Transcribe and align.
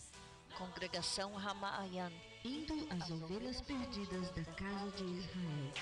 Congregação 0.59 1.35
Ramaayan, 1.35 2.13
indo 2.45 2.87
às 2.93 3.11
ovelhas 3.11 3.63
perdidas 3.63 4.29
da 4.33 4.45
casa 4.53 4.91
de 4.91 5.05
Israel. 5.05 5.73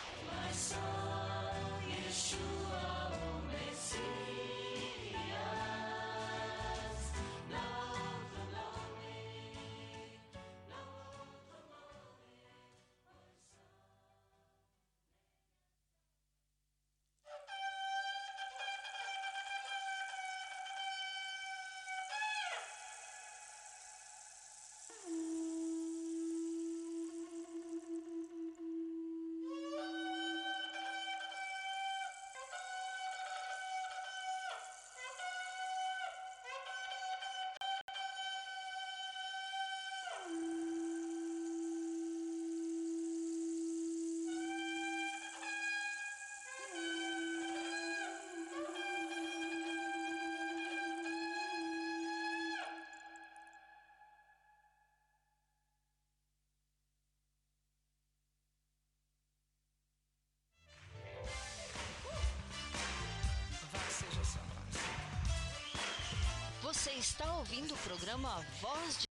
Você 66.84 66.93
está 66.99 67.33
ouvindo 67.37 67.72
o 67.72 67.78
programa 67.78 68.45
Voz 68.61 69.05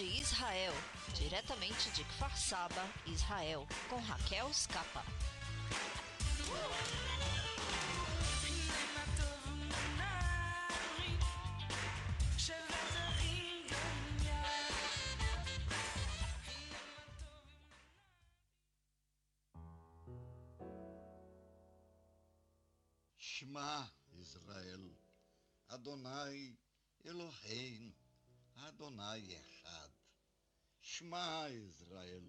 de 0.00 0.04
Israel, 0.04 0.72
diretamente 1.14 1.88
de 1.92 2.02
Kfar 2.02 2.36
Saba, 2.36 2.84
Israel, 3.06 3.64
com 3.88 4.00
Raquel 4.00 4.52
Scapa. 4.52 5.04
Eloheinu, 27.08 27.94
Adonai 28.66 29.22
Echad. 29.32 29.92
Shema 30.82 31.48
Israel, 31.48 32.22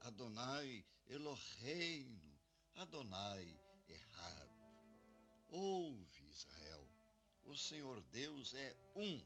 Adonai 0.00 0.84
Eloheinu, 1.08 2.32
Adonai 2.74 3.46
Echad. 3.88 4.50
Ouve 5.50 6.24
Israel, 6.30 6.84
o 7.44 7.56
Senhor 7.56 8.00
Deus 8.10 8.54
é 8.54 8.74
um. 8.96 9.24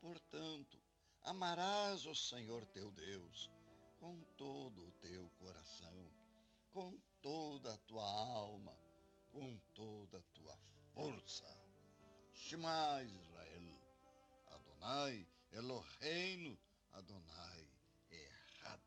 Portanto, 0.00 0.76
amarás 1.22 2.04
o 2.04 2.16
Senhor 2.16 2.66
teu 2.66 2.90
Deus 2.90 3.48
com 4.00 4.20
todo 4.36 4.88
o 4.88 4.92
teu 4.92 5.30
coração, 5.38 6.10
com 6.72 6.98
toda 7.22 7.72
a 7.72 7.78
tua 7.78 8.04
alma, 8.04 8.76
com 9.30 9.56
toda 9.72 10.18
a 10.18 10.22
tua 10.34 10.58
força. 10.92 11.46
Shema 12.32 13.02
Israel, 13.02 13.53
Adonai 14.84 15.26
Eloheinu, 15.52 16.56
Adonai 16.92 17.64
Echad. 18.10 18.80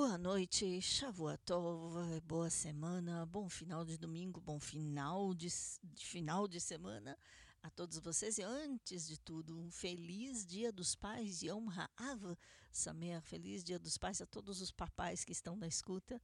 Boa 0.00 0.16
noite, 0.16 0.80
Shavuatov, 0.80 2.22
boa 2.22 2.48
semana, 2.48 3.26
bom 3.26 3.50
final 3.50 3.84
de 3.84 3.98
domingo, 3.98 4.40
bom 4.40 4.58
final 4.58 5.34
de, 5.34 5.48
de, 5.82 6.06
final 6.06 6.48
de 6.48 6.58
semana 6.58 7.18
a 7.62 7.68
todos 7.68 7.98
vocês. 7.98 8.38
E 8.38 8.42
antes 8.42 9.06
de 9.06 9.20
tudo, 9.20 9.58
um 9.58 9.70
feliz 9.70 10.46
Dia 10.46 10.72
dos 10.72 10.94
Pais, 10.94 11.42
Yom 11.42 11.68
Ha'av 11.68 12.34
Samer, 12.72 13.20
feliz 13.20 13.62
Dia 13.62 13.78
dos 13.78 13.98
Pais 13.98 14.22
a 14.22 14.26
todos 14.26 14.62
os 14.62 14.70
papais 14.70 15.22
que 15.22 15.32
estão 15.32 15.54
na 15.54 15.68
escuta. 15.68 16.18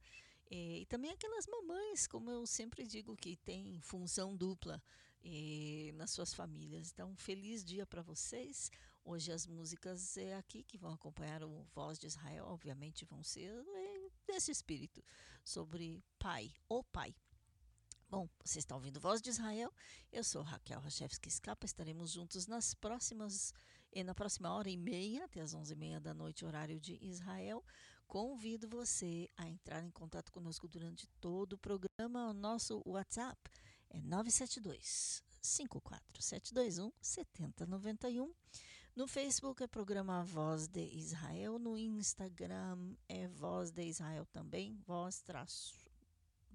E, 0.49 0.81
e 0.81 0.85
também 0.87 1.11
aquelas 1.11 1.45
mamães, 1.45 2.07
como 2.07 2.31
eu 2.31 2.47
sempre 2.47 2.83
digo, 2.87 3.15
que 3.15 3.37
têm 3.37 3.79
função 3.81 4.35
dupla 4.35 4.81
e, 5.23 5.93
nas 5.95 6.09
suas 6.09 6.33
famílias. 6.33 6.89
Então, 6.91 7.15
feliz 7.15 7.63
dia 7.63 7.85
para 7.85 8.01
vocês. 8.01 8.71
Hoje 9.09 9.31
as 9.31 9.47
músicas 9.47 10.17
é 10.17 10.35
aqui 10.35 10.63
que 10.63 10.77
vão 10.77 10.91
acompanhar 10.91 11.41
o 11.41 11.63
Voz 11.73 11.97
de 11.97 12.07
Israel, 12.07 12.43
obviamente 12.47 13.05
vão 13.05 13.23
ser 13.23 13.49
é, 13.49 14.09
desse 14.27 14.51
espírito, 14.51 15.01
sobre 15.45 16.03
pai, 16.19 16.53
o 16.67 16.83
pai. 16.83 17.15
Bom, 18.09 18.27
você 18.43 18.59
está 18.59 18.75
ouvindo 18.75 18.99
Voz 18.99 19.21
de 19.21 19.29
Israel? 19.29 19.73
Eu 20.11 20.25
sou 20.25 20.41
Raquel 20.41 20.81
Rachevski 20.81 21.31
Scapa, 21.31 21.65
estaremos 21.65 22.11
juntos 22.11 22.47
nas 22.47 22.73
próximas, 22.73 23.53
e 23.93 24.03
na 24.03 24.13
próxima 24.13 24.53
hora 24.53 24.69
e 24.69 24.75
meia, 24.75 25.23
até 25.23 25.39
as 25.39 25.53
onze 25.53 25.71
e 25.71 25.77
meia 25.77 26.01
da 26.01 26.13
noite, 26.13 26.43
horário 26.43 26.77
de 26.77 26.99
Israel. 27.01 27.63
Convido 28.07 28.67
você 28.67 29.29
a 29.37 29.47
entrar 29.47 29.81
em 29.85 29.91
contato 29.91 30.33
conosco 30.33 30.67
durante 30.67 31.07
todo 31.21 31.53
o 31.53 31.57
programa. 31.57 32.29
O 32.29 32.33
nosso 32.33 32.83
WhatsApp 32.85 33.39
é 33.89 34.01
972 34.01 35.23
54721 35.41 36.91
7091. 37.01 38.33
No 38.97 39.05
Facebook 39.07 39.61
é 39.61 39.67
programa 39.67 40.23
Voz 40.23 40.67
de 40.67 40.83
Israel. 40.83 41.59
No 41.59 41.77
Instagram 41.77 42.95
é 43.07 43.27
Voz 43.27 43.69
de 43.69 43.83
Israel 43.83 44.25
também. 44.25 44.73
Voz 44.87 45.21
traço 45.21 45.75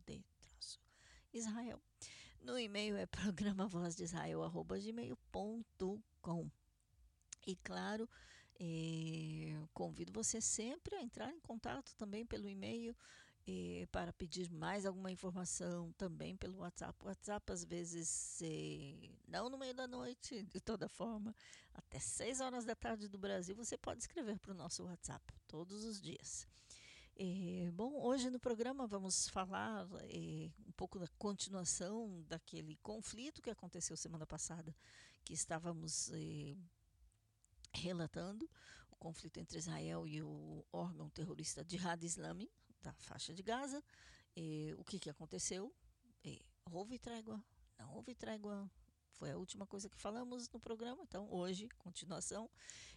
de 0.05 0.21
traço 0.41 0.81
Israel. 1.33 1.81
No 2.41 2.59
e-mail 2.59 2.97
é 2.97 3.07
programa 3.07 3.69
voz 3.69 3.95
de 3.95 4.03
Israel 4.03 4.43
arroba 4.43 4.77
gmail.com. 4.77 6.51
E 7.47 7.55
claro, 7.55 8.11
eh, 8.59 9.57
convido 9.73 10.13
você 10.13 10.41
sempre 10.41 10.97
a 10.97 11.01
entrar 11.01 11.33
em 11.33 11.39
contato 11.39 11.95
também 11.95 12.27
pelo 12.27 12.49
e-mail 12.49 12.97
eh, 13.47 13.89
para 13.91 14.13
pedir 14.13 14.49
mais 14.51 14.87
alguma 14.87 15.11
informação 15.11 15.93
também 15.93 16.37
pelo 16.37 16.59
WhatsApp. 16.59 16.97
O 17.03 17.09
WhatsApp, 17.09 17.53
às 17.53 17.65
vezes, 17.65 18.41
eh, 18.41 19.11
não 19.27 19.51
no 19.51 19.59
meio 19.59 19.75
da 19.75 19.89
noite, 19.89 20.45
de 20.45 20.61
toda 20.61 20.89
forma, 20.89 21.35
até 21.75 21.99
6 21.99 22.41
horas 22.41 22.65
da 22.65 22.77
tarde 22.77 23.09
do 23.09 23.19
Brasil, 23.19 23.57
você 23.57 23.77
pode 23.77 24.01
escrever 24.01 24.39
para 24.39 24.53
o 24.53 24.55
nosso 24.55 24.85
WhatsApp 24.85 25.35
todos 25.49 25.85
os 25.85 26.01
dias. 26.01 26.47
Eh, 27.17 27.71
bom, 27.75 28.01
hoje 28.01 28.31
no 28.31 28.39
programa 28.39 28.87
vamos 28.87 29.29
falar 29.29 29.87
um 30.67 30.73
pouco 30.77 30.99
da 30.99 31.09
continuação 31.19 32.23
daquele 32.29 32.77
conflito 32.77 33.43
que 33.43 33.51
aconteceu 33.51 33.97
semana 33.97 34.27
passada, 34.27 34.75
que 35.25 35.35
estávamos 35.35 36.11
relatando, 37.75 38.49
o 38.91 38.97
conflito 38.97 39.39
entre 39.39 39.59
Israel 39.59 40.07
e 40.07 40.23
o 40.23 40.65
órgão 40.73 41.11
terrorista 41.11 41.65
Jihad 41.67 42.03
Islami, 42.05 42.49
da 42.83 42.93
faixa 42.93 43.33
de 43.33 43.43
Gaza. 43.43 43.83
E, 44.37 44.75
o 44.79 44.85
que, 44.85 44.99
que 44.99 45.11
aconteceu? 45.11 45.73
E, 46.25 46.41
houve 46.71 46.99
trégua? 46.99 47.43
Não 47.79 47.95
houve 47.95 48.15
trégua? 48.15 48.71
Foi 49.13 49.31
a 49.31 49.37
última 49.37 49.67
coisa 49.67 49.89
que 49.89 49.97
falamos 49.97 50.49
no 50.51 50.59
programa. 50.59 51.03
Então, 51.03 51.29
hoje, 51.31 51.69
continuação. 51.79 52.51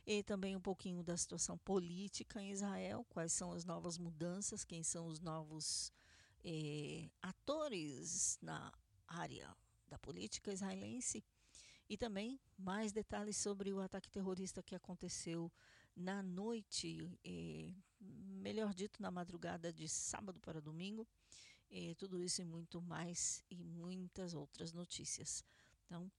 E 0.06 0.24
também 0.24 0.56
um 0.56 0.62
pouquinho 0.62 1.04
da 1.04 1.16
situação 1.16 1.58
política 1.58 2.42
em 2.42 2.52
Israel. 2.52 3.06
Quais 3.10 3.34
são 3.34 3.52
as 3.52 3.66
novas 3.66 3.98
mudanças? 3.98 4.64
Quem 4.64 4.84
são 4.84 5.08
os 5.08 5.20
novos 5.20 5.92
eh, 6.44 7.10
atores 7.22 8.40
na 8.42 8.74
área 9.08 9.56
da 9.88 10.00
política 10.00 10.52
israelense? 10.52 11.24
E 11.88 11.98
também 11.98 12.40
mais 12.58 12.92
detalhes 12.92 13.38
sobre 13.38 13.72
o 13.72 13.80
ataque 13.80 14.10
terrorista 14.10 14.64
que 14.64 14.74
aconteceu 14.74 15.52
na 15.96 16.22
noite, 16.22 17.10
melhor 18.00 18.74
dito, 18.74 19.02
na 19.02 19.12
madrugada 19.12 19.72
de 19.72 19.88
sábado 19.88 20.40
para 20.40 20.62
domingo. 20.62 21.08
Tudo 21.98 22.22
isso 22.22 22.42
e 22.42 22.46
muito 22.46 22.82
mais, 22.82 23.44
e 23.50 23.64
muitas 23.64 24.34
outras 24.34 24.72
notícias. 24.72 25.44
Então, 25.86 26.12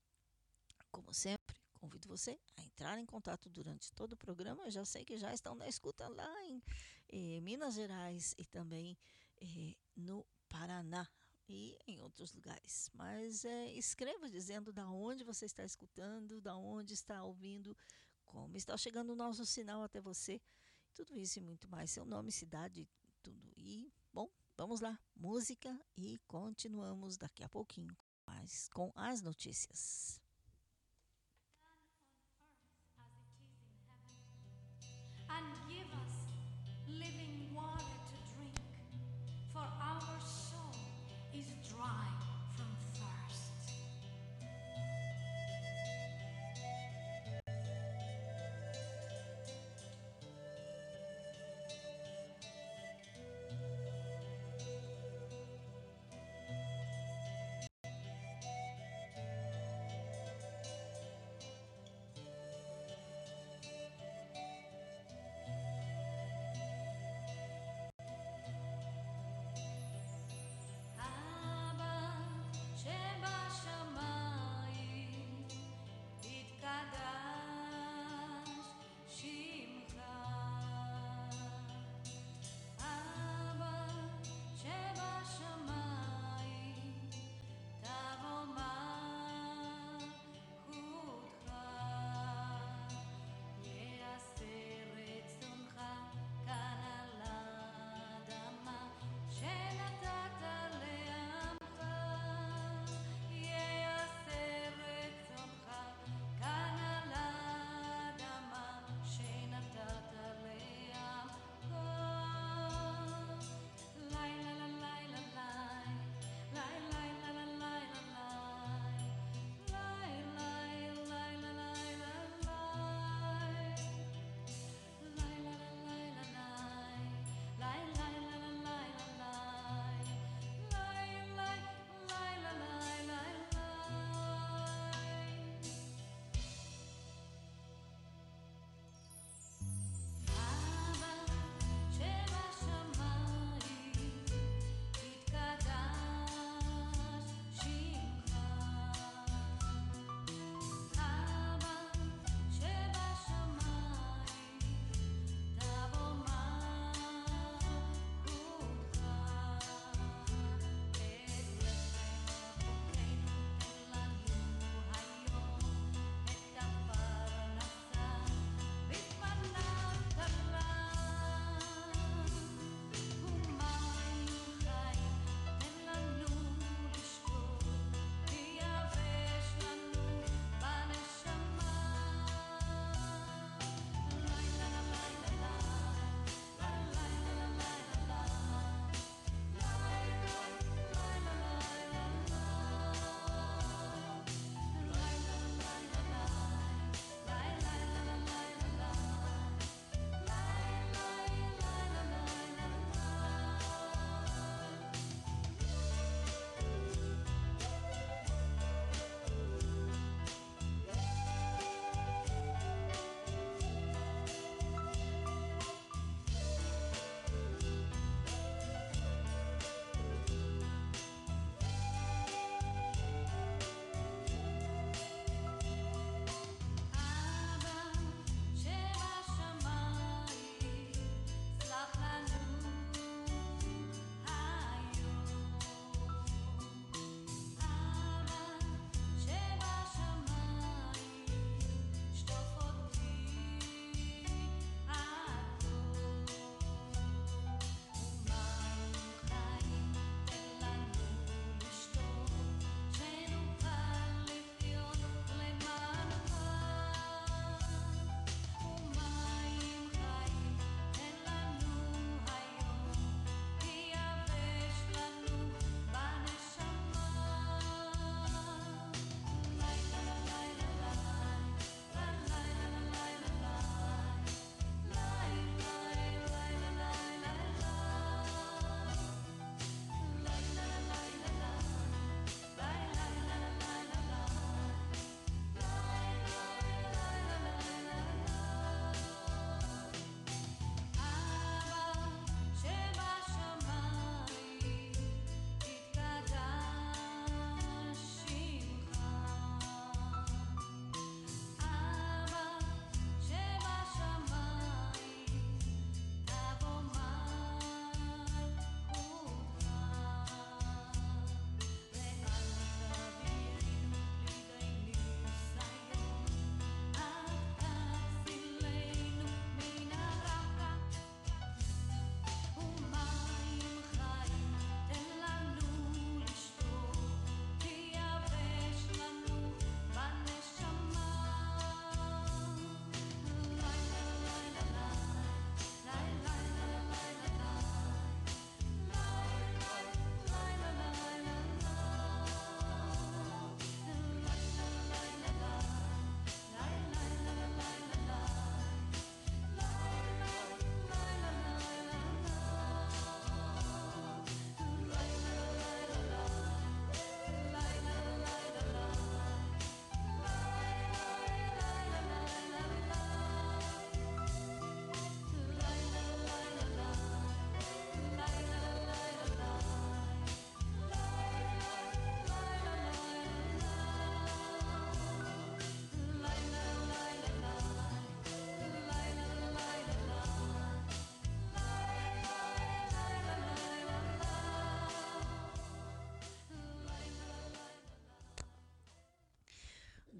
como 0.90 1.12
sempre, 1.12 1.56
convido 1.86 2.08
você 2.08 2.38
a 2.56 2.62
entrar 2.62 2.98
em 2.98 3.06
contato 3.06 3.48
durante 3.48 3.92
todo 3.92 4.12
o 4.12 4.16
programa. 4.16 4.64
Eu 4.64 4.70
já 4.70 4.84
sei 4.84 5.04
que 5.04 5.16
já 5.16 5.32
estão 5.32 5.54
na 5.54 5.68
escuta 5.68 6.08
lá 6.08 6.44
em 6.44 6.62
eh, 7.08 7.40
Minas 7.40 7.74
Gerais 7.74 8.34
e 8.38 8.44
também 8.44 8.96
eh, 9.40 9.74
no 9.94 10.26
Paraná 10.48 11.08
e 11.48 11.78
em 11.86 12.00
outros 12.00 12.32
lugares. 12.32 12.90
Mas 12.94 13.44
é, 13.44 13.72
escreva 13.74 14.28
dizendo 14.28 14.72
da 14.72 14.88
onde 14.88 15.22
você 15.22 15.44
está 15.44 15.64
escutando, 15.64 16.40
da 16.40 16.56
onde 16.56 16.94
está 16.94 17.22
ouvindo, 17.22 17.76
como 18.26 18.56
está 18.56 18.76
chegando 18.76 19.12
o 19.12 19.16
nosso 19.16 19.44
sinal 19.46 19.82
até 19.82 20.00
você. 20.00 20.40
Tudo 20.94 21.18
isso 21.18 21.38
e 21.38 21.42
muito 21.42 21.68
mais. 21.68 21.90
Seu 21.90 22.04
nome, 22.04 22.30
cidade, 22.30 22.88
tudo. 23.22 23.52
E, 23.56 23.90
bom, 24.12 24.28
vamos 24.56 24.80
lá. 24.80 24.98
Música 25.14 25.78
e 25.96 26.18
continuamos 26.26 27.16
daqui 27.16 27.42
a 27.42 27.48
pouquinho 27.48 27.96
mais 28.26 28.68
com 28.68 28.92
as 28.94 29.22
notícias. 29.22 30.20
And 35.28 35.65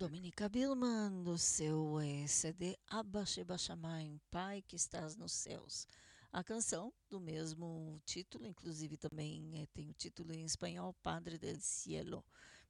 Dominica 0.06 0.48
Billman, 0.48 1.24
do 1.24 1.36
seu 1.36 1.96
CD 2.28 2.78
Abba 2.86 3.26
Sheba 3.26 3.58
Shamayim, 3.58 4.20
Pai 4.30 4.62
que 4.62 4.76
estás 4.76 5.16
nos 5.16 5.32
céus. 5.32 5.84
A 6.32 6.44
canção 6.44 6.94
do 7.10 7.18
mesmo 7.18 8.00
título, 8.04 8.46
inclusive 8.46 8.96
também 8.96 9.50
eh, 9.60 9.66
tem 9.74 9.90
o 9.90 9.94
título 9.94 10.32
em 10.32 10.44
espanhol, 10.44 10.94
Padre 11.02 11.38
del 11.38 11.60
Cielo, 11.60 12.24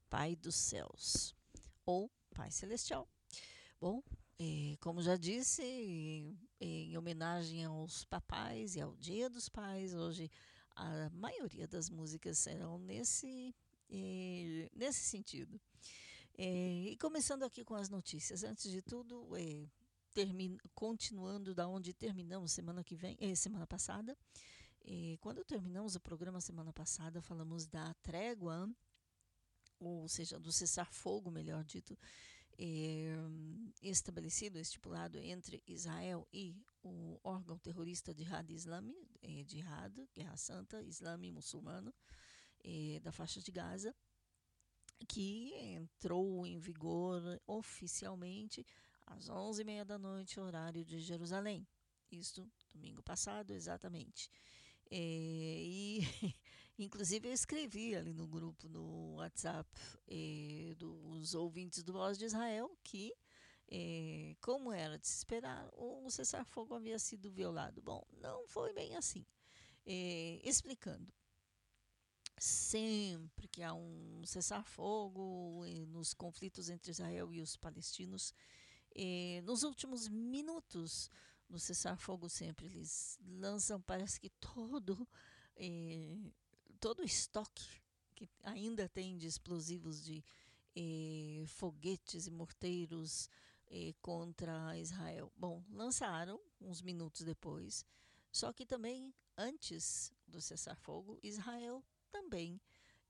Pai 0.09 0.35
dos 0.35 0.55
céus, 0.55 1.35
ou 1.85 2.11
Pai 2.35 2.51
Celestial. 2.51 3.07
Bom, 3.79 4.03
eh, 4.39 4.79
como 4.81 5.03
já 5.03 5.19
disse, 5.19 5.63
em, 5.63 6.39
em 6.59 6.97
homenagem 6.97 7.67
aos 7.67 8.03
papais 8.07 8.77
e 8.77 8.81
ao 8.81 8.97
Dia 8.97 9.29
dos 9.29 9.51
Pais, 9.51 9.93
hoje 9.93 10.31
a 10.75 11.11
maioria 11.11 11.69
das 11.69 11.91
músicas 11.91 12.39
serão 12.39 12.79
nesse, 12.79 13.55
eh, 13.91 14.71
nesse 14.75 15.01
sentido. 15.01 15.61
É, 16.39 16.91
e 16.91 16.97
começando 16.99 17.45
aqui 17.45 17.65
com 17.65 17.75
as 17.75 17.89
notícias, 17.89 18.45
antes 18.45 18.71
de 18.71 18.83
tudo, 18.83 19.35
é, 19.39 19.67
termina, 20.13 20.59
continuando 20.75 21.55
da 21.55 21.67
onde 21.67 21.95
terminamos 21.95 22.53
semana 22.53 22.85
que 22.85 22.95
vem, 22.95 23.17
é, 23.19 23.35
semana 23.35 23.67
passada. 23.67 24.17
Quando 25.21 25.45
terminamos 25.45 25.97
o 25.97 26.01
programa 26.01 26.41
semana 26.41 26.73
passada, 26.73 27.21
falamos 27.21 27.67
da 27.67 27.93
trégua, 27.95 28.71
ou 29.81 30.09
seja, 30.09 30.39
do 30.39 30.53
cessar-fogo, 30.53 31.29
melhor 31.29 31.65
dito, 31.65 31.99
estabelecido, 33.83 34.61
estipulado 34.61 35.19
entre 35.19 35.61
Israel 35.67 36.25
e 36.33 36.55
o 36.85 37.19
órgão 37.25 37.59
terrorista 37.59 38.15
Jihad 38.15 38.49
Islami, 38.49 38.95
é, 39.23 39.45
Jihad, 39.49 40.09
Guerra 40.15 40.37
Santa, 40.37 40.81
Islame 40.81 41.33
Muçulmano, 41.33 41.93
da 43.03 43.11
faixa 43.11 43.41
de 43.41 43.51
Gaza 43.51 43.93
que 45.09 45.53
entrou 45.55 46.47
em 46.47 46.59
vigor 46.59 47.23
oficialmente 47.47 48.65
às 49.07 49.29
11h30 49.29 49.85
da 49.85 49.99
noite, 49.99 50.41
horário 50.41 50.85
de 50.85 50.99
Jerusalém. 51.01 51.67
Isto 52.11 52.51
domingo 52.73 53.03
passado, 53.03 53.53
exatamente. 53.53 54.31
É, 54.91 54.97
e, 54.97 56.01
inclusive, 56.79 57.29
eu 57.29 57.33
escrevi 57.33 57.95
ali 57.95 58.13
no 58.13 58.27
grupo, 58.27 58.69
no 58.69 59.17
WhatsApp 59.17 59.69
é, 60.09 60.75
dos 60.77 61.35
ouvintes 61.35 61.83
do 61.83 61.93
Voz 61.93 62.17
de 62.19 62.25
Israel, 62.25 62.77
que, 62.83 63.13
é, 63.69 64.37
como 64.41 64.73
era 64.73 64.99
de 64.99 65.07
se 65.07 65.19
esperar, 65.19 65.69
o 65.73 66.09
cessar-fogo 66.11 66.75
havia 66.75 66.99
sido 66.99 67.31
violado. 67.31 67.83
Bom, 67.83 68.05
não 68.21 68.47
foi 68.47 68.73
bem 68.73 68.97
assim. 68.97 69.25
Explicando 70.43 71.13
sempre 72.39 73.49
que 73.49 73.63
há 73.63 73.73
um 73.73 74.23
cessar-fogo 74.25 75.65
nos 75.89 76.13
conflitos 76.13 76.69
entre 76.69 76.91
Israel 76.91 77.33
e 77.33 77.41
os 77.41 77.57
palestinos, 77.57 78.35
eh, 78.95 79.41
nos 79.45 79.63
últimos 79.63 80.09
minutos 80.09 81.11
do 81.49 81.59
cessar-fogo 81.59 82.29
sempre 82.29 82.67
eles 82.67 83.19
lançam, 83.23 83.81
parece 83.81 84.21
que 84.21 84.31
todo 84.31 85.09
eh, 85.57 86.17
todo 86.81 87.01
o 87.01 87.05
estoque 87.05 87.65
que 88.15 88.29
ainda 88.43 88.89
tem 88.89 89.17
de 89.17 89.27
explosivos 89.27 90.05
de 90.05 90.25
eh, 90.75 91.45
foguetes 91.47 92.27
e 92.27 92.31
morteiros 92.31 93.29
eh, 93.69 93.95
contra 94.01 94.77
Israel. 94.79 95.33
Bom, 95.37 95.65
lançaram 95.71 96.41
uns 96.61 96.83
minutos 96.83 97.23
depois, 97.23 97.85
só 98.31 98.53
que 98.53 98.67
também 98.67 99.15
antes 99.37 100.13
do 100.27 100.41
cessar-fogo, 100.41 101.19
Israel 101.23 101.85
também 102.17 102.59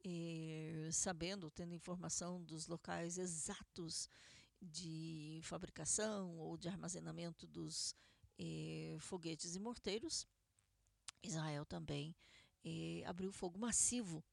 eh, 0.05 0.89
sabendo, 0.93 1.51
tendo 1.51 1.75
informação 1.75 2.43
dos 2.43 2.67
locais 2.67 3.19
exatos 3.19 4.09
de 4.61 5.41
fabricação 5.45 6.37
ou 6.39 6.57
de 6.57 6.69
armazenamento 6.69 7.47
dos 7.47 7.95
eh, 8.39 8.97
foguetes 9.01 9.55
e 9.55 9.61
morteiros, 9.61 10.27
Israel 11.23 11.65
também 11.65 12.15
eh, 12.65 13.05
abriu 13.07 13.31
fogo 13.31 13.59
massivo 13.59 14.25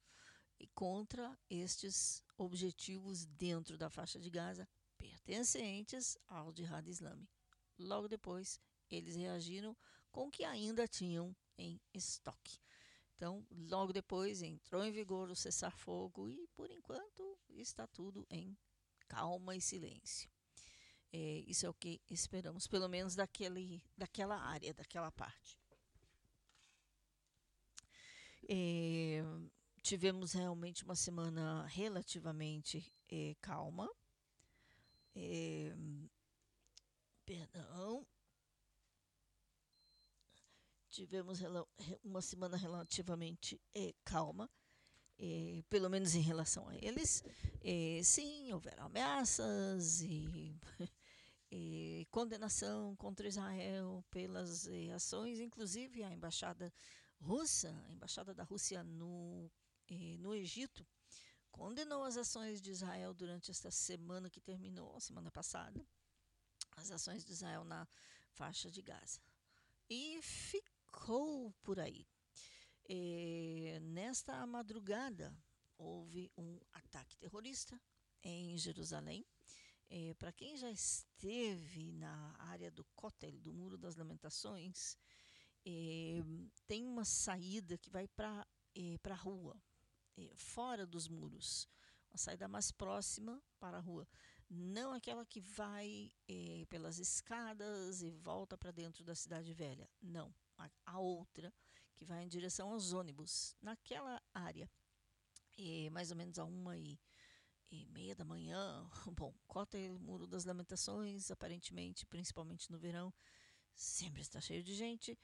contra 0.74 1.38
estes 1.50 2.24
objetivos 2.38 3.26
dentro 3.26 3.78
da 3.78 3.90
faixa 3.90 4.20
de 4.20 4.30
Gaza 4.30 4.68
pertencentes 4.98 6.18
ao 6.28 6.52
Jihad 6.56 6.88
Islâmico. 6.88 7.38
Logo 7.78 8.08
depois, 8.08 8.60
eles 8.90 9.16
reagiram 9.16 9.76
com 10.12 10.28
o 10.28 10.32
que 10.32 10.44
ainda 10.44 10.88
tinham 10.88 11.36
em 11.58 11.80
estoque. 11.94 12.60
Então, 13.16 13.46
logo 13.52 13.94
depois 13.94 14.42
entrou 14.42 14.84
em 14.84 14.92
vigor 14.92 15.30
o 15.30 15.36
cessar-fogo 15.36 16.30
e, 16.30 16.48
por 16.56 16.70
enquanto, 16.72 17.38
está 17.50 17.88
tudo 17.88 18.26
em 18.30 18.58
calma 19.08 19.56
e 19.56 19.62
silêncio. 19.62 20.30
É, 21.12 21.44
isso 21.46 21.66
é 21.66 21.70
o 21.70 21.74
que 21.74 22.02
esperamos, 22.10 22.66
pelo 22.66 22.90
menos 22.90 23.16
daquele, 23.16 23.84
daquela 23.96 24.36
área, 24.36 24.74
daquela 24.74 25.12
parte. 25.12 25.60
É, 28.50 29.22
tivemos 29.82 30.34
realmente 30.34 30.84
uma 30.84 30.96
semana 30.96 31.66
relativamente 31.68 32.92
é, 33.10 33.36
calma. 33.42 33.90
É, 35.16 35.72
perdão, 37.26 38.06
tivemos 40.94 41.40
uma 42.04 42.22
semana 42.22 42.56
relativamente 42.56 43.60
é, 43.74 43.96
calma, 44.06 44.48
é, 45.18 45.64
pelo 45.68 45.90
menos 45.90 46.14
em 46.14 46.22
relação 46.22 46.70
a 46.70 46.76
eles. 46.76 47.24
É, 47.62 48.00
sim, 48.04 48.54
houveram 48.54 48.86
ameaças 48.86 50.02
e, 51.52 52.08
condenação 52.12 52.96
contra 52.96 53.28
Israel 53.28 54.06
pelas 54.12 54.68
ações, 54.94 55.40
inclusive 55.40 56.04
a 56.04 56.14
embaixada 56.14 56.72
russa, 57.20 57.70
a 57.88 57.92
embaixada 57.92 58.32
da 58.32 58.44
Rússia 58.44 58.84
no, 58.84 59.52
no 60.20 60.36
Egito, 60.36 60.86
condenou 61.52 62.04
as 62.04 62.18
ações 62.18 62.62
de 62.62 62.70
Israel 62.70 63.16
durante 63.16 63.50
esta 63.50 63.72
semana 63.72 64.30
que 64.30 64.40
terminou, 64.40 65.00
semana 65.00 65.32
passada, 65.32 65.84
as 66.78 66.92
ações 66.92 67.26
de 67.26 67.32
Israel 67.32 67.64
na 67.64 67.88
faixa 68.30 68.70
de 68.70 68.82
Gaza. 68.82 69.20
E 69.90 70.22
ficou 70.22 70.73
ficou 70.94 71.52
por 71.64 71.80
aí. 71.80 72.06
É, 72.88 73.80
nesta 73.82 74.46
madrugada 74.46 75.36
houve 75.78 76.32
um 76.38 76.60
ataque 76.72 77.18
terrorista 77.18 77.80
em 78.24 78.58
Jerusalém. 78.58 79.26
É, 79.90 80.14
Para 80.14 80.32
quem 80.32 80.56
já 80.56 80.70
esteve 80.70 81.92
na 81.94 82.36
área 82.38 82.70
do 82.70 82.86
Kotel, 82.96 83.40
do 83.40 83.52
Muro 83.52 83.78
das 83.78 83.96
Lamentações, 83.96 84.96
é, 85.66 86.22
tem 86.68 86.86
uma 86.86 87.06
saída 87.06 87.78
que 87.78 87.90
vai 87.90 88.08
para 88.08 88.46
a 89.10 89.16
rua, 89.16 89.60
fora 90.36 90.86
dos 90.86 91.08
muros. 91.08 91.68
Uma 92.12 92.18
saída 92.18 92.48
mais 92.48 92.72
próxima 92.72 93.42
para 93.60 93.78
a 93.78 93.82
rua. 93.82 94.08
Não 94.48 94.94
aquela 94.94 95.26
que 95.26 95.42
vai 95.42 96.12
pelas 96.70 97.00
escadas 97.00 98.04
e 98.04 98.12
volta 98.12 98.56
para 98.56 98.70
dentro 98.70 99.04
da 99.04 99.16
cidade 99.16 99.52
velha. 99.52 99.90
Não 100.00 100.32
a, 100.66 100.94
a 100.94 101.00
outra, 101.00 101.54
que 101.96 102.06
vai 102.06 102.24
em 102.24 102.28
direção 102.28 102.72
aos 102.72 102.94
ônibus, 102.94 103.56
naquela 103.62 104.22
área. 104.34 104.70
E 105.58 105.90
mais 105.90 106.12
ou 106.12 106.18
menos 106.18 106.40
a 106.40 106.46
uma 106.46 106.78
e, 106.78 107.00
e 107.72 107.86
meia 107.88 108.16
da 108.16 108.26
manhã, 108.26 108.90
bom, 109.18 109.34
Cota 109.48 109.78
e 109.78 109.90
Muro 109.90 110.28
das 110.28 110.46
Lamentações, 110.46 111.32
aparentemente, 111.32 112.06
principalmente 112.06 112.72
no 112.72 112.80
verão, 112.80 113.14
sempre 113.76 114.22
está 114.22 114.40
cheio 114.40 114.64
de 114.64 114.74
gente, 114.74 115.18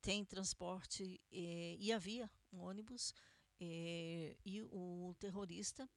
tem 0.00 0.24
transporte 0.24 1.20
e, 1.30 1.76
e 1.78 1.92
havia 1.92 2.30
um 2.52 2.60
ônibus 2.60 3.14
e, 3.60 4.36
e 4.44 4.62
o 4.62 5.14
terrorista 5.18 5.88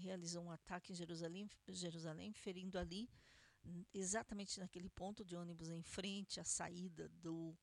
realizou 0.00 0.44
um 0.44 0.50
ataque 0.50 0.92
em 0.92 0.94
Jerusalém, 0.94 1.50
Jerusalém, 1.68 2.32
ferindo 2.32 2.78
ali 2.78 3.08
exatamente 3.92 4.60
naquele 4.60 4.90
ponto 4.90 5.24
de 5.24 5.34
ônibus 5.34 5.70
em 5.70 5.82
frente 5.82 6.38
à 6.38 6.44
saída 6.44 7.08
do 7.08 7.56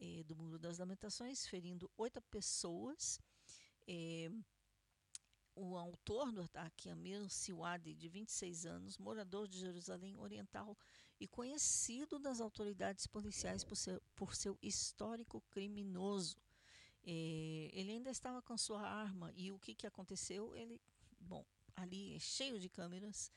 eh, 0.00 0.22
do 0.24 0.36
Muro 0.36 0.58
das 0.58 0.78
Lamentações, 0.78 1.46
ferindo 1.46 1.90
oito 1.96 2.20
pessoas. 2.22 3.20
Eh, 3.86 4.30
o 5.54 5.76
autor 5.76 6.30
do 6.30 6.42
ataque, 6.42 6.88
Amir 6.88 7.28
Siwadi, 7.28 7.92
de 7.94 8.08
26 8.08 8.64
anos, 8.64 8.96
morador 8.96 9.48
de 9.48 9.58
Jerusalém 9.58 10.16
Oriental 10.16 10.78
e 11.18 11.26
conhecido 11.26 12.18
das 12.18 12.40
autoridades 12.40 13.08
policiais 13.08 13.64
por 13.64 13.76
seu, 13.76 14.00
por 14.14 14.36
seu 14.36 14.56
histórico 14.62 15.40
criminoso. 15.50 16.36
Eh, 17.04 17.70
ele 17.72 17.92
ainda 17.92 18.10
estava 18.10 18.40
com 18.40 18.56
sua 18.56 18.82
arma 18.82 19.32
e 19.34 19.50
o 19.50 19.58
que, 19.58 19.74
que 19.74 19.86
aconteceu? 19.86 20.54
Ele, 20.54 20.80
bom, 21.18 21.44
ali 21.74 22.14
é 22.14 22.20
cheio 22.20 22.60
de 22.60 22.68
câmeras 22.68 23.32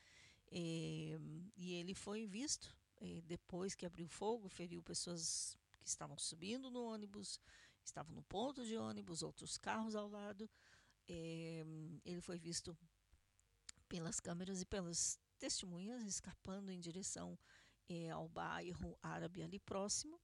e 0.54 1.72
ele 1.72 1.94
foi 1.94 2.26
visto 2.26 2.76
depois 3.24 3.74
que 3.74 3.86
abriu 3.86 4.06
fogo, 4.06 4.48
feriu 4.50 4.82
pessoas 4.82 5.56
que 5.82 5.88
estavam 5.88 6.18
subindo 6.18 6.70
no 6.70 6.84
ônibus, 6.84 7.40
estavam 7.84 8.14
no 8.14 8.22
ponto 8.22 8.64
de 8.64 8.76
ônibus, 8.76 9.22
outros 9.22 9.58
carros 9.58 9.94
ao 9.94 10.08
lado. 10.08 10.48
É, 11.08 11.64
ele 12.04 12.20
foi 12.20 12.38
visto 12.38 12.76
pelas 13.88 14.20
câmeras 14.20 14.62
e 14.62 14.66
pelas 14.66 15.18
testemunhas 15.38 16.04
escapando 16.04 16.70
em 16.70 16.80
direção 16.80 17.38
é, 17.88 18.10
ao 18.10 18.28
bairro 18.28 18.98
árabe 19.02 19.42
ali 19.42 19.58
próximo. 19.58 20.20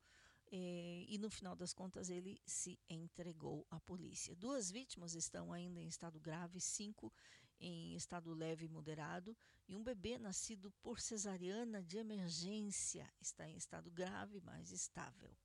É, 0.51 1.05
e 1.07 1.18
no 1.18 1.29
final 1.29 1.55
das 1.55 1.75
contas 1.75 2.09
ele 2.09 2.40
se 2.47 2.79
entregou 2.88 3.66
à 3.71 3.79
polícia. 3.81 4.35
Duas 4.35 4.71
vítimas 4.71 5.14
estão 5.14 5.53
ainda 5.53 5.79
em 5.81 5.87
estado 5.87 6.18
grave, 6.18 6.59
cinco 6.61 7.12
em 7.61 7.94
estado 7.94 8.33
leve 8.33 8.64
e 8.66 8.68
moderado, 8.68 9.37
e 9.66 9.77
um 9.77 9.83
bebê 9.83 10.16
nascido 10.18 10.71
por 10.81 11.01
cesariana 11.01 11.83
de 11.83 11.99
emergência 11.99 13.12
está 13.21 13.49
em 13.49 13.57
estado 13.57 13.90
grave, 13.90 14.40
mas 14.40 14.71
estável. 14.71 15.37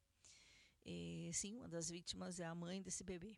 É, 0.86 1.32
sim, 1.34 1.56
uma 1.56 1.67
das 1.67 1.89
vítimas 1.89 2.39
é 2.39 2.46
a 2.46 2.56
mãe 2.56 2.82
desse 2.82 3.04
bebê. 3.04 3.38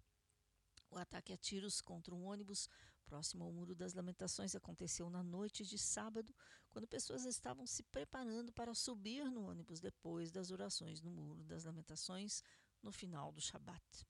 O 0.90 0.98
ataque 0.98 1.34
a 1.34 1.38
tiros 1.38 1.82
contra 1.82 2.14
um 2.14 2.26
ônibus 2.26 2.70
próximo 3.06 3.44
ao 3.44 3.52
Muro 3.52 3.76
das 3.76 3.94
Lamentações 3.94 4.56
aconteceu 4.56 5.10
na 5.10 5.24
noite 5.24 5.64
de 5.64 5.78
sábado, 5.78 6.34
quando 6.70 6.88
pessoas 6.88 7.26
estavam 7.26 7.66
se 7.68 7.84
preparando 7.84 8.52
para 8.52 8.74
subir 8.74 9.30
no 9.30 9.48
ônibus 9.48 9.80
depois 9.80 10.32
das 10.32 10.52
orações 10.52 11.02
no 11.02 11.12
Muro 11.12 11.44
das 11.44 11.64
Lamentações 11.64 12.44
no 12.82 12.92
final 12.92 13.32
do 13.32 13.42
Shabat. 13.42 14.06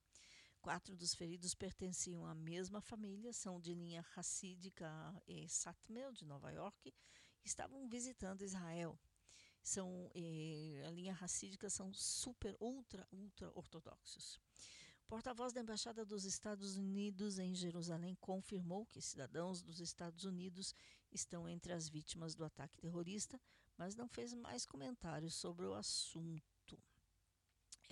Quatro 0.60 0.96
dos 0.96 1.14
feridos 1.14 1.54
pertenciam 1.54 2.26
à 2.26 2.34
mesma 2.34 2.80
família, 2.80 3.32
são 3.32 3.60
de 3.60 3.72
linha 3.74 4.04
racídica 4.14 4.90
e 5.26 5.48
Satmel, 5.48 6.12
de 6.12 6.24
Nova 6.24 6.50
York, 6.50 6.88
e 6.88 6.92
estavam 7.44 7.86
visitando 7.88 8.42
Israel. 8.42 8.98
São, 9.66 10.08
eh, 10.14 10.84
a 10.86 10.90
linha 10.92 11.12
racídica 11.12 11.68
são 11.68 11.92
super, 11.92 12.56
ultra, 12.60 13.04
ultra 13.10 13.50
ortodoxos. 13.52 14.40
Porta-voz 15.08 15.52
da 15.52 15.60
Embaixada 15.60 16.04
dos 16.04 16.24
Estados 16.24 16.76
Unidos 16.76 17.40
em 17.40 17.52
Jerusalém 17.52 18.14
confirmou 18.20 18.86
que 18.86 19.02
cidadãos 19.02 19.62
dos 19.62 19.80
Estados 19.80 20.22
Unidos 20.22 20.72
estão 21.10 21.48
entre 21.48 21.72
as 21.72 21.88
vítimas 21.88 22.32
do 22.36 22.44
ataque 22.44 22.78
terrorista, 22.78 23.40
mas 23.76 23.96
não 23.96 24.06
fez 24.06 24.32
mais 24.34 24.64
comentários 24.64 25.34
sobre 25.34 25.66
o 25.66 25.74
assunto. 25.74 26.78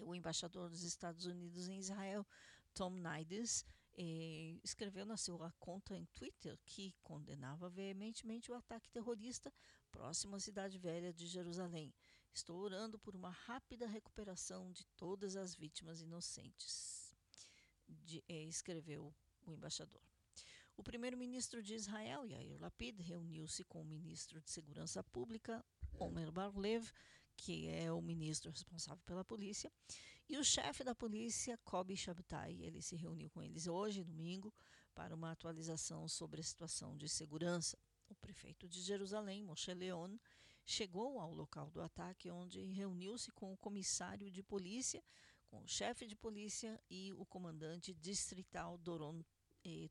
O 0.00 0.14
embaixador 0.14 0.70
dos 0.70 0.84
Estados 0.84 1.26
Unidos 1.26 1.68
em 1.68 1.80
Israel, 1.80 2.24
Tom 2.72 2.90
Nides, 2.90 3.66
eh, 3.96 4.60
escreveu 4.62 5.04
na 5.04 5.16
sua 5.16 5.50
conta 5.58 5.96
em 5.96 6.06
Twitter 6.06 6.56
que 6.64 6.94
condenava 7.02 7.68
veementemente 7.68 8.52
o 8.52 8.54
ataque 8.54 8.88
terrorista 8.90 9.52
próximo 9.94 10.34
à 10.34 10.40
cidade 10.40 10.76
velha 10.76 11.12
de 11.12 11.24
Jerusalém. 11.24 11.94
Estou 12.34 12.58
orando 12.58 12.98
por 12.98 13.14
uma 13.14 13.30
rápida 13.30 13.86
recuperação 13.86 14.72
de 14.72 14.84
todas 14.96 15.36
as 15.36 15.54
vítimas 15.54 16.00
inocentes 16.02 17.14
de, 17.88 18.24
é, 18.28 18.42
escreveu 18.42 19.14
o 19.46 19.52
embaixador. 19.52 20.02
O 20.76 20.82
primeiro-ministro 20.82 21.62
de 21.62 21.74
Israel, 21.74 22.26
Yair 22.26 22.60
Lapid, 22.60 22.98
reuniu-se 23.00 23.62
com 23.62 23.82
o 23.82 23.84
ministro 23.84 24.40
de 24.40 24.50
Segurança 24.50 25.00
Pública, 25.04 25.64
Omer 25.92 26.32
Barlev, 26.32 26.90
que 27.36 27.68
é 27.68 27.92
o 27.92 28.02
ministro 28.02 28.50
responsável 28.50 29.02
pela 29.06 29.24
polícia, 29.24 29.72
e 30.28 30.36
o 30.36 30.44
chefe 30.44 30.82
da 30.82 30.94
polícia, 30.94 31.56
Kobi 31.58 31.96
Shabtai. 31.96 32.60
Ele 32.60 32.82
se 32.82 32.96
reuniu 32.96 33.30
com 33.30 33.40
eles 33.40 33.68
hoje, 33.68 34.02
domingo, 34.02 34.52
para 34.92 35.14
uma 35.14 35.30
atualização 35.30 36.08
sobre 36.08 36.40
a 36.40 36.44
situação 36.44 36.96
de 36.96 37.08
segurança. 37.08 37.78
O 38.08 38.14
prefeito 38.14 38.68
de 38.68 38.80
Jerusalém, 38.80 39.42
Moshe 39.42 39.72
Leon, 39.72 40.16
chegou 40.64 41.18
ao 41.18 41.32
local 41.32 41.70
do 41.70 41.80
ataque, 41.80 42.30
onde 42.30 42.60
reuniu-se 42.72 43.30
com 43.32 43.52
o 43.52 43.56
comissário 43.56 44.30
de 44.30 44.42
polícia 44.42 45.02
com 45.54 45.62
o 45.62 45.68
chefe 45.68 46.04
de 46.04 46.16
polícia 46.16 46.82
e 46.90 47.12
o 47.12 47.24
comandante 47.24 47.94
distrital 47.94 48.76
Doron 48.76 49.22
eh. 49.64 49.88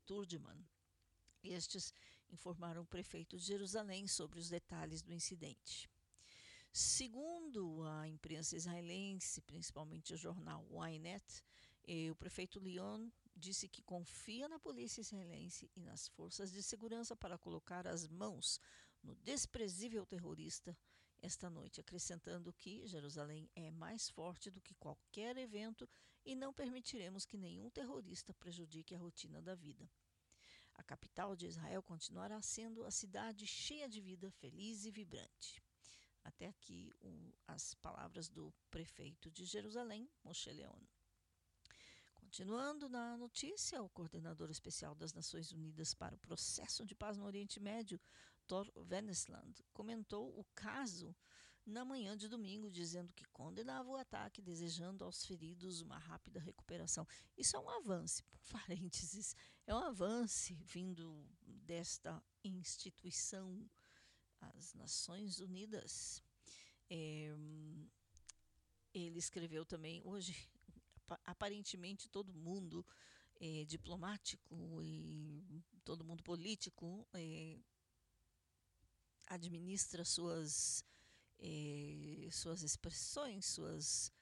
Estes 1.42 1.94
informaram 2.28 2.82
o 2.82 2.86
prefeito 2.86 3.38
de 3.38 3.46
Jerusalém 3.46 4.06
sobre 4.06 4.38
os 4.38 4.50
detalhes 4.50 5.00
do 5.00 5.14
incidente. 5.14 5.88
Segundo 6.70 7.82
a 7.82 8.06
imprensa 8.06 8.54
israelense, 8.56 9.40
principalmente 9.40 10.12
o 10.12 10.18
jornal 10.18 10.66
Ynet, 10.86 11.42
eh, 11.88 12.10
o 12.10 12.14
prefeito 12.14 12.60
Leon 12.60 13.08
disse 13.36 13.68
que 13.68 13.82
confia 13.82 14.48
na 14.48 14.58
polícia 14.58 15.00
israelense 15.00 15.70
e 15.74 15.80
nas 15.80 16.08
forças 16.08 16.50
de 16.52 16.62
segurança 16.62 17.16
para 17.16 17.38
colocar 17.38 17.86
as 17.86 18.06
mãos 18.08 18.60
no 19.02 19.14
desprezível 19.16 20.06
terrorista 20.06 20.76
esta 21.20 21.48
noite, 21.48 21.80
acrescentando 21.80 22.52
que 22.52 22.86
Jerusalém 22.86 23.50
é 23.54 23.70
mais 23.70 24.10
forte 24.10 24.50
do 24.50 24.60
que 24.60 24.74
qualquer 24.74 25.36
evento 25.36 25.88
e 26.24 26.34
não 26.34 26.52
permitiremos 26.52 27.24
que 27.24 27.38
nenhum 27.38 27.70
terrorista 27.70 28.34
prejudique 28.34 28.94
a 28.94 28.98
rotina 28.98 29.40
da 29.40 29.54
vida. 29.54 29.90
A 30.74 30.82
capital 30.82 31.34
de 31.36 31.46
Israel 31.46 31.82
continuará 31.82 32.40
sendo 32.42 32.84
a 32.84 32.90
cidade 32.90 33.46
cheia 33.46 33.88
de 33.88 34.00
vida, 34.00 34.30
feliz 34.30 34.84
e 34.84 34.90
vibrante. 34.90 35.62
Até 36.24 36.46
aqui 36.46 36.92
um, 37.02 37.32
as 37.46 37.74
palavras 37.74 38.28
do 38.28 38.52
prefeito 38.70 39.30
de 39.30 39.44
Jerusalém, 39.44 40.10
Moshe 40.22 40.50
Leon. 40.50 40.93
Continuando 42.36 42.88
na 42.88 43.16
notícia, 43.16 43.80
o 43.80 43.88
coordenador 43.88 44.50
especial 44.50 44.92
das 44.92 45.14
Nações 45.14 45.52
Unidas 45.52 45.94
para 45.94 46.16
o 46.16 46.18
processo 46.18 46.84
de 46.84 46.92
paz 46.92 47.16
no 47.16 47.26
Oriente 47.26 47.60
Médio, 47.60 48.00
Thor 48.48 48.68
Venesland 48.74 49.62
comentou 49.72 50.36
o 50.36 50.44
caso 50.52 51.14
na 51.64 51.84
manhã 51.84 52.16
de 52.16 52.26
domingo, 52.26 52.68
dizendo 52.72 53.12
que 53.12 53.24
condenava 53.26 53.88
o 53.88 53.94
ataque, 53.94 54.42
desejando 54.42 55.04
aos 55.04 55.24
feridos 55.24 55.80
uma 55.80 55.96
rápida 55.96 56.40
recuperação. 56.40 57.06
Isso 57.38 57.56
é 57.56 57.60
um 57.60 57.70
avanço, 57.70 58.24
por 58.24 58.40
parênteses, 58.50 59.36
é 59.64 59.72
um 59.72 59.78
avanço 59.78 60.56
vindo 60.56 61.24
desta 61.46 62.20
instituição, 62.42 63.64
as 64.40 64.74
Nações 64.74 65.38
Unidas. 65.38 66.20
É, 66.90 67.32
ele 68.92 69.20
escreveu 69.20 69.64
também, 69.64 70.02
hoje, 70.04 70.34
aparentemente 71.24 72.08
todo 72.08 72.32
mundo 72.32 72.86
é, 73.40 73.64
diplomático 73.64 74.82
e 74.82 75.62
todo 75.84 76.04
mundo 76.04 76.22
político 76.22 77.06
é, 77.12 77.58
administra 79.26 80.04
suas, 80.04 80.84
eh, 81.38 82.28
suas 82.30 82.62
expressões, 82.62 83.46
suas 83.46 84.12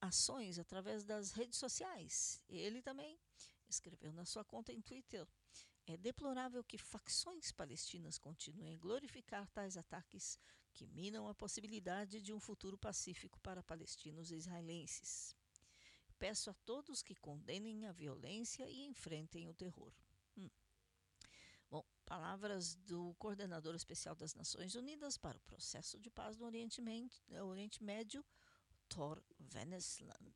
ações 0.00 0.58
através 0.58 1.04
das 1.04 1.32
redes 1.32 1.58
sociais. 1.58 2.42
Ele 2.48 2.80
também 2.80 3.18
escreveu 3.68 4.10
na 4.12 4.24
sua 4.24 4.42
conta 4.42 4.72
em 4.72 4.80
Twitter. 4.80 5.26
É 5.86 5.96
deplorável 5.96 6.64
que 6.64 6.78
facções 6.78 7.52
palestinas 7.52 8.18
continuem 8.18 8.74
a 8.74 8.78
glorificar 8.78 9.48
tais 9.50 9.76
ataques 9.76 10.38
que 10.72 10.86
minam 10.86 11.28
a 11.28 11.34
possibilidade 11.34 12.20
de 12.20 12.32
um 12.32 12.40
futuro 12.40 12.78
pacífico 12.78 13.40
para 13.40 13.62
palestinos 13.62 14.30
e 14.30 14.36
israelenses. 14.36 15.34
Peço 16.18 16.50
a 16.50 16.54
todos 16.64 17.02
que 17.02 17.14
condenem 17.14 17.86
a 17.86 17.92
violência 17.92 18.68
e 18.68 18.84
enfrentem 18.84 19.48
o 19.48 19.54
terror. 19.54 19.92
Bom, 21.70 21.84
palavras 22.06 22.74
do 22.76 23.14
coordenador 23.18 23.74
especial 23.74 24.14
das 24.14 24.34
Nações 24.34 24.74
Unidas 24.74 25.18
para 25.18 25.36
o 25.36 25.42
processo 25.42 26.00
de 26.00 26.08
paz 26.10 26.38
no 26.38 26.46
Oriente, 26.46 26.82
Oriente 27.44 27.84
Médio, 27.84 28.24
Thor 28.88 29.22
Venesland. 29.38 30.34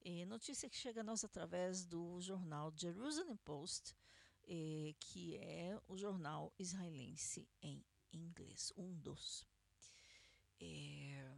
E 0.00 0.24
notícia 0.24 0.70
que 0.70 0.76
chega 0.76 1.02
a 1.02 1.04
nós 1.04 1.22
através 1.24 1.84
do 1.84 2.20
jornal 2.22 2.72
Jerusalem 2.74 3.36
Post, 3.38 3.94
eh, 4.44 4.94
que 4.98 5.36
é 5.36 5.78
o 5.88 5.96
jornal 5.96 6.54
israelense 6.58 7.46
em 7.60 7.84
inglês, 8.12 8.72
um 8.76 8.94
dos. 8.94 9.46
É, 10.58 11.36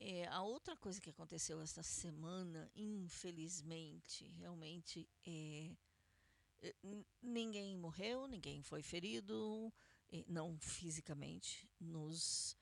É, 0.00 0.28
a 0.28 0.42
outra 0.42 0.76
coisa 0.76 1.00
que 1.00 1.10
aconteceu 1.10 1.60
esta 1.60 1.82
semana, 1.82 2.70
infelizmente, 2.76 4.28
realmente, 4.38 5.08
é, 5.26 5.72
é 6.62 6.74
ninguém 7.20 7.76
morreu, 7.76 8.28
ninguém 8.28 8.62
foi 8.62 8.80
ferido, 8.80 9.72
é, 10.10 10.24
não 10.28 10.56
fisicamente, 10.60 11.68
nos 11.80 12.56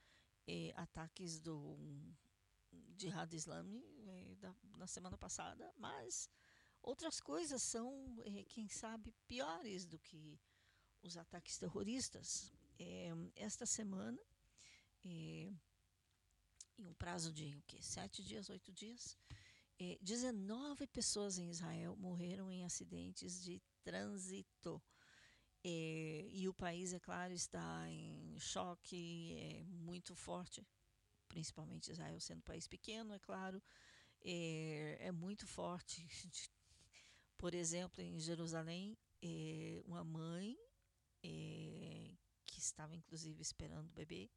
é, 0.47 0.73
ataques 0.77 1.39
do 1.39 1.79
Jihad 2.97 3.31
Islami 3.35 3.85
é, 4.07 4.35
da, 4.37 4.55
na 4.79 4.87
semana 4.87 5.19
passada, 5.19 5.71
mas 5.77 6.31
outras 6.83 7.21
coisas 7.21 7.63
são, 7.63 8.17
é, 8.25 8.45
quem 8.45 8.67
sabe, 8.67 9.13
piores 9.29 9.85
do 9.85 9.99
que 9.99 10.41
os 11.03 11.19
ataques 11.19 11.59
terroristas. 11.59 12.51
esta 13.37 13.67
semana, 13.67 14.21
em 16.79 16.87
um 16.87 16.95
prazo 16.95 17.33
de 17.33 17.57
o 17.57 17.63
quê? 17.67 17.79
sete 17.81 18.23
dias, 18.23 18.49
oito 18.51 18.73
dias, 18.73 19.17
eh, 19.79 19.99
19 20.01 20.87
pessoas 20.87 21.39
em 21.39 21.49
Israel 21.51 21.97
morreram 21.97 22.51
em 22.51 22.65
acidentes 22.65 23.43
de 23.43 23.61
trânsito. 23.83 24.83
Eh, 25.65 26.29
e 26.31 26.49
o 26.49 26.55
país, 26.55 26.93
é 26.93 27.01
claro, 27.01 27.33
está 27.33 27.89
em 27.91 28.39
choque 28.39 29.37
é 29.39 29.65
muito 29.65 30.15
forte, 30.15 30.65
principalmente 31.29 31.91
Israel 31.91 32.21
sendo 32.21 32.39
um 32.39 32.43
país 32.43 32.69
pequeno, 32.69 33.13
é 33.13 33.19
claro, 33.19 33.63
é, 34.23 34.99
é 35.01 35.13
muito 35.13 35.47
forte. 35.47 36.07
Por 37.39 37.55
exemplo, 37.55 38.03
em 38.03 38.19
Jerusalém, 38.19 38.97
é, 39.23 39.83
uma 39.85 40.05
mãe 40.05 40.57
é, 41.23 42.15
que 42.47 42.59
estava 42.61 42.95
inclusive 42.95 43.43
esperando 43.43 43.89
o 43.89 43.93
bebê 43.95 44.31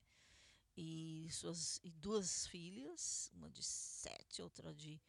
e 0.82 1.30
suas 1.30 1.82
e 1.84 1.92
duas 1.92 2.48
filhas, 2.48 3.30
uma 3.34 3.50
de 3.50 3.62
sete, 3.62 4.42
outra 4.42 4.74
de 4.74 5.02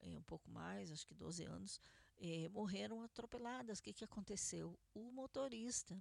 é, 0.00 0.18
um 0.18 0.22
pouco 0.22 0.50
mais, 0.50 0.90
acho 0.90 1.06
que 1.06 1.14
12 1.14 1.44
anos, 1.44 1.80
é, 2.18 2.48
morreram 2.48 3.00
atropeladas. 3.02 3.78
O 3.78 3.82
que, 3.82 3.92
que 3.92 4.04
aconteceu? 4.04 4.76
O 4.92 5.12
motorista 5.12 5.96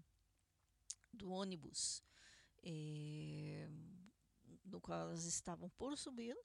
do 1.14 1.30
ônibus 1.30 2.02
é, 2.64 3.70
no 4.66 4.82
qual 4.82 5.02
elas 5.02 5.26
estavam 5.26 5.70
por 5.70 5.96
subir 5.98 6.36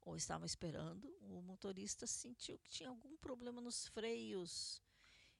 ou 0.00 0.16
estavam 0.16 0.46
esperando, 0.46 1.06
o 1.20 1.40
motorista 1.42 2.04
sentiu 2.04 2.58
que 2.58 2.70
tinha 2.70 2.88
algum 2.88 3.16
problema 3.18 3.60
nos 3.60 3.86
freios. 3.86 4.82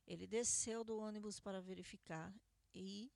Ele 0.07 0.29
desceu 0.29 0.85
do 0.85 0.99
ônibus 0.99 1.41
para 1.41 1.61
verificar 1.61 2.33
e 2.73 3.11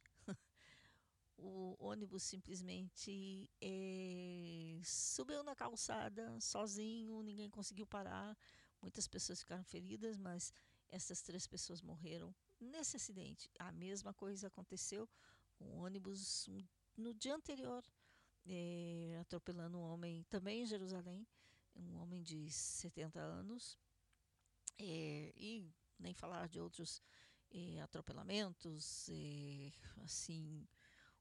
o 1.43 1.77
ônibus 1.79 2.23
simplesmente 2.23 3.51
é, 3.61 4.81
subiu 4.85 5.43
na 5.43 5.55
calçada 5.55 6.41
sozinho, 6.41 7.23
ninguém 7.23 7.51
conseguiu 7.51 7.87
parar. 7.87 8.37
Muitas 8.81 9.07
pessoas 9.09 9.41
ficaram 9.41 9.65
feridas, 9.65 10.17
mas 10.17 10.53
essas 10.89 11.21
três 11.23 11.47
pessoas 11.47 11.83
morreram 11.83 12.35
nesse 12.61 12.97
acidente. 12.97 13.51
A 13.59 13.73
mesma 13.73 14.15
coisa 14.15 14.47
aconteceu 14.47 15.09
com 15.55 15.65
o 15.65 15.85
ônibus 15.85 16.49
no 16.97 17.13
dia 17.15 17.35
anterior, 17.35 17.85
é, 18.47 19.19
atropelando 19.21 19.79
um 19.79 19.83
homem 19.83 20.25
também 20.25 20.63
em 20.63 20.67
Jerusalém, 20.67 21.27
um 21.75 21.97
homem 22.01 22.23
de 22.23 22.51
70 22.51 23.21
anos. 23.21 23.79
É, 24.79 25.33
e 25.37 25.65
nem 25.99 26.15
falar 26.15 26.49
de 26.49 26.61
outros 26.61 27.03
atropelamentos, 27.83 29.11
assim 30.03 30.67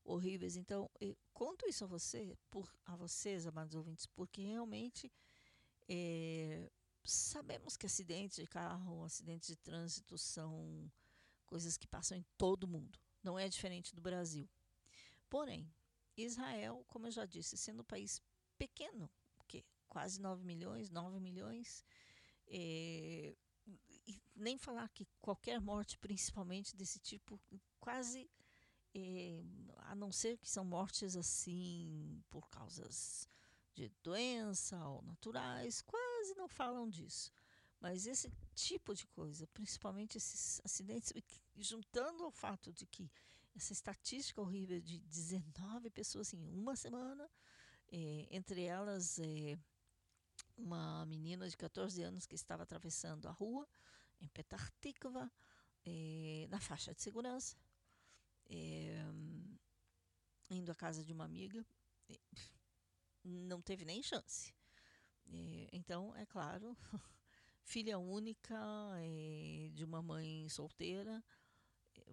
horríveis. 0.04 0.56
Então, 0.56 0.90
conto 1.34 1.68
isso 1.68 1.84
a 1.84 1.88
você, 1.88 2.38
por, 2.50 2.72
a 2.86 2.96
vocês, 2.96 3.48
amados 3.48 3.76
ouvintes, 3.76 4.06
porque 4.06 4.42
realmente 4.42 5.12
é, 5.88 6.72
sabemos 7.04 7.78
que 7.78 7.86
acidentes 7.86 8.38
de 8.38 8.48
carro, 8.48 9.04
acidentes 9.04 9.48
de 9.48 9.56
trânsito 9.56 10.18
são 10.18 10.92
coisas 11.46 11.78
que 11.78 11.88
passam 11.88 12.18
em 12.18 12.26
todo 12.38 12.68
mundo. 12.68 13.00
Não 13.24 13.38
é 13.38 13.48
diferente 13.48 13.96
do 13.96 14.02
Brasil. 14.02 14.50
Porém, 15.30 15.72
Israel, 16.18 16.84
como 16.88 17.08
eu 17.08 17.12
já 17.12 17.26
disse, 17.26 17.58
sendo 17.58 17.82
um 17.82 17.86
país 17.86 18.22
pequeno, 18.58 19.10
que 19.48 19.64
quase 19.88 20.20
9 20.22 20.44
milhões, 20.44 20.90
9 20.90 21.20
milhões, 21.20 21.84
é, 22.48 23.36
nem 24.36 24.58
falar 24.58 24.90
que 24.90 25.08
qualquer 25.20 25.60
morte, 25.60 25.98
principalmente 26.00 26.76
desse 26.76 27.00
tipo, 27.00 27.40
quase 27.80 28.30
é, 28.94 29.44
a 29.78 29.96
não 29.96 30.12
ser 30.12 30.38
que 30.38 30.50
são 30.50 30.66
mortes 30.66 31.16
assim 31.16 32.22
por 32.30 32.50
causas 32.50 33.28
de 33.74 33.90
doença 34.04 34.78
ou 34.88 35.02
naturais, 35.04 35.82
quase 35.82 36.36
não 36.36 36.48
falam 36.48 36.90
disso. 36.90 37.32
Mas 37.80 38.06
esse 38.06 38.32
tipo 38.54 38.94
de 38.94 39.08
coisa, 39.08 39.48
principalmente 39.48 40.18
esses 40.18 40.62
acidentes, 40.64 41.12
juntando 41.58 42.24
ao 42.24 42.32
fato 42.32 42.72
de 42.72 42.86
que 42.86 43.12
essa 43.56 43.74
estatística 43.74 44.40
horrível 44.42 44.80
de 44.80 45.00
19 45.00 45.90
pessoas 45.90 46.34
em 46.34 46.46
uma 46.48 46.76
semana, 46.76 47.30
é, 47.92 48.28
entre 48.30 48.64
elas 48.64 49.20
é, 49.20 49.58
uma 50.58 51.06
menina 51.06 51.50
de 51.50 51.58
14 51.58 52.02
anos 52.04 52.26
que 52.26 52.36
estava 52.36 52.64
atravessando 52.64 53.28
a 53.28 53.32
rua 53.32 53.68
em 54.22 54.28
Petah 54.28 54.70
Tikva, 54.80 55.32
é, 55.84 56.48
na 56.50 56.60
faixa 56.60 56.94
de 56.94 57.02
segurança, 57.02 57.58
é, 58.52 59.04
indo 60.50 60.72
à 60.72 60.76
casa 60.76 61.04
de 61.04 61.14
uma 61.14 61.26
amiga, 61.26 61.66
não 63.24 63.62
teve 63.62 63.86
nem 63.86 64.04
chance. 64.04 64.54
É, 65.28 65.70
então, 65.72 66.16
é 66.16 66.26
claro, 66.26 66.76
filha 67.64 67.98
única 67.98 68.56
é, 69.00 69.70
de 69.74 69.86
uma 69.86 70.02
mãe 70.02 70.48
solteira, 70.50 71.24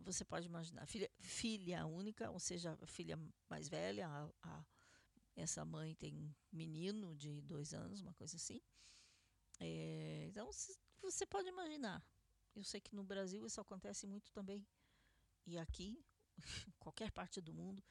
você 0.04 0.24
pode 0.24 0.46
imaginar, 0.46 0.86
filha, 0.86 1.10
filha 1.18 1.86
única, 1.86 2.30
ou 2.30 2.38
seja, 2.38 2.78
a 2.80 2.86
filha 2.86 3.18
mais 3.48 3.68
velha, 3.68 4.06
a, 4.08 4.30
a, 4.42 4.64
essa 5.34 5.64
mãe 5.64 5.94
tem 5.94 6.34
menino 6.52 7.14
de 7.16 7.42
dois 7.42 7.74
anos, 7.74 8.00
uma 8.00 8.14
coisa 8.14 8.36
assim. 8.36 8.60
É, 9.60 10.26
então, 10.28 10.48
você 11.02 11.26
pode 11.26 11.48
imaginar. 11.48 12.04
Eu 12.54 12.62
sei 12.64 12.80
que 12.80 12.94
no 12.94 13.04
Brasil 13.04 13.44
isso 13.46 13.60
acontece 13.60 14.06
muito 14.06 14.30
também. 14.32 14.66
E 15.46 15.58
aqui, 15.58 16.04
qualquer 16.78 17.10
parte 17.10 17.40
do 17.40 17.52
mundo, 17.52 17.82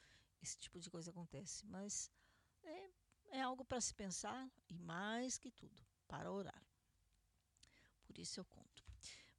esse 0.42 0.56
tipo 0.58 0.80
de 0.80 0.90
coisa 0.90 1.10
acontece. 1.10 1.66
Mas 1.66 2.10
é, 2.62 2.90
é 3.38 3.42
algo 3.42 3.64
para 3.64 3.80
se 3.80 3.94
pensar 3.94 4.50
e, 4.68 4.78
mais 4.78 5.38
que 5.38 5.50
tudo, 5.50 5.82
para 6.06 6.30
orar. 6.30 6.66
Por 8.04 8.18
isso 8.18 8.40
eu 8.40 8.44
conto. 8.44 8.86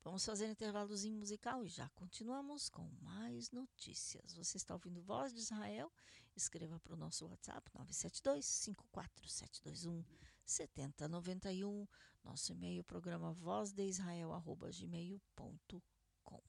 Vamos 0.01 0.25
fazer 0.25 0.47
um 0.47 0.51
intervalozinho 0.51 1.17
musical 1.17 1.65
e 1.65 1.67
já 1.67 1.89
continuamos 1.89 2.69
com 2.69 2.89
mais 3.01 3.51
notícias. 3.51 4.33
Você 4.33 4.55
está 4.57 4.73
ouvindo 4.73 5.01
Voz 5.01 5.33
de 5.33 5.39
Israel? 5.39 5.91
Escreva 6.35 6.79
para 6.79 6.93
o 6.93 6.97
nosso 6.97 7.27
WhatsApp 7.27 7.69
972-54721 7.71 10.05
7091. 10.45 11.87
Nosso 12.23 12.51
e-mail, 12.51 12.83
programa 12.83 13.33
voz 13.33 13.71
de 13.71 13.85
Israel, 13.85 14.33
arroba 14.33 14.69
gmail.com. 14.71 16.43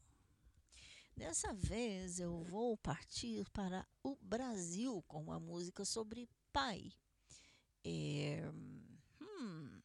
Dessa 1.17 1.53
vez 1.53 2.19
eu 2.19 2.43
vou 2.45 2.77
partir 2.79 3.49
para 3.51 3.87
o 4.03 4.17
Brasil 4.17 5.03
com 5.07 5.23
uma 5.23 5.39
música 5.39 5.85
sobre 5.85 6.29
pai. 6.53 6.93
É, 7.85 8.43
hum, 9.21 9.81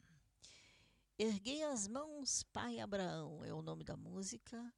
Erguei 1.18 1.62
as 1.62 1.88
mãos, 1.88 2.42
Pai 2.52 2.78
Abraão 2.78 3.42
é 3.42 3.50
o 3.50 3.62
nome 3.62 3.82
da 3.82 3.96
música. 3.96 4.70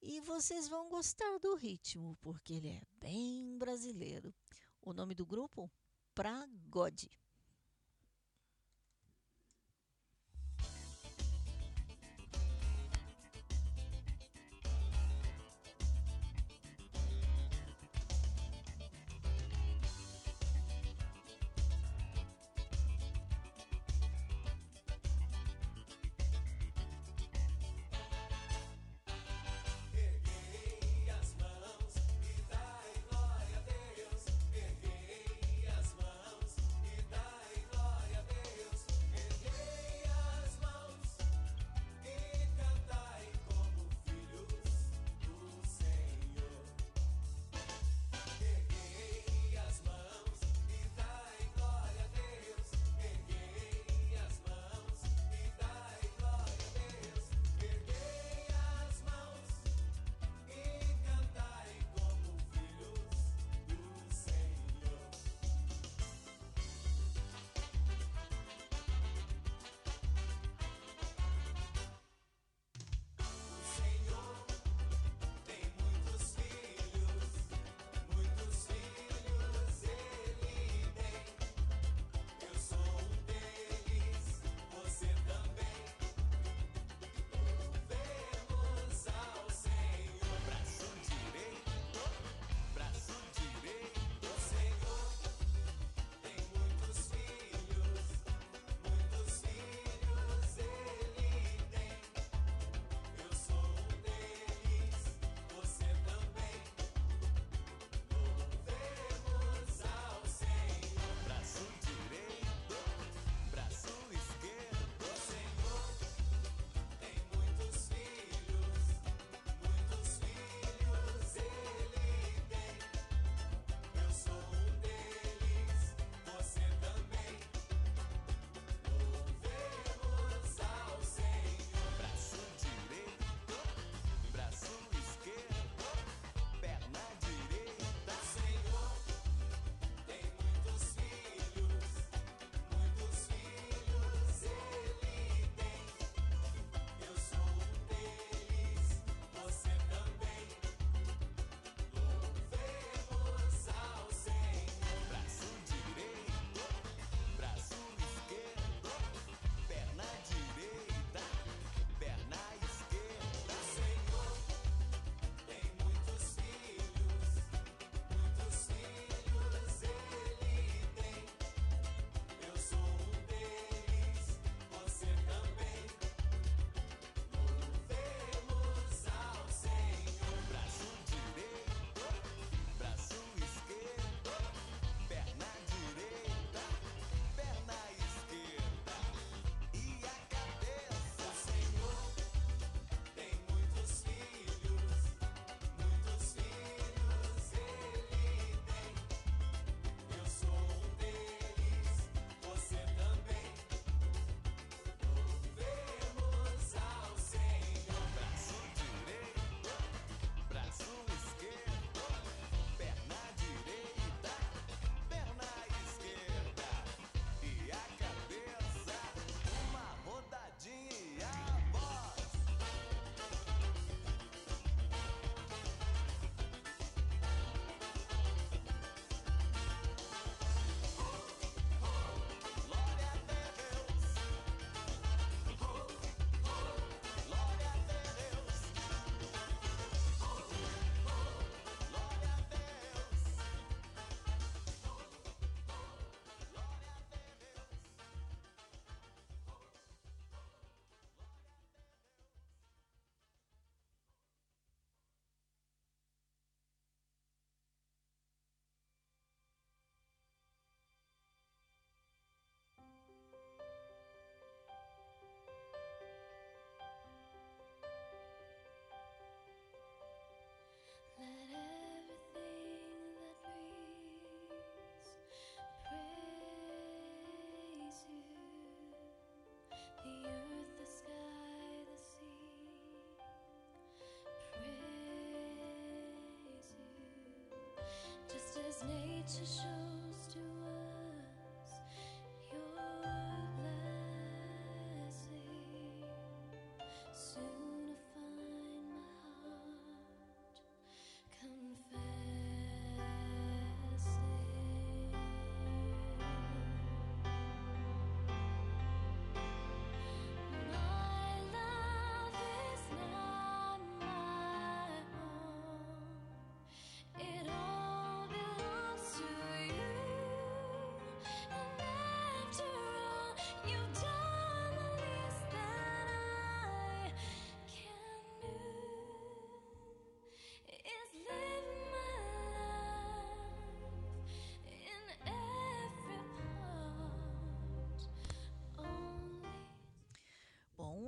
E 0.00 0.20
vocês 0.20 0.66
vão 0.66 0.88
gostar 0.88 1.38
do 1.38 1.54
ritmo, 1.54 2.18
porque 2.20 2.54
ele 2.54 2.68
é 2.68 2.82
bem 3.00 3.56
brasileiro. 3.58 4.34
O 4.80 4.92
nome 4.92 5.14
do 5.14 5.24
grupo? 5.24 5.70
Pragode. 6.12 7.08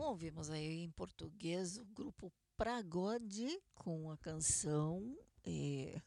Ouvimos 0.04 0.50
aí 0.50 0.82
em 0.82 0.90
português 0.90 1.78
o 1.78 1.84
grupo 1.86 2.32
Pragode 2.56 3.60
com 3.74 4.10
a 4.10 4.18
canção 4.18 5.16
é, 5.42 6.00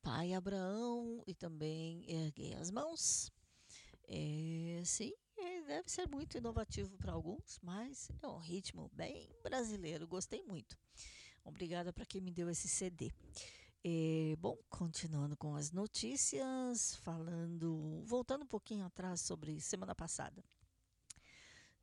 Pai 0.00 0.32
Abraão 0.32 1.22
e 1.26 1.34
também 1.34 2.04
Erguei 2.08 2.54
as 2.54 2.70
Mãos. 2.70 3.32
É, 4.06 4.82
sim, 4.84 5.12
é, 5.36 5.62
deve 5.62 5.90
ser 5.90 6.08
muito 6.08 6.38
inovativo 6.38 6.96
para 6.96 7.12
alguns, 7.12 7.58
mas 7.60 8.08
é 8.22 8.28
um 8.28 8.38
ritmo 8.38 8.88
bem 8.94 9.28
brasileiro, 9.42 10.06
gostei 10.06 10.42
muito. 10.44 10.78
Obrigada 11.44 11.92
para 11.92 12.06
quem 12.06 12.20
me 12.20 12.30
deu 12.30 12.48
esse 12.48 12.68
CD. 12.68 13.10
É, 13.84 14.36
bom, 14.38 14.56
continuando 14.68 15.36
com 15.36 15.56
as 15.56 15.72
notícias, 15.72 16.94
falando, 16.96 18.02
voltando 18.04 18.42
um 18.42 18.48
pouquinho 18.48 18.84
atrás 18.84 19.20
sobre 19.20 19.60
semana 19.60 19.94
passada. 19.94 20.44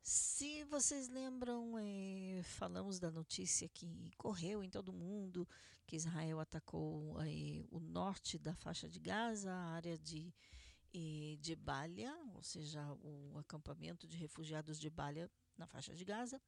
Se 0.06 0.64
vocês 0.64 1.08
lembram, 1.08 1.78
é, 1.78 2.42
falamos 2.42 2.98
da 2.98 3.10
notícia 3.10 3.66
que 3.70 4.12
correu 4.18 4.62
em 4.62 4.68
todo 4.68 4.92
mundo 4.92 5.48
que 5.86 5.96
Israel 5.96 6.40
atacou 6.40 7.16
é, 7.22 7.64
o 7.70 7.80
norte 7.80 8.38
da 8.38 8.54
faixa 8.54 8.86
de 8.86 9.00
Gaza, 9.00 9.50
a 9.50 9.72
área 9.72 9.96
de 9.96 10.30
é, 10.92 11.38
de 11.40 11.56
Balha, 11.56 12.14
ou 12.34 12.42
seja, 12.42 12.82
o 13.00 13.38
acampamento 13.38 14.06
de 14.06 14.18
refugiados 14.18 14.78
de 14.78 14.90
Balha 14.90 15.30
na 15.56 15.66
faixa 15.66 15.94
de 15.94 16.04
Gaza. 16.04 16.38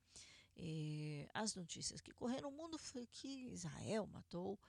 as 1.32 1.54
notícias 1.54 2.02
que 2.02 2.12
correram 2.12 2.50
no 2.50 2.56
mundo 2.58 2.76
foi 2.76 3.06
que 3.06 3.48
Israel 3.54 4.06
matou 4.06 4.60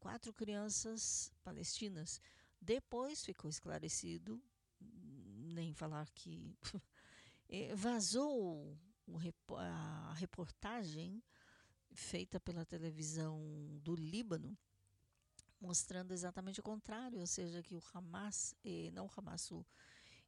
quatro 0.00 0.34
crianças 0.34 1.32
palestinas. 1.42 2.20
Depois 2.60 3.24
ficou 3.24 3.48
esclarecido, 3.48 4.38
nem 4.78 5.72
falar 5.72 6.10
que 6.10 6.54
Eh, 7.48 7.74
vazou 7.74 8.78
a 9.56 10.14
reportagem 10.14 11.22
feita 11.92 12.38
pela 12.38 12.64
televisão 12.64 13.78
do 13.82 13.94
Líbano 13.94 14.56
mostrando 15.60 16.12
exatamente 16.12 16.60
o 16.60 16.62
contrário, 16.62 17.20
ou 17.20 17.26
seja, 17.26 17.62
que 17.62 17.74
o 17.74 17.82
Hamas, 17.92 18.54
eh, 18.64 18.90
não 18.92 19.06
o 19.06 19.10
Hamas, 19.16 19.50
o 19.50 19.66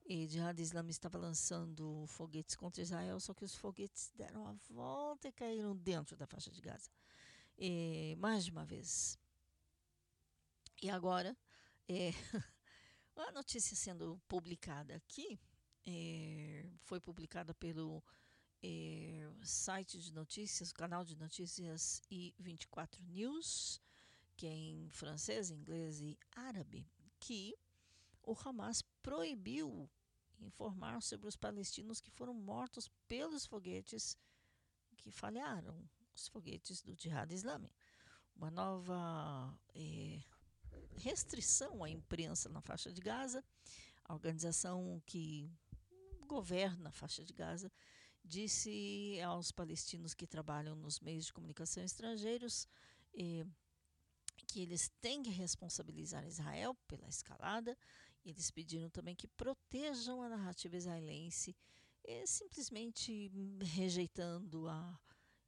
eh, 0.08 0.26
Jihad 0.28 0.58
Islâmico 0.58 0.90
estava 0.90 1.18
lançando 1.18 2.04
foguetes 2.08 2.56
contra 2.56 2.82
Israel, 2.82 3.20
só 3.20 3.32
que 3.32 3.44
os 3.44 3.54
foguetes 3.54 4.10
deram 4.14 4.46
a 4.46 4.52
volta 4.68 5.28
e 5.28 5.32
caíram 5.32 5.76
dentro 5.76 6.16
da 6.16 6.26
faixa 6.26 6.50
de 6.50 6.60
Gaza. 6.60 6.90
Eh, 7.56 8.14
mais 8.18 8.44
de 8.44 8.50
uma 8.50 8.64
vez. 8.64 9.18
E 10.82 10.90
agora, 10.90 11.36
eh, 11.88 12.10
a 13.16 13.32
notícia 13.32 13.76
sendo 13.76 14.20
publicada 14.26 14.96
aqui, 14.96 15.38
é, 15.90 16.64
foi 16.82 17.00
publicada 17.00 17.52
pelo 17.54 18.02
é, 18.62 19.28
site 19.42 19.98
de 19.98 20.12
notícias, 20.12 20.72
canal 20.72 21.04
de 21.04 21.16
notícias 21.16 22.02
I24 22.10 23.00
News, 23.08 23.80
que 24.36 24.46
é 24.46 24.52
em 24.52 24.88
francês, 24.90 25.50
inglês 25.50 26.00
e 26.00 26.18
árabe, 26.34 26.86
que 27.18 27.56
o 28.22 28.36
Hamas 28.44 28.82
proibiu 29.02 29.90
informar 30.38 31.02
sobre 31.02 31.28
os 31.28 31.36
palestinos 31.36 32.00
que 32.00 32.10
foram 32.10 32.32
mortos 32.32 32.88
pelos 33.06 33.44
foguetes 33.44 34.16
que 34.96 35.10
falharam, 35.10 35.88
os 36.14 36.28
foguetes 36.28 36.82
do 36.82 36.94
Jihad 36.94 37.32
Islâmico. 37.32 37.76
Uma 38.36 38.50
nova 38.50 39.58
é, 39.74 40.22
restrição 40.96 41.82
à 41.82 41.90
imprensa 41.90 42.48
na 42.48 42.60
faixa 42.60 42.92
de 42.92 43.00
Gaza, 43.00 43.44
a 44.04 44.14
organização 44.14 45.02
que 45.06 45.50
governa 46.30 46.90
a 46.90 46.92
faixa 46.92 47.24
de 47.24 47.32
Gaza 47.32 47.72
disse 48.24 49.20
aos 49.26 49.50
palestinos 49.50 50.14
que 50.14 50.28
trabalham 50.28 50.76
nos 50.76 51.00
meios 51.00 51.26
de 51.26 51.32
comunicação 51.32 51.82
estrangeiros 51.82 52.68
eh, 53.12 53.44
que 54.46 54.62
eles 54.62 54.88
têm 55.00 55.24
que 55.24 55.30
responsabilizar 55.30 56.24
Israel 56.24 56.76
pela 56.86 57.08
escalada. 57.08 57.76
E 58.24 58.30
eles 58.30 58.48
pediram 58.50 58.88
também 58.90 59.16
que 59.16 59.26
protejam 59.26 60.22
a 60.22 60.28
narrativa 60.28 60.76
israelense, 60.76 61.56
eh, 62.04 62.24
simplesmente 62.26 63.32
rejeitando 63.74 64.68
a 64.68 65.00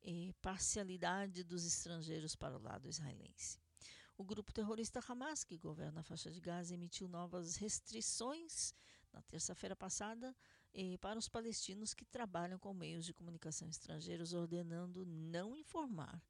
eh, 0.02 0.32
parcialidade 0.42 1.44
dos 1.44 1.64
estrangeiros 1.64 2.34
para 2.34 2.56
o 2.56 2.62
lado 2.62 2.88
israelense. 2.88 3.60
O 4.16 4.24
grupo 4.24 4.52
terrorista 4.52 5.00
Hamas, 5.06 5.44
que 5.44 5.56
governa 5.58 6.00
a 6.00 6.04
faixa 6.04 6.30
de 6.30 6.40
Gaza, 6.40 6.74
emitiu 6.74 7.06
novas 7.08 7.54
restrições 7.56 8.74
na 9.12 9.22
terça-feira 9.22 9.76
passada 9.76 10.34
eh, 10.74 10.96
para 10.98 11.18
os 11.18 11.28
palestinos 11.28 11.94
que 11.94 12.04
trabalham 12.04 12.58
com 12.58 12.72
meios 12.72 13.04
de 13.04 13.14
comunicação 13.14 13.68
estrangeiros, 13.68 14.32
ordenando 14.32 15.04
não 15.04 15.56
informar 15.56 16.22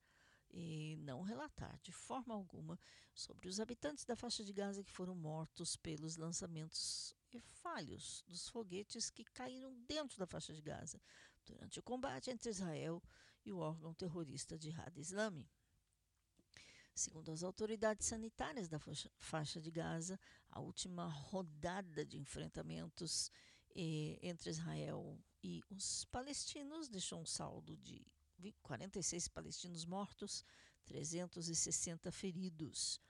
e 0.50 0.96
não 0.98 1.22
relatar 1.22 1.78
de 1.82 1.92
forma 1.92 2.34
alguma 2.34 2.78
sobre 3.14 3.48
os 3.48 3.58
habitantes 3.58 4.04
da 4.04 4.14
faixa 4.14 4.44
de 4.44 4.52
Gaza 4.52 4.84
que 4.84 4.92
foram 4.92 5.14
mortos 5.14 5.76
pelos 5.76 6.16
lançamentos 6.16 7.16
falhos 7.62 8.22
dos 8.28 8.48
foguetes 8.48 9.08
que 9.08 9.24
caíram 9.24 9.74
dentro 9.86 10.18
da 10.18 10.26
faixa 10.26 10.52
de 10.52 10.60
Gaza 10.60 11.00
durante 11.44 11.78
o 11.78 11.82
combate 11.82 12.30
entre 12.30 12.50
Israel 12.50 13.02
e 13.44 13.52
o 13.52 13.58
órgão 13.58 13.94
terrorista 13.94 14.58
Jihad 14.58 14.96
Islami. 14.98 15.48
Segundo 16.94 17.32
as 17.32 17.42
autoridades 17.42 18.06
sanitárias 18.06 18.68
da 18.68 18.78
faixa 19.18 19.60
de 19.60 19.70
Gaza, 19.70 20.20
a 20.50 20.60
última 20.60 21.06
rodada 21.06 22.04
de 22.04 22.18
enfrentamentos 22.18 23.30
eh, 23.74 24.18
entre 24.22 24.50
Israel 24.50 25.18
e 25.42 25.62
os 25.70 26.04
palestinos 26.06 26.88
deixou 26.88 27.20
um 27.20 27.26
saldo 27.26 27.76
de 27.76 28.04
46 28.62 29.28
palestinos 29.28 29.84
mortos, 29.84 30.44
360 30.84 32.10
feridos. 32.10 33.00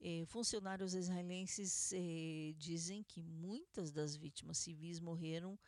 Eh, 0.00 0.24
funcionários 0.26 0.94
israelenses 0.94 1.92
eh, 1.92 2.54
dizem 2.56 3.02
que 3.02 3.22
muitas 3.22 3.92
das 3.92 4.16
vítimas 4.16 4.58
civis 4.58 4.98
morreram 4.98 5.58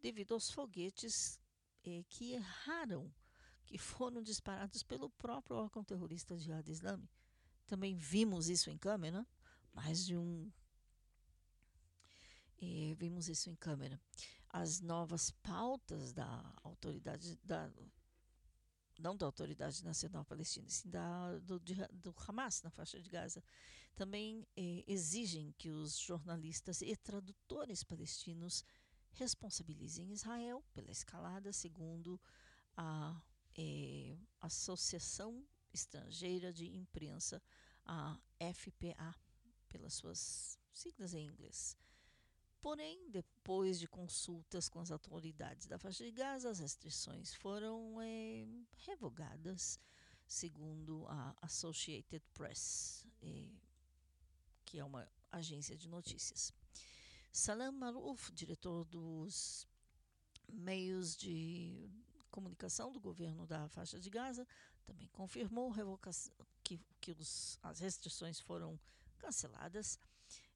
devido 0.00 0.32
aos 0.32 0.50
foguetes 0.50 1.38
eh, 1.84 2.02
que 2.08 2.32
erraram, 2.32 3.12
que 3.64 3.76
foram 3.76 4.22
disparados 4.22 4.82
pelo 4.82 5.10
próprio 5.10 5.56
órgão 5.56 5.84
terrorista 5.84 6.38
Jihad 6.38 6.66
Islâmico. 6.68 7.12
Também 7.66 7.94
vimos 7.94 8.48
isso 8.48 8.70
em 8.70 8.78
câmera, 8.78 9.26
mais 9.74 10.06
de 10.06 10.16
um 10.16 10.50
e 12.58 12.94
vimos 12.94 13.28
isso 13.28 13.50
em 13.50 13.54
câmera. 13.54 14.00
As 14.48 14.80
novas 14.80 15.30
pautas 15.30 16.12
da 16.12 16.54
autoridade, 16.62 17.38
da, 17.42 17.70
não 18.98 19.16
da 19.16 19.26
Autoridade 19.26 19.84
Nacional 19.84 20.24
Palestina, 20.24 20.68
sim 20.68 20.88
da, 20.88 21.38
do, 21.38 21.58
do 21.58 22.14
Hamas 22.26 22.62
na 22.62 22.70
faixa 22.70 23.00
de 23.00 23.10
Gaza, 23.10 23.42
também 23.94 24.46
eh, 24.56 24.84
exigem 24.86 25.54
que 25.58 25.70
os 25.70 25.98
jornalistas 25.98 26.82
e 26.82 26.94
tradutores 26.96 27.82
palestinos 27.82 28.64
responsabilizem 29.12 30.12
Israel 30.12 30.62
pela 30.74 30.90
escalada, 30.90 31.52
segundo 31.52 32.20
a 32.76 33.20
eh, 33.56 34.18
Associação 34.40 35.42
Estrangeira 35.72 36.52
de 36.52 36.66
Imprensa, 36.76 37.42
a 37.84 38.18
FPA, 38.54 39.14
pelas 39.68 39.94
suas 39.94 40.58
siglas 40.72 41.14
em 41.14 41.26
inglês. 41.26 41.76
Porém, 42.60 43.08
depois 43.10 43.78
de 43.78 43.86
consultas 43.86 44.68
com 44.68 44.80
as 44.80 44.90
autoridades 44.90 45.66
da 45.66 45.78
faixa 45.78 46.04
de 46.04 46.10
Gaza, 46.10 46.50
as 46.50 46.58
restrições 46.58 47.32
foram 47.34 48.00
é, 48.00 48.46
revogadas, 48.78 49.78
segundo 50.26 51.06
a 51.08 51.36
Associated 51.42 52.22
Press, 52.34 53.06
é, 53.22 53.48
que 54.64 54.78
é 54.78 54.84
uma 54.84 55.08
agência 55.30 55.76
de 55.76 55.88
notícias. 55.88 56.52
Salam 57.32 57.72
Marouf, 57.72 58.32
diretor 58.32 58.84
dos 58.86 59.66
meios 60.48 61.16
de 61.16 61.88
comunicação 62.30 62.92
do 62.92 63.00
governo 63.00 63.46
da 63.46 63.68
faixa 63.68 64.00
de 64.00 64.10
Gaza, 64.10 64.46
também 64.84 65.08
confirmou 65.08 65.72
que, 66.62 66.80
que 67.00 67.12
os, 67.12 67.58
as 67.62 67.80
restrições 67.80 68.40
foram 68.40 68.78
canceladas 69.18 69.98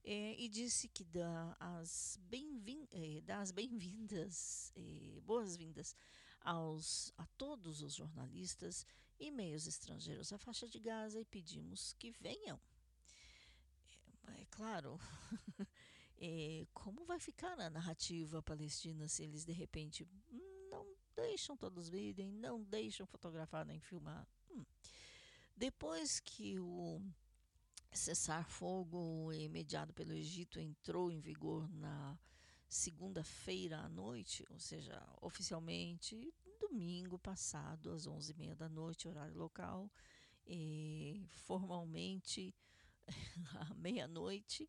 é, 0.04 0.34
e 0.38 0.48
disse 0.48 0.88
que 0.88 1.04
dá 1.04 1.56
as 1.58 2.18
bem-vindas, 2.22 3.22
bem 3.22 5.20
boas-vindas 5.24 5.94
aos, 6.40 7.12
a 7.18 7.26
todos 7.36 7.82
os 7.82 7.94
jornalistas 7.94 8.86
e 9.18 9.30
meios 9.30 9.66
estrangeiros 9.66 10.32
à 10.32 10.38
faixa 10.38 10.66
de 10.66 10.78
Gaza 10.78 11.20
e 11.20 11.24
pedimos 11.24 11.92
que 11.98 12.10
venham. 12.12 12.58
É, 14.28 14.40
é 14.40 14.46
claro, 14.50 14.98
é, 16.18 16.66
como 16.72 17.04
vai 17.04 17.20
ficar 17.20 17.60
a 17.60 17.70
narrativa 17.70 18.42
palestina 18.42 19.06
se 19.06 19.22
eles 19.22 19.44
de 19.44 19.52
repente 19.52 20.08
não 20.70 20.86
deixam 21.14 21.56
todos 21.56 21.88
virem, 21.90 22.32
não 22.32 22.62
deixam 22.62 23.06
fotografar 23.06 23.66
nem 23.66 23.80
filmar? 23.80 24.26
Hum. 24.50 24.64
Depois 25.54 26.20
que 26.20 26.58
o 26.58 27.02
cessar-fogo 27.92 29.30
mediado 29.50 29.92
pelo 29.92 30.12
Egito 30.12 30.60
entrou 30.60 31.10
em 31.10 31.20
vigor 31.20 31.68
na 31.68 32.18
segunda-feira 32.68 33.78
à 33.78 33.88
noite, 33.88 34.46
ou 34.50 34.58
seja, 34.58 35.02
oficialmente 35.20 36.32
domingo 36.60 37.18
passado, 37.18 37.90
às 37.90 38.06
11h30 38.06 38.54
da 38.54 38.68
noite, 38.68 39.08
horário 39.08 39.36
local, 39.36 39.90
e 40.46 41.26
formalmente 41.30 42.54
à 43.70 43.74
meia-noite, 43.74 44.68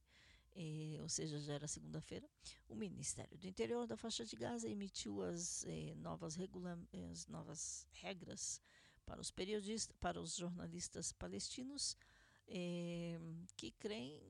ou 0.99 1.07
seja, 1.07 1.39
já 1.39 1.53
era 1.53 1.67
segunda-feira, 1.67 2.27
o 2.67 2.75
Ministério 2.75 3.37
do 3.37 3.47
Interior 3.47 3.85
da 3.85 3.95
faixa 3.95 4.25
de 4.25 4.35
Gaza 4.35 4.67
emitiu 4.67 5.21
as, 5.21 5.63
eh, 5.65 5.93
novas, 5.95 6.35
regula 6.35 6.77
as 7.11 7.27
novas 7.27 7.87
regras 7.91 8.61
para 9.05 9.21
os 9.21 9.31
periodistas, 9.31 9.95
para 9.99 10.19
os 10.19 10.35
jornalistas 10.35 11.11
palestinos 11.13 11.95
eh, 12.53 13.19
que 13.55 13.71
creem, 13.71 14.21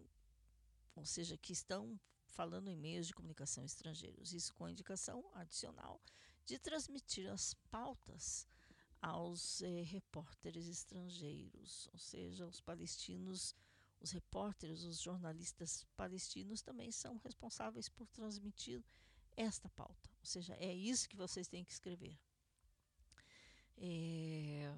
ou 0.96 1.06
seja, 1.06 1.36
que 1.38 1.52
estão 1.52 2.00
falando 2.28 2.70
em 2.70 2.76
meios 2.76 3.08
de 3.08 3.14
comunicação 3.14 3.66
estrangeiros. 3.66 4.32
Isso 4.34 4.54
com 4.54 4.66
a 4.66 4.72
indicação 4.72 5.26
adicional 5.34 6.00
de 6.46 6.60
transmitir 6.60 7.30
as 7.30 7.56
pautas 7.72 8.48
aos 9.02 9.62
eh, 9.64 9.82
repórteres 9.82 10.68
estrangeiros, 10.68 11.90
ou 11.92 11.98
seja, 11.98 12.46
os 12.46 12.62
palestinos, 12.62 13.56
os 14.00 14.12
repórteres, 14.12 14.84
os 14.84 15.00
jornalistas 15.00 15.86
palestinos 15.98 16.62
também 16.62 16.92
são 16.92 17.18
responsáveis 17.18 17.90
por 17.90 18.08
transmitir 18.08 18.84
esta 19.36 19.68
pauta. 19.70 20.10
Ou 20.20 20.26
seja, 20.26 20.54
é 20.60 20.72
isso 20.72 21.10
que 21.10 21.16
vocês 21.16 21.48
têm 21.48 21.64
que 21.64 21.72
escrever. 21.72 22.16
É, 23.78 24.72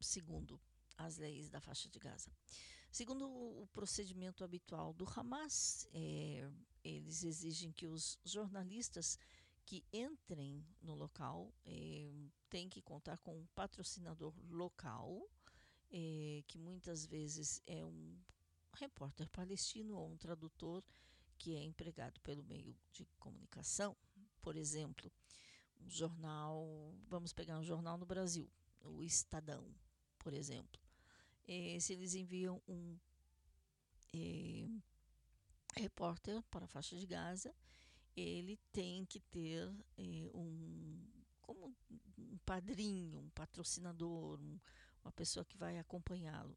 segundo 0.00 0.60
as 0.98 1.16
leis 1.16 1.48
da 1.48 1.60
faixa 1.60 1.88
de 1.88 1.98
Gaza. 1.98 2.30
Segundo 2.90 3.26
o 3.26 3.66
procedimento 3.68 4.42
habitual 4.42 4.92
do 4.92 5.06
Hamas, 5.08 5.86
é, 5.92 6.50
eles 6.82 7.22
exigem 7.22 7.70
que 7.70 7.86
os 7.86 8.18
jornalistas 8.24 9.18
que 9.64 9.84
entrem 9.92 10.66
no 10.80 10.94
local 10.94 11.52
é, 11.64 12.10
têm 12.48 12.68
que 12.68 12.82
contar 12.82 13.18
com 13.18 13.38
um 13.38 13.46
patrocinador 13.54 14.34
local, 14.50 15.28
é, 15.90 16.42
que 16.48 16.58
muitas 16.58 17.04
vezes 17.04 17.62
é 17.66 17.84
um 17.84 18.18
repórter 18.72 19.28
palestino 19.28 19.96
ou 19.96 20.10
um 20.10 20.16
tradutor 20.16 20.82
que 21.36 21.54
é 21.54 21.62
empregado 21.62 22.18
pelo 22.20 22.42
meio 22.42 22.74
de 22.90 23.06
comunicação. 23.18 23.96
Por 24.40 24.56
exemplo, 24.56 25.12
um 25.80 25.88
jornal, 25.88 26.96
vamos 27.06 27.32
pegar 27.32 27.58
um 27.58 27.64
jornal 27.64 27.98
no 27.98 28.06
Brasil, 28.06 28.50
o 28.82 29.04
Estadão, 29.04 29.72
por 30.18 30.32
exemplo 30.32 30.87
eh, 31.48 31.80
se 31.80 31.94
eles 31.94 32.14
enviam 32.14 32.62
um 32.68 32.98
eh, 34.14 34.68
repórter 35.74 36.42
para 36.50 36.66
a 36.66 36.68
faixa 36.68 36.96
de 36.96 37.06
Gaza, 37.06 37.54
ele 38.14 38.58
tem 38.70 39.04
que 39.06 39.20
ter 39.20 39.68
eh, 39.96 40.30
um 40.34 41.04
como 41.40 41.74
um 42.18 42.38
padrinho, 42.44 43.20
um 43.20 43.30
patrocinador, 43.30 44.38
um, 44.38 44.60
uma 45.02 45.12
pessoa 45.12 45.46
que 45.46 45.56
vai 45.56 45.78
acompanhá-lo. 45.78 46.54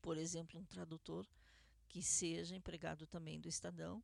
Por 0.00 0.16
exemplo, 0.16 0.60
um 0.60 0.64
tradutor 0.64 1.26
que 1.88 2.00
seja 2.00 2.54
empregado 2.54 3.06
também 3.06 3.40
do 3.40 3.48
Estadão, 3.48 4.02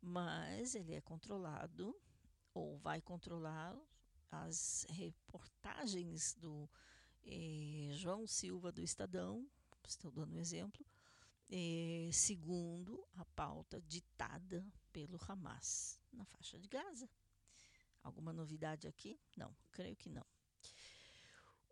mas 0.00 0.76
ele 0.76 0.94
é 0.94 1.00
controlado 1.00 1.96
ou 2.54 2.78
vai 2.78 3.00
controlar 3.00 3.76
as 4.30 4.86
reportagens 4.90 6.34
do, 6.34 6.68
é, 7.24 7.90
João 7.92 8.26
Silva 8.26 8.72
do 8.72 8.82
Estadão, 8.82 9.46
estou 9.86 10.10
dando 10.10 10.34
um 10.34 10.38
exemplo, 10.38 10.84
é, 11.50 12.10
segundo 12.12 13.06
a 13.14 13.24
pauta 13.24 13.80
ditada 13.82 14.64
pelo 14.92 15.18
Hamas 15.28 16.00
na 16.12 16.24
faixa 16.24 16.58
de 16.58 16.68
Gaza. 16.68 17.08
Alguma 18.02 18.32
novidade 18.32 18.86
aqui? 18.86 19.20
Não, 19.36 19.54
creio 19.70 19.96
que 19.96 20.08
não. 20.08 20.24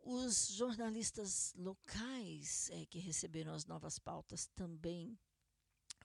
Os 0.02 0.48
jornalistas 0.48 1.54
locais 1.54 2.70
é, 2.70 2.86
que 2.86 2.98
receberam 2.98 3.54
as 3.54 3.66
novas 3.66 3.98
pautas 3.98 4.46
também 4.54 5.18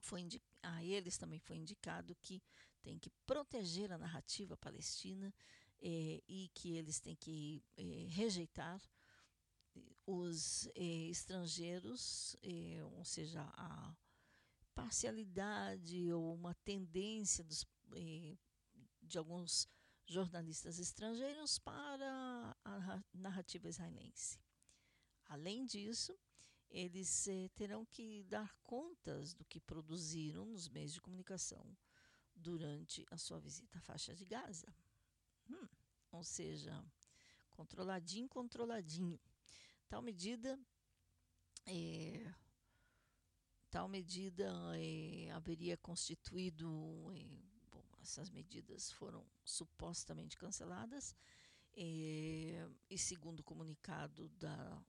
foi 0.02 0.28
a 0.62 0.84
eles 0.84 1.18
também 1.18 1.40
foi 1.40 1.58
indicado 1.58 2.16
que 2.22 2.42
tem 2.82 3.00
que 3.00 3.10
proteger 3.26 3.92
a 3.92 3.98
narrativa 3.98 4.58
palestina 4.58 5.34
e 5.82 6.50
que 6.54 6.76
eles 6.78 7.00
têm 7.00 7.16
que 7.16 7.62
rejeitar 8.10 8.82
os 10.06 10.68
eh, 10.76 11.10
estrangeiros, 11.10 12.36
eh, 12.42 12.84
ou 12.98 13.06
seja, 13.06 13.42
a 13.56 13.96
parcialidade 14.74 16.12
ou 16.12 16.34
uma 16.34 16.54
tendência 16.56 17.44
dos, 17.44 17.66
eh, 17.96 18.38
de 19.02 19.18
alguns 19.18 19.68
jornalistas 20.06 20.80
estrangeiros 20.80 21.60
para 21.60 22.58
a 22.66 23.04
narrativa 23.14 23.70
israelense. 23.70 24.38
Além 25.26 25.66
disso, 25.66 26.18
eles 26.70 27.28
eh, 27.28 27.50
terão 27.56 27.86
que 27.86 28.24
dar 28.24 28.54
contas 28.64 29.34
do 29.34 29.46
que 29.46 29.60
produziram 29.60 30.46
nos 30.46 30.68
meios 30.68 30.94
de 30.94 31.02
comunicação 31.02 31.78
durante 32.36 33.06
a 33.12 33.18
sua 33.18 33.40
visita 33.40 33.78
à 33.78 33.82
faixa 33.82 34.16
de 34.16 34.26
Gaza. 34.26 34.76
Hum, 35.50 35.68
ou 36.12 36.24
seja, 36.24 36.84
controladinho, 37.52 38.28
controladinho. 38.28 39.20
Tal 39.90 40.02
medida, 40.02 40.60
é, 41.66 42.34
tal 43.70 43.88
medida 43.88 44.52
é, 44.78 45.32
haveria 45.32 45.78
constituído, 45.78 46.68
é, 47.16 47.24
bom, 47.72 47.84
essas 48.02 48.30
medidas 48.30 48.92
foram 48.92 49.26
supostamente 49.44 50.38
canceladas, 50.38 51.16
é, 51.76 52.68
e 52.90 52.98
segundo 52.98 53.40
o 53.40 53.44
comunicado 53.44 54.30
da 54.30 54.84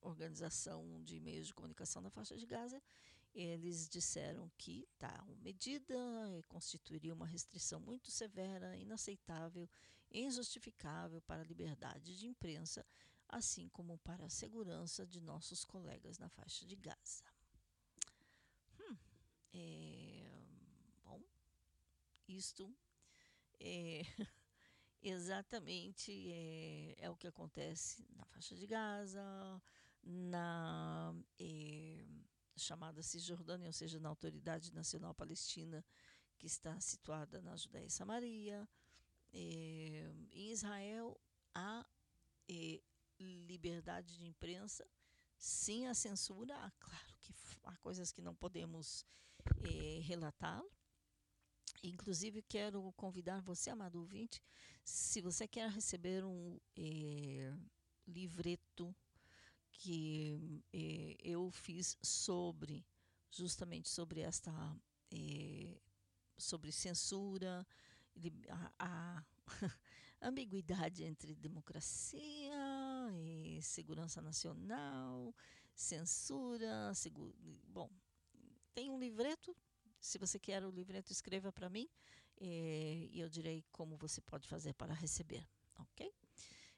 Organização 0.00 1.02
de 1.02 1.18
Meios 1.20 1.46
de 1.46 1.54
Comunicação 1.54 2.02
da 2.02 2.10
Faixa 2.10 2.36
de 2.36 2.46
Gaza, 2.46 2.82
eles 3.34 3.88
disseram 3.88 4.50
que 4.56 4.86
tal 4.98 5.10
tá, 5.10 5.24
medida 5.42 5.94
é, 6.38 6.42
constituiria 6.42 7.14
uma 7.14 7.26
restrição 7.26 7.80
muito 7.80 8.10
severa, 8.10 8.76
inaceitável, 8.76 9.68
injustificável 10.10 11.20
para 11.22 11.40
a 11.40 11.44
liberdade 11.44 12.16
de 12.16 12.28
imprensa 12.28 12.86
assim 13.28 13.68
como 13.68 13.98
para 13.98 14.26
a 14.26 14.30
segurança 14.30 15.06
de 15.06 15.20
nossos 15.20 15.64
colegas 15.64 16.18
na 16.18 16.28
faixa 16.28 16.64
de 16.66 16.76
Gaza. 16.76 17.24
Hum, 18.80 18.96
é, 19.52 20.42
bom, 21.04 21.22
isto 22.28 22.74
é 23.60 24.02
exatamente 25.02 26.12
é, 26.32 26.94
é, 26.98 27.10
o 27.10 27.16
que 27.16 27.26
acontece 27.26 28.06
na 28.14 28.24
faixa 28.24 28.54
de 28.54 28.66
Gaza, 28.66 29.62
na 30.02 31.14
é, 31.38 32.04
chamada 32.56 33.02
Cisjordânia, 33.02 33.66
ou 33.66 33.72
seja, 33.72 33.98
na 33.98 34.08
Autoridade 34.08 34.72
Nacional 34.72 35.14
Palestina, 35.14 35.84
que 36.38 36.46
está 36.46 36.78
situada 36.80 37.40
na 37.40 37.56
Judéia 37.56 37.86
e 37.86 37.90
Samaria. 37.90 38.68
É, 39.32 40.12
em 40.32 40.50
Israel 40.50 41.20
há 41.54 41.84
é, 42.48 42.80
liberdade 43.18 44.16
de 44.16 44.26
imprensa, 44.26 44.86
sim 45.38 45.86
a 45.86 45.94
censura. 45.94 46.54
Ah, 46.56 46.72
claro 46.78 47.14
que 47.20 47.34
há 47.64 47.76
coisas 47.78 48.12
que 48.12 48.22
não 48.22 48.34
podemos 48.34 49.04
eh, 49.62 50.00
relatar. 50.02 50.62
Inclusive, 51.82 52.42
quero 52.42 52.92
convidar 52.92 53.42
você, 53.42 53.70
amado 53.70 53.96
ouvinte, 54.00 54.42
se 54.82 55.20
você 55.20 55.46
quer 55.46 55.70
receber 55.70 56.24
um 56.24 56.58
eh, 56.76 57.52
livreto 58.06 58.94
que 59.72 60.62
eh, 60.72 61.16
eu 61.20 61.50
fiz 61.50 61.98
sobre 62.02 62.86
justamente 63.30 63.88
sobre 63.88 64.20
esta 64.20 64.52
eh, 65.10 65.78
sobre 66.38 66.72
censura, 66.72 67.66
a, 68.48 68.72
a 68.78 69.24
ambiguidade 70.22 71.04
entre 71.04 71.34
democracia 71.34 72.54
segurança 73.64 74.20
nacional, 74.20 75.34
censura, 75.74 76.92
bom, 77.68 77.90
tem 78.74 78.90
um 78.90 78.98
livreto. 78.98 79.56
Se 80.00 80.18
você 80.18 80.38
quer 80.38 80.64
o 80.64 80.70
livreto, 80.70 81.10
escreva 81.10 81.50
para 81.50 81.70
mim 81.70 81.88
eh, 82.38 83.08
e 83.10 83.20
eu 83.20 83.28
direi 83.28 83.64
como 83.72 83.96
você 83.96 84.20
pode 84.20 84.46
fazer 84.46 84.74
para 84.74 84.92
receber, 84.92 85.48
ok? 85.76 86.12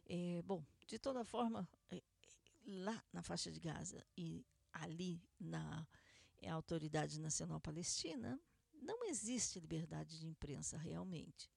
Eh, 0.06 0.42
bom, 0.42 0.64
de 0.86 0.98
toda 0.98 1.24
forma, 1.24 1.68
eh, 1.90 2.02
lá 2.64 3.04
na 3.12 3.22
faixa 3.22 3.50
de 3.50 3.58
Gaza 3.58 4.06
e 4.16 4.46
ali 4.72 5.20
na 5.40 5.86
Autoridade 6.48 7.18
Nacional 7.18 7.60
Palestina, 7.60 8.40
não 8.80 9.04
existe 9.04 9.58
liberdade 9.58 10.20
de 10.20 10.26
imprensa 10.26 10.76
realmente, 10.76 11.50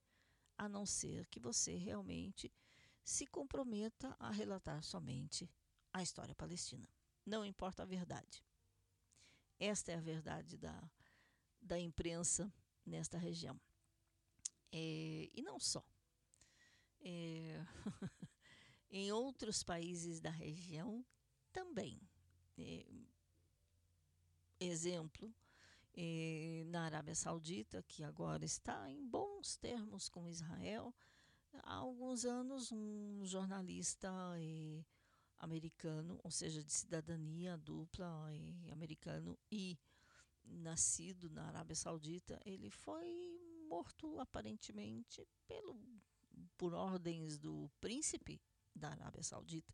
a 0.58 0.68
não 0.68 0.86
ser 0.86 1.28
que 1.28 1.40
você 1.40 1.76
realmente 1.76 2.52
se 3.10 3.26
comprometa 3.26 4.16
a 4.20 4.30
relatar 4.30 4.84
somente 4.84 5.50
a 5.92 6.04
história 6.04 6.36
palestina. 6.36 6.88
Não 7.26 7.44
importa 7.44 7.82
a 7.82 7.86
verdade. 7.86 8.44
Esta 9.60 9.92
é 9.92 9.96
a 9.96 10.00
verdade 10.00 10.60
da, 10.60 10.92
da 11.60 11.80
imprensa 11.80 12.54
nesta 12.86 13.18
região. 13.18 13.60
É, 14.72 15.28
e 15.34 15.42
não 15.42 15.60
só. 15.60 15.84
É, 17.02 17.66
em 18.92 19.12
outros 19.12 19.64
países 19.64 20.22
da 20.22 20.30
região 20.30 21.04
também. 21.52 22.00
É, 22.60 22.86
exemplo, 24.60 25.34
é, 25.96 26.64
na 26.68 26.86
Arábia 26.86 27.16
Saudita, 27.16 27.84
que 27.88 28.04
agora 28.04 28.46
está 28.46 28.88
em 28.92 29.04
bons 29.04 29.58
termos 29.58 30.10
com 30.10 30.28
Israel. 30.28 30.94
Há 31.64 31.76
alguns 31.76 32.26
anos, 32.26 32.72
um 32.72 33.26
jornalista 33.26 34.10
é, 34.38 34.84
americano, 35.40 36.20
ou 36.24 36.32
seja, 36.32 36.64
de 36.64 36.72
cidadania 36.72 37.58
dupla, 37.58 38.28
é, 38.32 38.72
americano 38.72 39.38
e 39.52 39.78
nascido 40.44 41.30
na 41.30 41.48
Arábia 41.48 41.76
Saudita, 41.76 42.40
ele 42.46 42.70
foi 42.70 43.40
morto 43.68 44.20
aparentemente 44.20 45.28
pelo, 45.48 45.78
por 46.58 46.74
ordens 46.74 47.38
do 47.38 47.70
príncipe 47.80 48.42
da 48.76 48.90
Arábia 48.90 49.24
Saudita. 49.24 49.74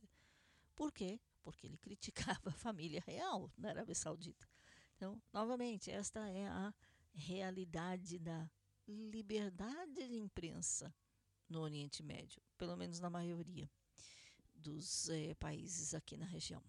Por 0.75 0.91
quê? 0.91 1.19
Porque 1.41 1.65
ele 1.65 1.77
criticava 1.77 2.49
a 2.49 2.53
família 2.53 3.01
real 3.05 3.51
na 3.57 3.69
Arábia 3.69 3.95
Saudita. 3.95 4.47
Então, 4.95 5.21
novamente, 5.31 5.91
esta 5.91 6.27
é 6.29 6.47
a 6.47 6.73
realidade 7.13 8.19
da 8.19 8.49
liberdade 8.87 10.07
de 10.07 10.17
imprensa 10.17 10.93
no 11.49 11.61
Oriente 11.61 12.03
Médio, 12.03 12.41
pelo 12.57 12.75
menos 12.75 12.99
na 12.99 13.09
maioria 13.09 13.69
dos 14.55 15.09
eh, 15.09 15.35
países 15.35 15.93
aqui 15.93 16.17
na 16.17 16.25
região. 16.25 16.63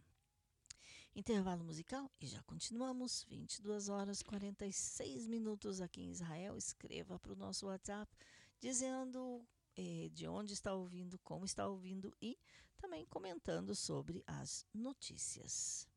Intervalo 1.14 1.64
musical 1.64 2.11
e 2.20 2.27
já 2.27 2.43
continuamos. 2.43 3.24
22 3.29 3.89
horas 3.89 4.22
46 4.22 5.27
minutos 5.27 5.81
aqui 5.81 6.03
em 6.03 6.11
Israel. 6.11 6.59
Escreva 6.59 7.18
para 7.18 7.33
o 7.33 7.37
nosso 7.37 7.66
WhatsApp 7.66 8.14
dizendo 8.61 9.43
eh, 9.77 10.11
de 10.12 10.27
onde 10.27 10.53
está 10.53 10.74
ouvindo, 10.74 11.18
como 11.20 11.47
está 11.47 11.66
ouvindo 11.66 12.14
e 12.20 12.39
também 12.77 13.07
comentando 13.07 13.74
sobre 13.74 14.22
as 14.27 14.66
notícias. 14.74 15.89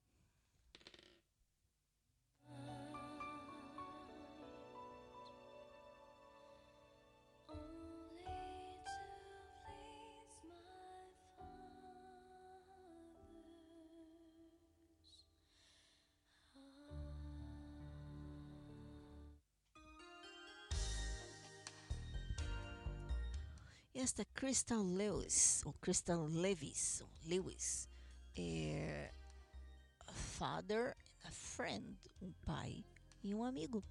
Esta 24.09 24.25
Crystal 24.25 24.81
Lewis, 24.81 25.61
ou 25.63 25.73
Crystal 25.73 26.25
Levis, 26.25 26.99
ou 26.99 27.09
Lewis, 27.27 27.87
é 28.35 29.13
Father 30.11 30.97
and 31.23 31.27
a 31.27 31.31
Friend, 31.31 31.95
um 32.19 32.31
pai 32.43 32.83
e 33.23 33.35
um 33.35 33.43
amigo. 33.43 33.83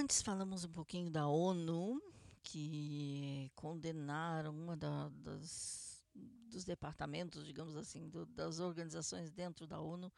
Antes 0.00 0.22
falamos 0.22 0.64
um 0.64 0.72
pouquinho 0.72 1.10
da 1.10 1.26
ONU, 1.28 2.00
que 2.42 3.52
condenaram 3.54 4.50
uma 4.50 4.74
da, 4.74 5.10
das, 5.10 6.02
dos 6.48 6.64
departamentos, 6.64 7.44
digamos 7.46 7.76
assim, 7.76 8.08
do, 8.08 8.24
das 8.24 8.60
organizações 8.60 9.30
dentro 9.30 9.66
da 9.66 9.78
ONU, 9.78 10.10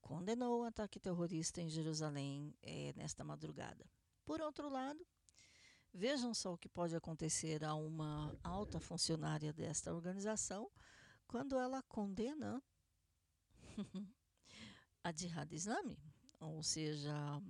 condenou 0.00 0.62
o 0.62 0.64
ataque 0.64 0.98
terrorista 0.98 1.60
em 1.60 1.68
Jerusalém 1.68 2.52
é, 2.60 2.92
nesta 2.96 3.22
madrugada. 3.22 3.88
Por 4.24 4.40
outro 4.40 4.68
lado, 4.68 5.06
vejam 5.94 6.34
só 6.34 6.54
o 6.54 6.58
que 6.58 6.68
pode 6.68 6.96
acontecer 6.96 7.62
a 7.62 7.76
uma 7.76 8.36
alta 8.42 8.80
funcionária 8.80 9.52
desta 9.52 9.94
organização 9.94 10.68
quando 11.28 11.56
ela 11.56 11.80
condena 11.84 12.60
a 15.04 15.12
Jihad 15.12 15.52
Islami, 15.52 15.96
ou 16.40 16.60
seja, 16.60 17.40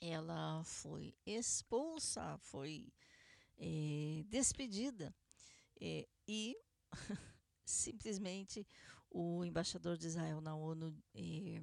ela 0.00 0.62
foi 0.64 1.14
expulsa, 1.24 2.36
foi 2.38 2.92
é, 3.58 4.24
despedida 4.28 5.14
é, 5.80 6.06
e 6.26 6.56
simplesmente 7.64 8.66
o 9.10 9.44
embaixador 9.44 9.96
de 9.96 10.06
Israel 10.06 10.40
na 10.40 10.54
ONU, 10.54 10.96
é, 11.14 11.62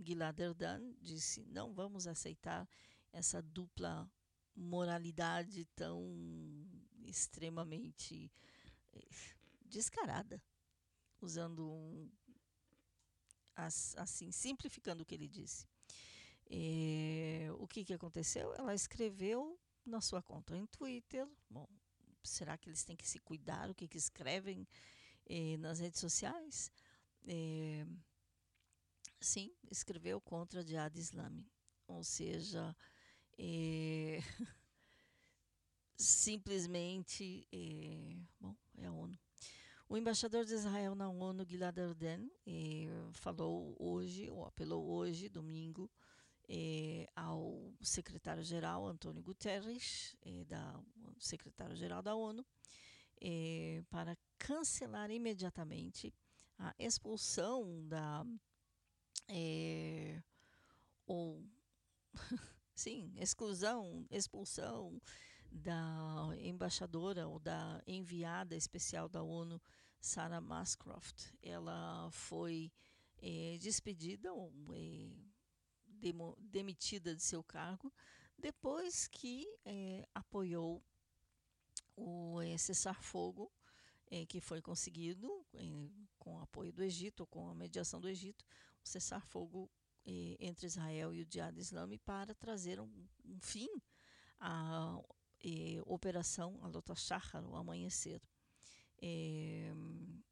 Gilad 0.00 0.38
Erdan, 0.38 0.94
disse: 1.00 1.44
não 1.46 1.72
vamos 1.72 2.06
aceitar 2.06 2.68
essa 3.12 3.42
dupla 3.42 4.10
moralidade 4.54 5.64
tão 5.74 6.00
extremamente 7.04 8.30
descarada, 9.64 10.42
usando 11.20 11.70
um, 11.70 12.10
assim 13.56 14.30
simplificando 14.30 15.02
o 15.02 15.06
que 15.06 15.14
ele 15.14 15.28
disse. 15.28 15.66
É, 16.54 17.48
o 17.58 17.66
que, 17.66 17.82
que 17.82 17.94
aconteceu? 17.94 18.52
Ela 18.52 18.74
escreveu 18.74 19.58
na 19.86 20.02
sua 20.02 20.22
conta 20.22 20.54
em 20.54 20.66
Twitter. 20.66 21.26
Bom, 21.48 21.66
será 22.22 22.58
que 22.58 22.68
eles 22.68 22.84
têm 22.84 22.94
que 22.94 23.08
se 23.08 23.18
cuidar 23.18 23.70
o 23.70 23.74
que, 23.74 23.88
que 23.88 23.96
escrevem 23.96 24.68
é, 25.24 25.56
nas 25.56 25.80
redes 25.80 25.98
sociais? 25.98 26.70
É, 27.26 27.86
sim, 29.18 29.50
escreveu 29.70 30.20
contra 30.20 30.60
a 30.60 30.62
Jihad 30.62 30.94
Islami. 30.94 31.50
Ou 31.86 32.04
seja, 32.04 32.76
simplesmente, 35.96 37.48
bom, 38.38 38.54
é 38.76 38.84
a 38.84 38.92
ONU. 38.92 39.18
O 39.88 39.96
embaixador 39.96 40.44
de 40.44 40.54
Israel 40.54 40.94
na 40.94 41.08
ONU, 41.08 41.46
Gilad 41.46 41.76
Erden, 41.78 42.30
falou 43.12 43.74
hoje, 43.78 44.28
ou 44.30 44.44
apelou 44.44 44.86
hoje, 44.86 45.28
domingo, 45.28 45.90
eh, 46.54 47.06
ao 47.16 47.72
secretário-geral 47.80 48.86
Antônio 48.86 49.22
Guterres, 49.22 50.14
eh, 50.20 50.44
da 50.44 50.78
secretário-geral 51.18 52.02
da 52.02 52.14
ONU, 52.14 52.44
eh, 53.22 53.82
para 53.88 54.18
cancelar 54.36 55.10
imediatamente 55.10 56.12
a 56.58 56.74
expulsão 56.78 57.88
da 57.88 58.26
ou 61.06 61.42
sim, 62.74 63.14
exclusão, 63.16 64.06
expulsão 64.10 65.00
da 65.50 66.36
embaixadora 66.38 67.26
ou 67.28 67.38
da 67.40 67.82
enviada 67.86 68.54
especial 68.54 69.08
da 69.08 69.22
ONU, 69.22 69.58
Sarah 69.98 70.40
Mascroft. 70.42 71.32
Ela 71.42 72.10
foi 72.10 72.70
despedida 73.58 74.34
ou 74.34 74.52
demo, 76.02 76.36
demitida 76.40 77.14
de 77.14 77.22
seu 77.22 77.42
cargo 77.44 77.92
depois 78.42 79.06
que 79.06 79.46
é, 79.64 80.04
apoiou 80.12 80.82
o 81.96 82.40
é, 82.40 82.58
cessar-fogo 82.58 83.52
é, 84.10 84.26
que 84.26 84.40
foi 84.40 84.60
conseguido 84.60 85.46
com 86.18 86.34
o 86.34 86.40
apoio 86.40 86.72
do 86.72 86.82
Egito, 86.82 87.24
com 87.26 87.48
a 87.48 87.54
mediação 87.54 88.00
do 88.00 88.08
Egito, 88.08 88.44
o 88.84 88.88
cessar-fogo 88.88 89.70
entre 90.04 90.66
Israel 90.66 91.14
e 91.14 91.22
o 91.22 91.26
Jihad 91.30 91.56
Islâmico 91.56 92.04
para 92.04 92.34
trazer 92.34 92.80
um, 92.80 92.90
um 93.24 93.40
fim 93.40 93.68
à 94.40 95.00
operação 95.86 96.58
Alota 96.62 96.96
Shahar, 96.96 97.48
o 97.48 97.54
amanhecer. 97.54 98.20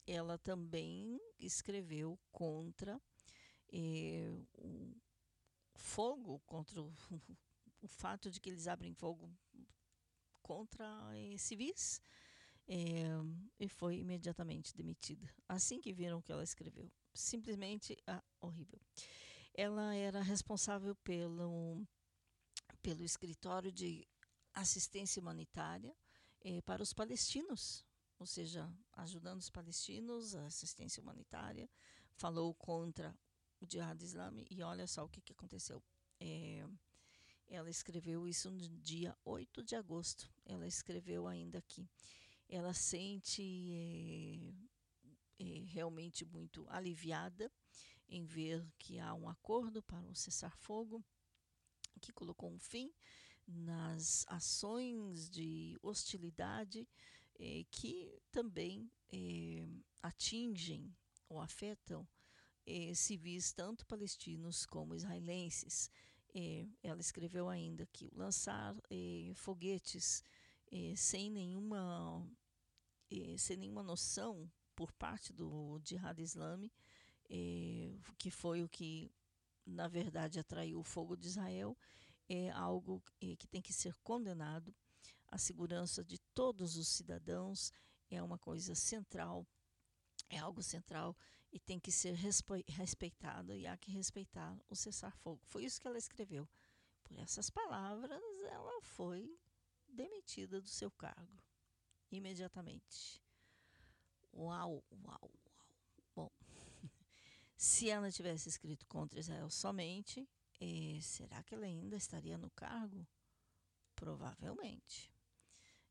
ela 0.05 0.37
também 0.39 1.21
escreveu 1.39 2.19
contra 2.33 3.01
o 4.59 4.95
fogo 5.81 6.41
contra 6.41 6.81
o, 6.81 6.93
o 7.83 7.89
fato 7.89 8.31
de 8.31 8.41
que 8.41 8.51
eles 8.51 8.69
abrem 8.69 8.95
fogo 8.95 9.31
contra 10.43 10.87
eh, 11.17 11.37
civis 11.39 12.01
eh, 12.69 13.09
e 13.59 13.69
foi 13.69 13.99
imediatamente 13.99 14.75
demitida. 14.75 15.29
Assim 15.49 15.81
que 15.81 15.93
viram 15.93 16.19
o 16.19 16.23
que 16.23 16.33
ela 16.33 16.45
escreveu, 16.45 16.91
simplesmente 17.15 17.97
ah, 18.07 18.23
horrível. 18.41 18.81
Ela 19.55 19.95
era 19.95 20.23
responsável 20.23 20.95
pelo 20.97 21.83
pelo 22.83 23.03
escritório 23.03 23.71
de 23.71 24.07
assistência 24.55 25.21
humanitária 25.21 25.95
eh, 26.43 26.63
para 26.63 26.83
os 26.83 26.93
palestinos, 26.93 27.85
ou 28.19 28.27
seja, 28.27 28.73
ajudando 28.93 29.39
os 29.39 29.51
palestinos, 29.51 30.35
a 30.35 30.47
assistência 30.47 31.03
humanitária, 31.03 31.69
falou 32.17 32.55
contra 32.55 33.15
o 33.61 33.67
Jihad 33.71 34.01
Islami 34.03 34.47
e 34.51 34.63
olha 34.63 34.87
só 34.87 35.05
o 35.05 35.09
que, 35.09 35.21
que 35.21 35.33
aconteceu. 35.33 35.83
É, 36.19 36.67
ela 37.49 37.69
escreveu 37.69 38.27
isso 38.27 38.51
no 38.51 38.69
dia 38.79 39.17
8 39.25 39.63
de 39.63 39.75
agosto. 39.75 40.33
Ela 40.45 40.67
escreveu 40.67 41.27
ainda 41.27 41.59
aqui. 41.59 41.89
Ela 42.49 42.73
sente 42.73 43.43
é, 45.39 45.45
é, 45.45 45.65
realmente 45.67 46.25
muito 46.25 46.67
aliviada 46.69 47.51
em 48.09 48.25
ver 48.25 48.67
que 48.79 48.99
há 48.99 49.15
um 49.15 49.29
acordo 49.29 49.83
para 49.83 50.09
o 50.09 50.15
cessar-fogo 50.15 51.05
que 52.01 52.13
colocou 52.13 52.51
um 52.51 52.59
fim 52.59 52.93
nas 53.47 54.25
ações 54.29 55.29
de 55.29 55.79
hostilidade 55.83 56.89
eh, 57.39 57.65
que 57.71 58.21
também 58.31 58.91
eh, 59.13 59.67
atingem 60.03 60.95
ou 61.29 61.41
afetam 61.41 62.07
eh, 62.67 62.95
civis, 62.95 63.53
tanto 63.53 63.87
palestinos 63.87 64.67
como 64.67 64.95
israelenses. 64.95 65.91
Eh, 66.35 66.67
ela 66.83 67.01
escreveu 67.01 67.49
ainda 67.49 67.87
que 67.87 68.11
lançar 68.15 68.77
eh, 68.91 69.33
foguetes 69.35 70.23
eh, 70.71 70.95
sem 70.97 71.31
nenhuma 71.31 72.25
eh, 73.11 73.37
sem 73.37 73.57
nenhuma 73.57 73.83
noção 73.83 74.51
por 74.77 74.93
parte 74.93 75.33
do 75.33 75.81
Jihad 75.85 76.19
Islâmico, 76.21 76.81
eh, 77.29 77.99
que 78.17 78.31
foi 78.31 78.63
o 78.63 78.69
que 78.69 79.11
na 79.67 79.89
verdade 79.89 80.39
atraiu 80.39 80.81
o 80.81 80.85
fogo 80.85 81.17
de 81.17 81.27
Israel, 81.27 81.77
é 82.29 82.51
algo 82.51 83.03
que 83.19 83.47
tem 83.49 83.61
que 83.61 83.73
ser 83.73 83.95
condenado. 84.03 84.75
A 85.29 85.37
segurança 85.39 86.05
de 86.05 86.19
todos 86.33 86.77
os 86.77 86.89
cidadãos 86.89 87.73
é 88.09 88.23
uma 88.23 88.39
coisa 88.39 88.75
central, 88.75 89.47
é 90.29 90.39
algo 90.39 90.63
central 90.63 91.17
e 91.53 91.59
tem 91.59 91.79
que 91.81 91.91
ser 91.91 92.15
respeitado 92.69 93.55
e 93.55 93.67
há 93.67 93.77
que 93.77 93.91
respeitar 93.91 94.59
o 94.69 94.77
cessar-fogo. 94.77 95.41
Foi 95.45 95.65
isso 95.65 95.81
que 95.81 95.87
ela 95.87 95.99
escreveu. 95.99 96.49
Por 97.03 97.19
essas 97.19 97.51
palavras, 97.51 98.23
ela 98.51 98.81
foi 98.83 99.37
demitida 99.89 100.61
do 100.61 100.69
seu 100.69 100.91
cargo 100.91 101.43
imediatamente. 102.11 103.23
Uau, 104.33 104.85
uau, 104.93 105.31
uau. 105.33 105.33
Bom, 106.15 106.31
se 107.57 107.91
ela 107.91 108.11
tivesse 108.11 108.49
escrito 108.49 108.87
contra 108.87 109.19
Israel 109.19 109.51
somente, 109.51 110.29
eh, 110.61 111.01
será 111.01 111.43
que 111.43 111.55
ela 111.55 111.67
ainda 111.67 111.97
estaria 111.97 112.39
no 112.39 112.51
cargo? 112.51 113.07
Provavelmente. 113.97 115.13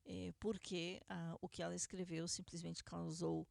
Eh, 0.06 0.34
porque 0.40 1.02
ah, 1.10 1.38
o 1.42 1.50
que 1.50 1.62
ela 1.62 1.76
escreveu 1.76 2.28
simplesmente 2.28 2.84
causou 2.84 3.48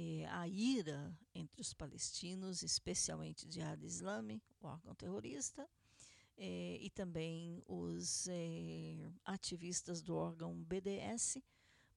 eh, 0.00 0.24
a 0.26 0.46
ira 0.46 1.12
entre 1.34 1.60
os 1.60 1.74
palestinos, 1.74 2.62
especialmente 2.62 3.50
Jihad 3.50 3.82
Islami, 3.84 4.40
o 4.60 4.68
órgão 4.68 4.94
terrorista, 4.94 5.68
eh, 6.36 6.78
e 6.80 6.88
também 6.90 7.60
os 7.66 8.28
eh, 8.28 9.10
ativistas 9.24 10.00
do 10.00 10.14
órgão 10.14 10.54
BDS, 10.54 11.42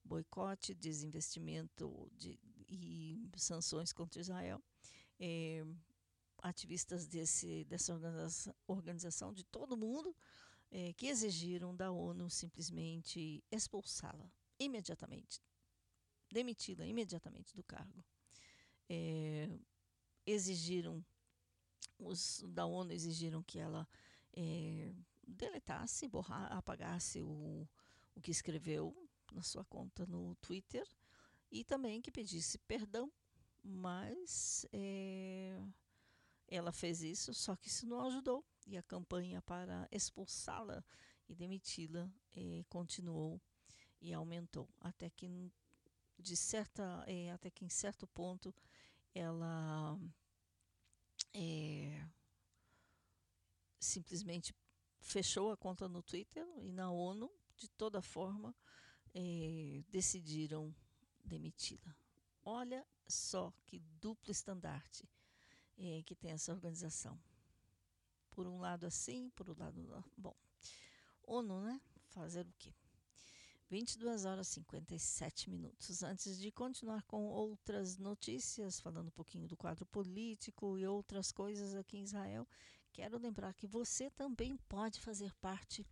boicote, 0.02 0.74
desinvestimento 0.74 2.10
de, 2.16 2.36
e 2.68 3.30
sanções 3.36 3.92
contra 3.92 4.20
Israel, 4.20 4.60
ativistas 6.38 7.06
desse, 7.06 7.64
dessa 7.66 7.92
organização, 7.92 8.54
organização 8.66 9.32
de 9.32 9.44
todo 9.44 9.76
mundo, 9.76 10.16
que 10.96 11.06
exigiram 11.06 11.76
da 11.76 11.92
ONU 11.92 12.28
simplesmente 12.28 13.44
expulsá-la 13.52 14.28
imediatamente 14.58 15.40
demitida 16.32 16.86
imediatamente 16.86 17.54
do 17.54 17.62
cargo. 17.62 18.04
É, 18.88 19.48
exigiram, 20.26 21.04
os 21.98 22.42
da 22.48 22.66
ONU 22.66 22.92
exigiram 22.92 23.42
que 23.42 23.58
ela 23.58 23.88
é, 24.34 24.92
deletasse, 25.26 26.08
borrar, 26.08 26.52
apagasse 26.52 27.20
o, 27.22 27.68
o 28.14 28.20
que 28.20 28.30
escreveu 28.30 28.96
na 29.32 29.42
sua 29.42 29.64
conta 29.64 30.06
no 30.06 30.34
Twitter 30.36 30.86
e 31.50 31.64
também 31.64 32.00
que 32.00 32.10
pedisse 32.10 32.58
perdão, 32.58 33.10
mas 33.62 34.66
é, 34.72 35.62
ela 36.48 36.72
fez 36.72 37.02
isso, 37.02 37.32
só 37.32 37.54
que 37.56 37.68
isso 37.68 37.86
não 37.86 38.00
ajudou 38.06 38.44
e 38.66 38.76
a 38.76 38.82
campanha 38.82 39.40
para 39.42 39.88
expulsá-la 39.90 40.84
e 41.28 41.34
demiti-la 41.34 42.10
é, 42.34 42.64
continuou 42.68 43.40
e 44.00 44.12
aumentou 44.12 44.68
até 44.80 45.08
que 45.08 45.50
de 46.22 46.36
certa 46.36 47.04
é, 47.06 47.32
até 47.32 47.50
que 47.50 47.64
em 47.64 47.68
certo 47.68 48.06
ponto 48.06 48.54
ela 49.14 49.98
é, 51.34 52.06
simplesmente 53.78 54.54
fechou 55.00 55.50
a 55.50 55.56
conta 55.56 55.88
no 55.88 56.02
Twitter 56.02 56.46
e 56.58 56.72
na 56.72 56.90
ONU, 56.90 57.30
de 57.56 57.68
toda 57.68 58.00
forma, 58.00 58.54
é, 59.12 59.82
decidiram 59.88 60.74
demiti-la. 61.24 61.94
Olha 62.44 62.86
só 63.06 63.52
que 63.66 63.78
duplo 64.00 64.30
estandarte 64.30 65.08
que 66.06 66.14
tem 66.14 66.30
essa 66.30 66.52
organização. 66.52 67.20
Por 68.30 68.46
um 68.46 68.60
lado 68.60 68.86
assim, 68.86 69.30
por 69.30 69.50
um 69.50 69.58
lado. 69.58 70.04
Bom, 70.16 70.36
ONU, 71.24 71.60
né? 71.62 71.80
Fazer 72.10 72.46
o 72.46 72.52
quê? 72.56 72.72
22 73.72 74.26
horas 74.26 74.48
e 74.48 74.52
57 74.56 75.48
minutos. 75.48 76.02
Antes 76.02 76.38
de 76.38 76.52
continuar 76.52 77.04
com 77.04 77.24
outras 77.24 77.96
notícias, 77.96 78.78
falando 78.78 79.08
um 79.08 79.12
pouquinho 79.12 79.48
do 79.48 79.56
quadro 79.56 79.86
político 79.86 80.78
e 80.78 80.86
outras 80.86 81.32
coisas 81.32 81.74
aqui 81.74 81.96
em 81.96 82.02
Israel, 82.02 82.46
quero 82.92 83.16
lembrar 83.16 83.54
que 83.54 83.66
você 83.66 84.10
também 84.10 84.58
pode 84.68 85.00
fazer 85.00 85.32
parte 85.36 85.86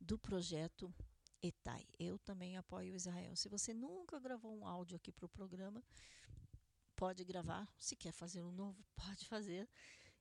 do 0.00 0.16
projeto 0.16 0.94
ETAI. 1.42 1.84
Eu 1.98 2.16
também 2.16 2.56
apoio 2.56 2.94
Israel. 2.94 3.34
Se 3.34 3.48
você 3.48 3.74
nunca 3.74 4.20
gravou 4.20 4.56
um 4.56 4.64
áudio 4.64 4.94
aqui 4.94 5.10
para 5.10 5.26
o 5.26 5.28
programa, 5.28 5.82
pode 6.94 7.24
gravar. 7.24 7.68
Se 7.76 7.96
quer 7.96 8.12
fazer 8.12 8.44
um 8.44 8.52
novo, 8.52 8.84
pode 8.94 9.26
fazer. 9.26 9.68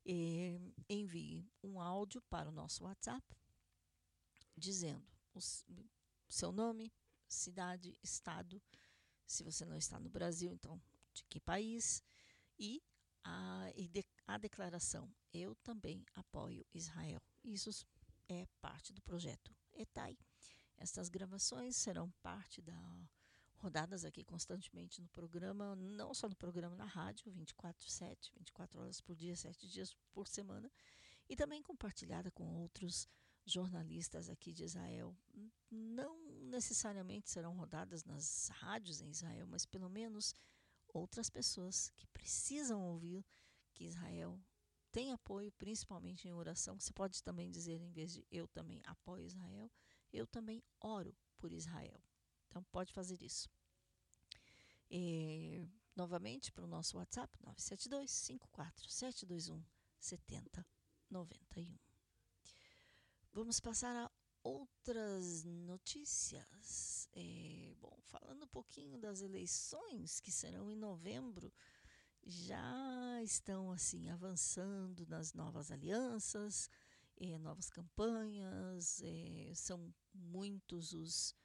E 0.03 0.59
envie 0.89 1.47
um 1.63 1.79
áudio 1.79 2.19
para 2.23 2.49
o 2.49 2.51
nosso 2.51 2.83
WhatsApp 2.83 3.23
dizendo 4.57 5.05
seu 6.27 6.51
nome, 6.51 6.91
cidade, 7.27 7.97
estado, 8.03 8.61
se 9.25 9.43
você 9.43 9.65
não 9.65 9.75
está 9.75 9.99
no 9.99 10.09
Brasil, 10.09 10.53
então 10.53 10.81
de 11.13 11.23
que 11.25 11.39
país, 11.39 12.03
e 12.59 12.81
a, 13.23 13.71
e 13.75 13.87
de, 13.87 14.05
a 14.27 14.37
declaração 14.37 15.13
Eu 15.33 15.55
também 15.55 16.05
apoio 16.13 16.65
Israel. 16.73 17.21
Isso 17.43 17.69
é 18.29 18.45
parte 18.61 18.93
do 18.93 19.01
projeto 19.01 19.55
ETAI. 19.73 20.17
Estas 20.77 21.09
gravações 21.09 21.75
serão 21.75 22.11
parte 22.21 22.61
da 22.61 23.09
rodadas 23.57 24.05
aqui 24.05 24.23
constantemente 24.23 25.01
no 25.01 25.07
programa, 25.09 25.75
não 25.75 26.13
só 26.13 26.29
no 26.29 26.35
programa 26.35 26.75
na 26.75 26.85
rádio, 26.85 27.31
24/7, 27.31 28.31
24 28.37 28.79
horas 28.79 29.01
por 29.01 29.15
dia, 29.15 29.35
7 29.35 29.67
dias 29.67 29.95
por 30.11 30.27
semana, 30.27 30.71
e 31.27 31.35
também 31.35 31.63
compartilhada 31.63 32.29
com 32.29 32.43
outros 32.61 33.07
jornalistas 33.45 34.29
aqui 34.29 34.51
de 34.51 34.63
Israel. 34.63 35.15
Não 35.69 36.17
necessariamente 36.41 37.29
serão 37.29 37.55
rodadas 37.55 38.03
nas 38.03 38.49
rádios 38.49 39.01
em 39.01 39.09
Israel, 39.09 39.45
mas 39.47 39.65
pelo 39.65 39.89
menos 39.89 40.33
outras 40.93 41.29
pessoas 41.29 41.89
que 41.95 42.07
precisam 42.07 42.81
ouvir 42.81 43.25
que 43.73 43.85
Israel 43.85 44.39
tem 44.91 45.11
apoio, 45.11 45.51
principalmente 45.51 46.27
em 46.27 46.33
oração. 46.33 46.79
Você 46.79 46.93
pode 46.93 47.21
também 47.21 47.51
dizer, 47.51 47.81
em 47.81 47.91
vez 47.91 48.13
de 48.13 48.25
eu 48.31 48.47
também 48.47 48.81
apoio 48.85 49.25
Israel, 49.25 49.69
eu 50.13 50.25
também 50.25 50.63
oro 50.79 51.13
por 51.37 51.51
Israel. 51.51 52.01
Então 52.47 52.63
pode 52.71 52.93
fazer 52.93 53.21
isso. 53.21 53.49
E, 54.89 55.67
novamente 55.95 56.51
para 56.51 56.63
o 56.63 56.67
nosso 56.67 56.97
WhatsApp 56.97 57.37
972 57.41 58.09
54 58.11 58.89
721 58.89 59.63
7091. 59.99 61.84
Vamos 63.35 63.59
passar 63.59 63.93
a 63.97 64.09
outras 64.41 65.43
notícias. 65.43 67.09
É, 67.11 67.75
bom, 67.81 67.99
falando 68.03 68.43
um 68.43 68.47
pouquinho 68.47 68.97
das 68.97 69.21
eleições 69.21 70.21
que 70.21 70.31
serão 70.31 70.71
em 70.71 70.75
novembro, 70.77 71.51
já 72.23 73.21
estão 73.21 73.73
assim 73.73 74.09
avançando 74.09 75.05
nas 75.07 75.33
novas 75.33 75.69
alianças, 75.69 76.69
é, 77.17 77.37
novas 77.37 77.69
campanhas, 77.69 79.01
é, 79.03 79.51
são 79.53 79.93
muitos 80.13 80.93
os 80.93 81.35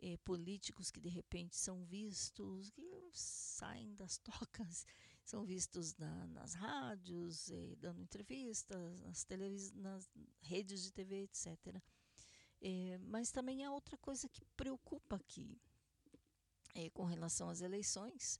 é, 0.00 0.16
políticos 0.16 0.90
que 0.90 1.00
de 1.00 1.08
repente 1.08 1.54
são 1.54 1.84
vistos, 1.84 2.70
que 2.70 2.82
saem 3.12 3.94
das 3.94 4.18
tocas 4.50 4.84
são 5.26 5.44
vistos 5.44 5.96
na, 5.96 6.26
nas 6.28 6.54
rádios, 6.54 7.50
eh, 7.50 7.74
dando 7.80 8.00
entrevistas, 8.00 9.00
nas, 9.00 9.24
televis 9.24 9.72
nas 9.72 10.08
redes 10.40 10.84
de 10.84 10.92
TV, 10.92 11.24
etc. 11.24 11.82
Eh, 12.62 12.96
mas 12.98 13.32
também 13.32 13.64
há 13.64 13.72
outra 13.72 13.98
coisa 13.98 14.28
que 14.28 14.44
preocupa 14.56 15.16
aqui 15.16 15.60
eh, 16.76 16.90
com 16.90 17.04
relação 17.04 17.50
às 17.50 17.60
eleições. 17.60 18.38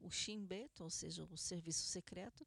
o 0.00 0.10
Shin 0.10 0.46
Bet, 0.46 0.80
ou 0.80 0.90
seja, 0.90 1.24
o 1.24 1.36
serviço 1.36 1.88
secreto, 1.88 2.46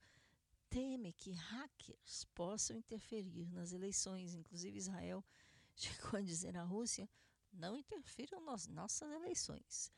teme 0.69 1.11
que 1.11 1.31
hackers 1.31 2.23
possam 2.33 2.77
interferir 2.77 3.51
nas 3.51 3.73
eleições. 3.73 4.35
Inclusive, 4.35 4.77
Israel 4.77 5.21
chegou 5.75 6.17
a 6.17 6.21
dizer 6.21 6.55
à 6.55 6.63
Rússia: 6.63 7.09
não 7.51 7.75
interfiram 7.75 8.39
nas 8.39 8.67
nossas 8.67 9.11
eleições. 9.11 9.91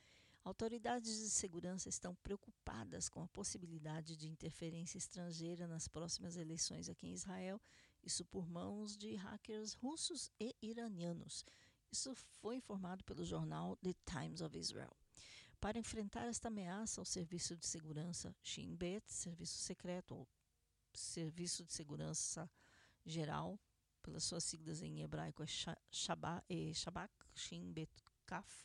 Autoridades 0.44 1.20
de 1.20 1.30
segurança 1.30 1.90
estão 1.90 2.16
preocupadas 2.16 3.10
com 3.10 3.22
a 3.22 3.28
possibilidade 3.28 4.16
de 4.16 4.28
interferência 4.28 4.98
estrangeira 4.98 5.68
nas 5.68 5.88
próximas 5.88 6.38
eleições 6.38 6.90
aqui 6.90 7.08
em 7.08 7.14
Israel, 7.14 7.62
isso 8.02 8.24
por 8.26 8.48
mãos 8.48 8.98
de 8.98 9.16
hackers 9.16 9.74
russos 9.74 10.32
e 10.40 10.56
iranianos. 10.62 11.44
Isso 11.92 12.16
foi 12.16 12.56
informado 12.56 13.04
pelo 13.04 13.26
jornal 13.26 13.76
The 13.78 13.94
Times 14.06 14.42
of 14.42 14.58
Israel. 14.58 14.96
Para 15.60 15.78
enfrentar 15.78 16.26
esta 16.26 16.48
ameaça, 16.48 17.02
o 17.02 17.06
Serviço 17.06 17.56
de 17.58 17.68
Segurança 17.68 18.34
Shin 18.42 18.76
Bet, 18.76 19.12
Serviço 19.12 19.58
Secreto 19.58 20.16
ou 20.16 20.28
Serviço 20.94 21.66
de 21.66 21.74
Segurança 21.74 22.50
Geral, 23.06 23.60
pelas 24.02 24.24
suas 24.24 24.44
siglas 24.46 24.82
em 24.82 25.02
hebraico 25.02 25.44
é 25.44 25.48
Shabak, 25.92 26.46
é 26.50 26.72
Shin 27.36 27.74
Bet 27.74 27.92
Kaf, 28.26 28.64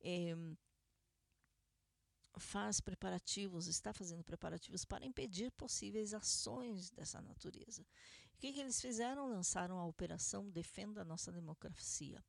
é, 0.00 0.34
faz 2.40 2.80
preparativos, 2.80 3.66
está 3.66 3.92
fazendo 3.92 4.24
preparativos 4.24 4.84
para 4.84 5.04
impedir 5.04 5.50
possíveis 5.52 6.14
ações 6.14 6.90
dessa 6.90 7.20
natureza. 7.20 7.82
O 8.34 8.38
que, 8.38 8.52
que 8.52 8.60
eles 8.60 8.80
fizeram? 8.80 9.28
Lançaram 9.28 9.78
a 9.78 9.86
Operação 9.86 10.50
Defenda 10.50 11.02
a 11.02 11.04
Nossa 11.04 11.30
Democracia. 11.30 12.24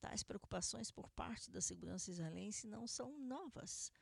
Tais 0.00 0.22
preocupações 0.22 0.90
por 0.90 1.08
parte 1.10 1.50
da 1.50 1.60
segurança 1.60 2.10
israelense 2.10 2.66
não 2.66 2.86
são 2.86 3.18
novas. 3.18 3.92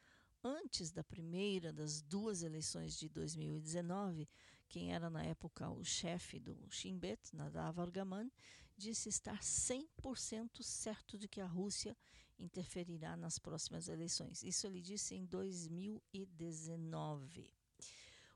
Antes 0.42 0.90
da 0.90 1.04
primeira 1.04 1.72
das 1.72 2.00
duas 2.00 2.42
eleições 2.42 2.98
de 2.98 3.08
2019, 3.08 4.26
quem 4.68 4.94
era 4.94 5.10
na 5.10 5.22
época 5.22 5.68
o 5.68 5.84
chefe 5.84 6.38
do 6.38 6.56
Shin 6.70 6.98
Bet, 6.98 7.34
Nadav 7.34 7.78
Argaman, 7.78 8.30
disse 8.76 9.10
estar 9.10 9.38
100% 9.40 10.62
certo 10.62 11.18
de 11.18 11.28
que 11.28 11.40
a 11.40 11.46
Rússia 11.46 11.94
interferirá 12.40 13.16
nas 13.16 13.38
próximas 13.38 13.88
eleições. 13.88 14.42
Isso 14.42 14.66
ele 14.66 14.80
disse 14.80 15.14
em 15.14 15.26
2019. 15.26 17.52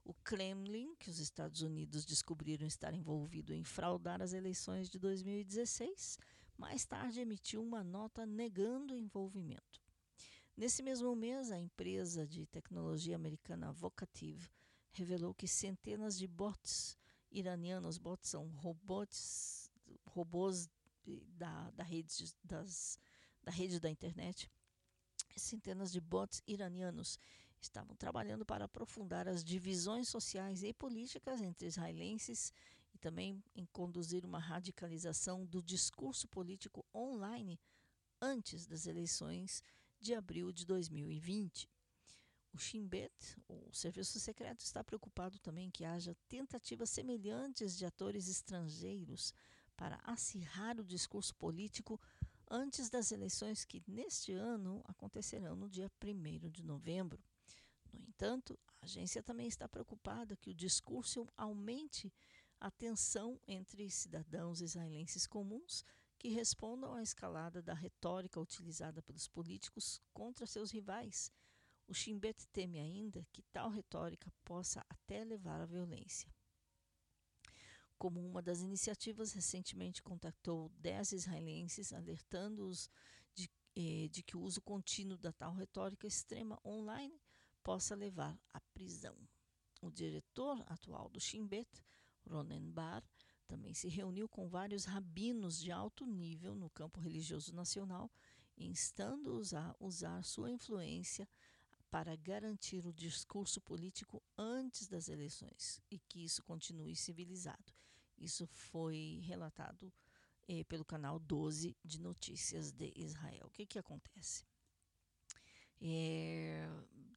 O 0.05 0.13
Kremlin, 0.13 0.95
que 0.97 1.09
os 1.09 1.19
Estados 1.19 1.63
Unidos 1.63 2.05
descobriram 2.05 2.67
estar 2.67 2.93
envolvido 2.93 3.55
em 3.55 3.65
fraudar 3.65 4.21
as 4.21 4.35
eleições 4.35 4.91
de 4.91 4.99
2016, 4.99 6.19
mais 6.59 6.85
tarde 6.85 7.21
emitiu 7.21 7.63
uma 7.63 7.83
nota 7.83 8.27
negando 8.27 8.93
o 8.95 8.99
envolvimento. 8.99 9.83
Nesse 10.57 10.83
mesmo 10.83 11.17
mês, 11.17 11.51
a 11.51 11.59
empresa 11.59 12.27
de 12.27 12.47
tecnologia 12.47 13.17
americana 13.17 13.73
Vocative 13.73 14.49
revelou 14.93 15.35
que 15.35 15.49
centenas 15.49 16.17
de 16.17 16.29
bots 16.29 16.97
iranianos, 17.31 17.99
bots 17.99 18.31
são 18.31 18.47
robôs, 18.49 19.69
robôs 20.07 20.71
da, 21.05 21.71
da 21.73 21.83
rede 21.83 22.33
das 22.45 22.99
da 23.45 23.53
rede 23.53 23.79
da 23.79 23.91
internet, 23.91 24.51
centenas 25.37 25.93
de 25.93 26.01
bots 26.01 26.43
iranianos 26.47 27.19
estavam 27.61 27.95
trabalhando 27.97 28.45
para 28.45 28.65
aprofundar 28.65 29.29
as 29.29 29.45
divisões 29.45 30.09
sociais 30.09 30.63
e 30.63 30.73
políticas 30.73 31.41
entre 31.41 31.67
israelenses 31.67 32.53
e 32.95 32.99
também 32.99 33.43
em 33.55 33.67
conduzir 33.67 34.25
uma 34.25 34.39
radicalização 34.39 35.45
do 35.47 35.63
discurso 35.63 36.29
político 36.29 36.85
online 36.95 37.61
antes 38.21 38.67
das 38.67 38.87
eleições 38.87 39.63
de 40.01 40.15
abril 40.15 40.53
de 40.53 40.65
2020. 40.65 41.69
O 42.53 42.59
Shin 42.59 42.87
Bet, 42.87 43.13
o 43.49 43.73
serviço 43.73 44.21
secreto, 44.21 44.61
está 44.61 44.85
preocupado 44.85 45.39
também 45.41 45.71
que 45.71 45.85
haja 45.85 46.17
tentativas 46.29 46.89
semelhantes 46.89 47.77
de 47.77 47.85
atores 47.85 48.29
estrangeiros 48.29 49.35
para 49.77 49.99
acirrar 50.05 50.79
o 50.79 50.85
discurso 50.85 51.35
político 51.35 52.01
antes 52.51 52.91
das 52.91 53.13
eleições 53.13 53.65
que 53.65 53.83
neste 53.87 54.33
ano 54.33 54.83
acontecerão 54.87 55.57
no 55.57 55.69
dia 55.69 55.91
1 56.03 56.51
de 56.51 56.63
novembro. 56.63 57.23
No 57.93 58.01
entanto, 58.01 58.59
a 58.81 58.85
agência 58.85 59.23
também 59.23 59.47
está 59.47 59.69
preocupada 59.69 60.37
que 60.37 60.51
o 60.51 60.55
discurso 60.55 61.27
aumente 61.37 62.13
a 62.61 62.71
tensão 62.71 63.41
entre 63.47 63.91
cidadãos 63.91 64.61
israelenses 64.61 65.27
comuns 65.27 65.85
que 66.19 66.29
respondam 66.29 66.95
à 66.95 67.03
escalada 67.03 67.61
da 67.63 67.75
retórica 67.75 68.41
utilizada 68.41 69.03
pelos 69.03 69.29
políticos 69.29 70.01
contra 70.13 70.47
seus 70.47 70.71
rivais. 70.71 71.31
O 71.87 71.93
Shin 71.93 72.19
Bet 72.19 72.47
teme 72.49 72.79
ainda 72.79 73.27
que 73.31 73.43
tal 73.53 73.69
retórica 73.69 74.33
possa 74.45 74.85
até 74.89 75.23
levar 75.23 75.61
à 75.61 75.67
violência. 75.67 76.34
Como 77.99 78.21
uma 78.21 78.43
das 78.43 78.61
iniciativas, 78.61 79.33
recentemente 79.33 80.03
contactou 80.03 80.71
10 80.79 81.13
israelenses, 81.13 81.93
alertando-os 81.93 82.91
de, 83.35 83.51
eh, 83.77 84.09
de 84.09 84.23
que 84.23 84.37
o 84.37 84.41
uso 84.41 84.61
contínuo 84.61 85.17
da 85.17 85.33
tal 85.33 85.53
retórica 85.55 86.07
extrema 86.07 86.59
online 86.65 87.19
possa 87.63 87.95
levar 87.95 88.39
à 88.53 88.61
prisão. 88.61 89.17
O 89.81 89.91
diretor 89.91 90.63
atual 90.67 91.09
do 91.09 91.21
Shin 91.21 91.47
Bet, 91.47 91.69
Ronen 92.29 92.71
Bar, 92.71 93.03
também 93.47 93.75
se 93.75 93.89
reuniu 93.89 94.29
com 94.29 94.49
vários 94.49 94.85
rabinos 94.85 95.59
de 95.59 95.71
alto 95.71 96.07
nível 96.07 96.55
no 96.55 96.71
campo 96.71 97.01
religioso 97.01 97.55
nacional, 97.55 98.11
instando-os 98.57 99.53
a 99.53 99.75
usar 99.79 100.23
sua 100.25 100.51
influência 100.51 101.29
para 101.91 102.17
garantir 102.17 102.87
o 102.87 102.93
discurso 102.93 103.61
político 103.61 104.23
antes 104.37 104.89
das 104.89 105.09
eleições 105.09 105.81
e 105.91 105.99
que 105.99 106.25
isso 106.25 106.43
continue 106.43 106.97
civilizado. 106.97 107.73
Isso 108.19 108.47
foi 108.47 109.21
relatado 109.25 109.93
eh, 110.49 110.65
pelo 110.65 110.85
canal 110.85 111.19
12 111.19 111.77
de 111.85 112.01
Notícias 112.01 112.73
de 112.73 112.93
Israel. 112.97 113.47
O 113.47 113.51
que, 113.51 113.67
que 113.67 113.79
acontece? 113.79 114.45
É, 115.81 116.67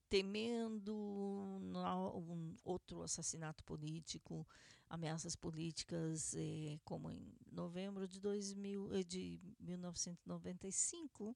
temendo 0.10 0.94
um 0.96 2.56
outro 2.64 3.04
assassinato 3.04 3.64
político, 3.64 4.48
ameaças 4.90 5.36
políticas, 5.36 6.34
eh, 6.36 6.80
como 6.84 7.12
em 7.12 7.36
novembro 7.52 8.08
de, 8.08 8.20
2000, 8.20 8.94
eh, 8.94 9.04
de 9.04 9.40
1995, 9.60 11.36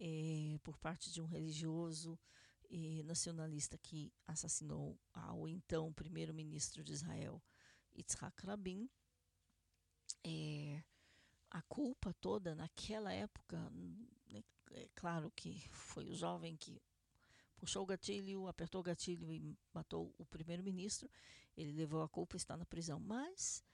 eh, 0.00 0.58
por 0.62 0.78
parte 0.78 1.10
de 1.12 1.20
um 1.20 1.26
religioso 1.26 2.18
nacionalista 3.06 3.78
que 3.78 4.12
assassinou 4.26 4.98
ao 5.14 5.48
então 5.48 5.90
primeiro-ministro 5.90 6.84
de 6.84 6.92
Israel, 6.92 7.42
Yitzhak 7.98 8.46
Rabin. 8.46 8.88
É, 10.24 10.82
a 11.50 11.62
culpa 11.62 12.12
toda 12.14 12.54
naquela 12.54 13.12
época, 13.12 13.58
né, 14.28 14.42
é 14.72 14.88
claro 14.94 15.30
que 15.34 15.68
foi 15.70 16.08
o 16.08 16.14
jovem 16.14 16.56
que 16.56 16.80
puxou 17.56 17.82
o 17.82 17.86
gatilho, 17.86 18.46
apertou 18.46 18.80
o 18.80 18.84
gatilho 18.84 19.32
e 19.32 19.56
matou 19.72 20.14
o 20.16 20.24
primeiro-ministro. 20.26 21.10
Ele 21.56 21.72
levou 21.72 22.02
a 22.02 22.08
culpa 22.08 22.36
está 22.36 22.56
na 22.56 22.64
prisão. 22.64 23.00
Mas 23.00 23.64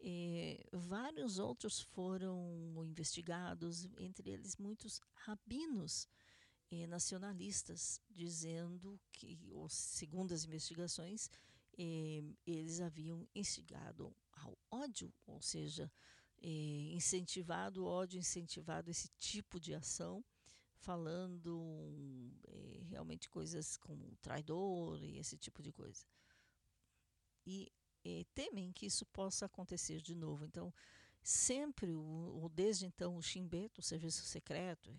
é, 0.00 0.66
vários 0.72 1.38
outros 1.38 1.80
foram 1.80 2.84
investigados, 2.86 3.88
entre 3.98 4.30
eles 4.30 4.56
muitos 4.56 5.00
rabinos 5.14 6.08
é, 6.70 6.86
nacionalistas, 6.86 8.00
dizendo 8.10 9.00
que, 9.12 9.38
ou, 9.52 9.68
segundo 9.68 10.32
as 10.32 10.44
investigações, 10.44 11.30
eh, 11.78 12.22
eles 12.46 12.80
haviam 12.80 13.26
instigado 13.34 14.14
ao 14.32 14.56
ódio, 14.70 15.12
ou 15.26 15.40
seja, 15.40 15.90
eh, 16.42 16.92
incentivado 16.92 17.84
o 17.84 17.86
ódio, 17.86 18.18
incentivado 18.18 18.90
esse 18.90 19.08
tipo 19.18 19.58
de 19.58 19.74
ação, 19.74 20.24
falando 20.76 22.32
eh, 22.46 22.82
realmente 22.88 23.28
coisas 23.28 23.76
como 23.76 24.16
traidor 24.16 25.02
e 25.02 25.18
esse 25.18 25.36
tipo 25.36 25.62
de 25.62 25.72
coisa. 25.72 26.04
E 27.46 27.72
temem 28.34 28.70
que 28.70 28.84
isso 28.84 29.06
possa 29.06 29.46
acontecer 29.46 30.00
de 30.02 30.14
novo. 30.14 30.44
Então, 30.44 30.72
sempre, 31.22 31.90
ou 31.90 32.50
desde 32.50 32.84
então, 32.84 33.16
o 33.16 33.22
Chimbeto, 33.22 33.80
o 33.80 33.84
serviço 33.84 34.24
secreto, 34.24 34.94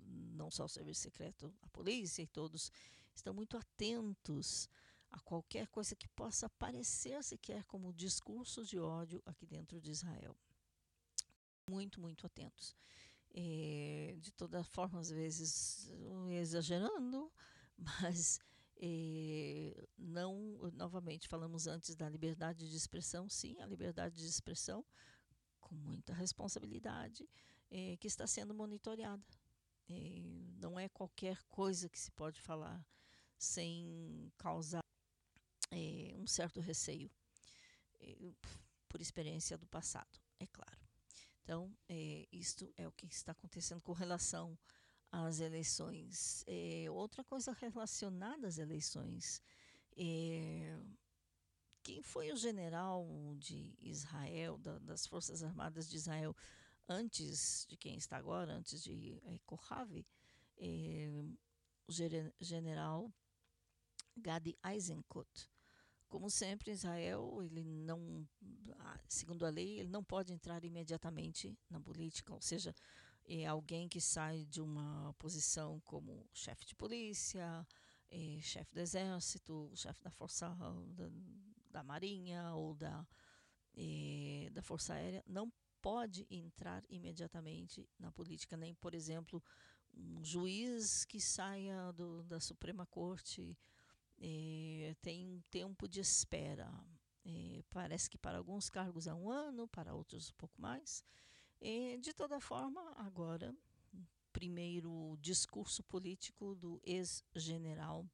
não 0.00 0.50
só 0.50 0.64
o 0.64 0.68
serviço 0.68 1.00
secreto, 1.00 1.52
a 1.62 1.68
polícia 1.68 2.22
e 2.22 2.26
todos 2.26 2.70
estão 3.14 3.34
muito 3.34 3.56
atentos 3.56 4.68
a 5.14 5.20
qualquer 5.20 5.68
coisa 5.68 5.94
que 5.94 6.08
possa 6.08 6.50
parecer 6.50 7.22
sequer 7.22 7.64
como 7.66 7.92
discurso 7.92 8.64
de 8.64 8.80
ódio 8.80 9.22
aqui 9.24 9.46
dentro 9.46 9.80
de 9.80 9.92
Israel. 9.92 10.36
Muito, 11.70 12.00
muito 12.00 12.26
atentos. 12.26 12.74
É, 13.32 14.16
de 14.18 14.32
toda 14.32 14.64
forma, 14.64 14.98
às 14.98 15.10
vezes 15.10 15.88
exagerando, 16.30 17.32
mas 17.78 18.40
é, 18.76 19.86
não, 19.96 20.58
novamente, 20.72 21.28
falamos 21.28 21.68
antes 21.68 21.94
da 21.94 22.08
liberdade 22.08 22.68
de 22.68 22.76
expressão, 22.76 23.28
sim, 23.28 23.56
a 23.60 23.66
liberdade 23.66 24.16
de 24.16 24.26
expressão, 24.26 24.84
com 25.60 25.76
muita 25.76 26.12
responsabilidade, 26.12 27.28
é, 27.70 27.96
que 27.98 28.08
está 28.08 28.26
sendo 28.26 28.52
monitoreada. 28.52 29.24
não 30.58 30.76
é 30.76 30.88
qualquer 30.88 31.40
coisa 31.44 31.88
que 31.88 32.00
se 32.00 32.10
pode 32.10 32.40
falar 32.40 32.84
sem 33.38 34.32
causar 34.36 34.80
é, 34.80 34.83
um 36.24 36.26
certo 36.26 36.60
receio, 36.60 37.10
é, 38.00 38.16
por 38.88 39.00
experiência 39.00 39.58
do 39.58 39.66
passado, 39.66 40.18
é 40.40 40.46
claro. 40.46 40.80
Então, 41.42 41.70
é, 41.88 42.26
isto 42.32 42.72
é 42.76 42.88
o 42.88 42.92
que 42.92 43.06
está 43.06 43.32
acontecendo 43.32 43.82
com 43.82 43.92
relação 43.92 44.58
às 45.12 45.40
eleições. 45.40 46.42
É, 46.46 46.86
outra 46.90 47.22
coisa 47.22 47.52
relacionada 47.52 48.46
às 48.46 48.56
eleições, 48.56 49.42
é, 49.96 50.78
quem 51.82 52.02
foi 52.02 52.32
o 52.32 52.36
general 52.36 53.06
de 53.36 53.76
Israel, 53.78 54.56
da, 54.56 54.78
das 54.78 55.06
Forças 55.06 55.42
Armadas 55.42 55.88
de 55.88 55.96
Israel, 55.96 56.34
antes 56.88 57.66
de 57.68 57.76
quem 57.76 57.96
está 57.96 58.16
agora, 58.16 58.54
antes 58.54 58.82
de 58.82 59.20
é, 59.24 59.38
Kohavi, 59.44 60.06
é, 60.56 61.10
o 61.86 61.92
general 62.40 63.12
Gadi 64.16 64.56
Eisenkot. 64.64 65.53
Como 66.08 66.30
sempre, 66.30 66.70
Israel, 66.70 67.42
ele 67.42 67.64
não, 67.64 68.26
segundo 69.08 69.44
a 69.44 69.50
lei, 69.50 69.80
ele 69.80 69.88
não 69.88 70.04
pode 70.04 70.32
entrar 70.32 70.64
imediatamente 70.64 71.58
na 71.68 71.80
política, 71.80 72.32
ou 72.32 72.40
seja, 72.40 72.74
é 73.26 73.46
alguém 73.46 73.88
que 73.88 74.00
sai 74.00 74.44
de 74.44 74.60
uma 74.60 75.14
posição 75.18 75.80
como 75.80 76.26
chefe 76.32 76.66
de 76.66 76.74
polícia, 76.74 77.66
é, 78.10 78.38
chefe 78.40 78.72
do 78.72 78.80
exército, 78.80 79.72
chefe 79.74 80.02
da 80.02 80.10
força 80.10 80.48
da, 80.94 81.10
da 81.70 81.82
marinha 81.82 82.54
ou 82.54 82.74
da 82.74 83.06
é, 83.76 84.50
da 84.52 84.62
força 84.62 84.94
aérea, 84.94 85.22
não 85.26 85.52
pode 85.82 86.26
entrar 86.30 86.82
imediatamente 86.88 87.88
na 87.98 88.10
política, 88.12 88.56
nem, 88.56 88.74
por 88.74 88.94
exemplo, 88.94 89.42
um 89.92 90.24
juiz 90.24 91.04
que 91.04 91.20
saia 91.20 91.92
do, 91.92 92.22
da 92.24 92.40
Suprema 92.40 92.86
Corte 92.86 93.56
é, 94.20 94.94
tem 95.02 95.26
um 95.26 95.40
tempo 95.50 95.88
de 95.88 96.00
espera. 96.00 96.70
É, 97.24 97.62
parece 97.70 98.08
que 98.10 98.18
para 98.18 98.38
alguns 98.38 98.68
cargos 98.68 99.06
é 99.06 99.14
um 99.14 99.30
ano, 99.30 99.66
para 99.68 99.94
outros 99.94 100.30
um 100.30 100.34
pouco 100.34 100.60
mais. 100.60 101.02
É, 101.60 101.96
de 101.96 102.12
toda 102.12 102.40
forma, 102.40 102.80
agora, 102.96 103.54
primeiro 104.32 105.16
discurso 105.20 105.82
político 105.82 106.54
do 106.56 106.80
ex-general 106.84 108.06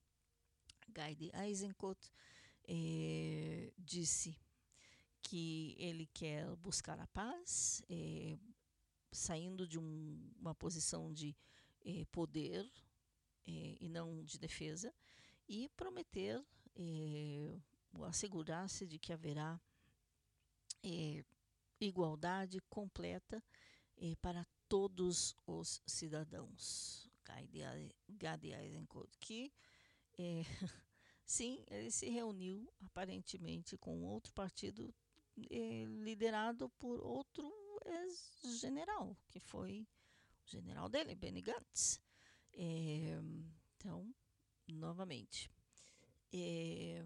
Gaide 0.89 1.31
Eisenkot 1.35 1.99
disse 3.79 4.39
que 5.23 5.75
ele 5.79 6.07
quer 6.07 6.55
buscar 6.57 7.01
a 7.01 7.07
paz, 7.09 7.83
saindo 9.11 9.67
de 9.67 9.79
um, 9.79 10.33
uma 10.39 10.55
posição 10.55 11.13
de 11.13 11.35
poder 12.13 12.71
e 13.47 13.89
não 13.89 14.23
de 14.23 14.39
defesa, 14.39 14.95
e 15.51 15.69
prometer 15.71 16.41
eh, 16.77 17.59
assegurar-se 18.07 18.87
de 18.87 19.01
que 19.01 19.13
haverá 19.13 19.61
eh, 20.85 21.25
igualdade 21.81 22.61
completa 22.69 23.43
eh, 23.97 24.15
para 24.23 24.47
todos 24.69 25.35
os 25.45 25.83
cidadãos. 25.85 27.11
Gadi 28.09 28.53
Eisenkot, 28.53 29.11
que 29.19 29.53
sim, 31.25 31.65
ele 31.69 31.91
se 31.91 32.09
reuniu 32.09 32.73
aparentemente 32.85 33.77
com 33.77 34.05
outro 34.05 34.33
partido 34.33 34.93
liderado 35.37 36.69
por 36.71 37.01
outro 37.01 37.49
ex-general, 37.87 39.17
que 39.29 39.39
foi 39.39 39.87
o 40.45 40.49
general 40.49 40.89
dele, 40.89 41.15
Benny 41.15 41.41
Gantz. 41.41 42.01
Então, 42.53 44.13
novamente. 44.81 45.51
É, 46.33 47.05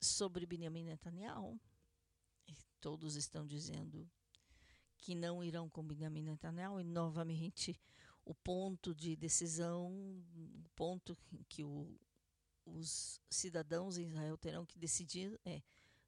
sobre 0.00 0.46
Benjamin 0.46 0.84
Netanyahu, 0.84 1.60
todos 2.80 3.16
estão 3.16 3.46
dizendo 3.46 4.10
que 4.96 5.14
não 5.14 5.42
irão 5.42 5.68
com 5.68 5.86
Benjamin 5.86 6.22
Netanyahu 6.22 6.80
e 6.80 6.84
novamente 6.84 7.78
o 8.24 8.34
ponto 8.34 8.94
de 8.94 9.16
decisão, 9.16 9.92
o 10.34 10.70
ponto 10.76 11.16
que 11.48 11.64
o, 11.64 11.98
os 12.64 13.20
cidadãos 13.28 13.98
em 13.98 14.08
Israel 14.08 14.38
terão 14.38 14.64
que 14.64 14.78
decidir 14.78 15.38
é 15.44 15.62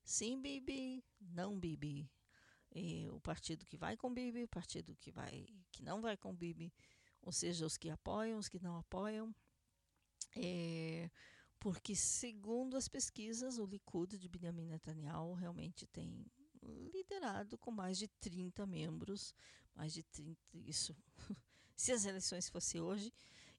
sim 0.05 0.41
Bibi, 0.41 1.05
não 1.21 1.59
Bibi. 1.59 2.11
E 2.75 3.09
o 3.11 3.21
partido 3.21 3.67
que 3.67 3.77
vai 3.77 3.97
com 3.97 4.13
Bibi, 4.13 4.45
o 4.45 4.49
partido 4.49 4.97
que 4.97 5.11
vai 5.11 5.47
que 5.71 5.83
não 5.83 6.01
vai 6.01 6.17
com 6.17 6.35
Bibi, 6.35 6.73
ou 7.23 7.33
seja, 7.33 7.67
os 7.67 7.77
que 7.77 7.91
apoiam, 7.91 8.39
os 8.39 8.49
que 8.49 8.59
não 8.59 8.77
apoiam. 8.77 9.35
É, 10.37 11.11
porque 11.59 11.95
segundo 11.95 12.77
as 12.77 12.89
pesquisas, 12.89 13.59
o 13.59 13.67
Likud 13.67 14.19
de 14.19 14.29
Benjamin 14.29 14.67
Netanyahu 14.67 15.35
realmente 15.35 15.87
tem 15.87 16.27
liderado 16.93 17.59
com 17.59 17.71
mais 17.71 17.99
de 17.99 18.09
30 18.09 18.67
membros, 18.67 19.35
mais 19.75 19.93
de 19.93 20.03
30, 20.03 20.39
isso, 20.55 20.97
se 21.77 21.93
as 21.93 22.05
eleições 22.05 22.49
fossem 22.49 22.81
hoje, 22.81 23.13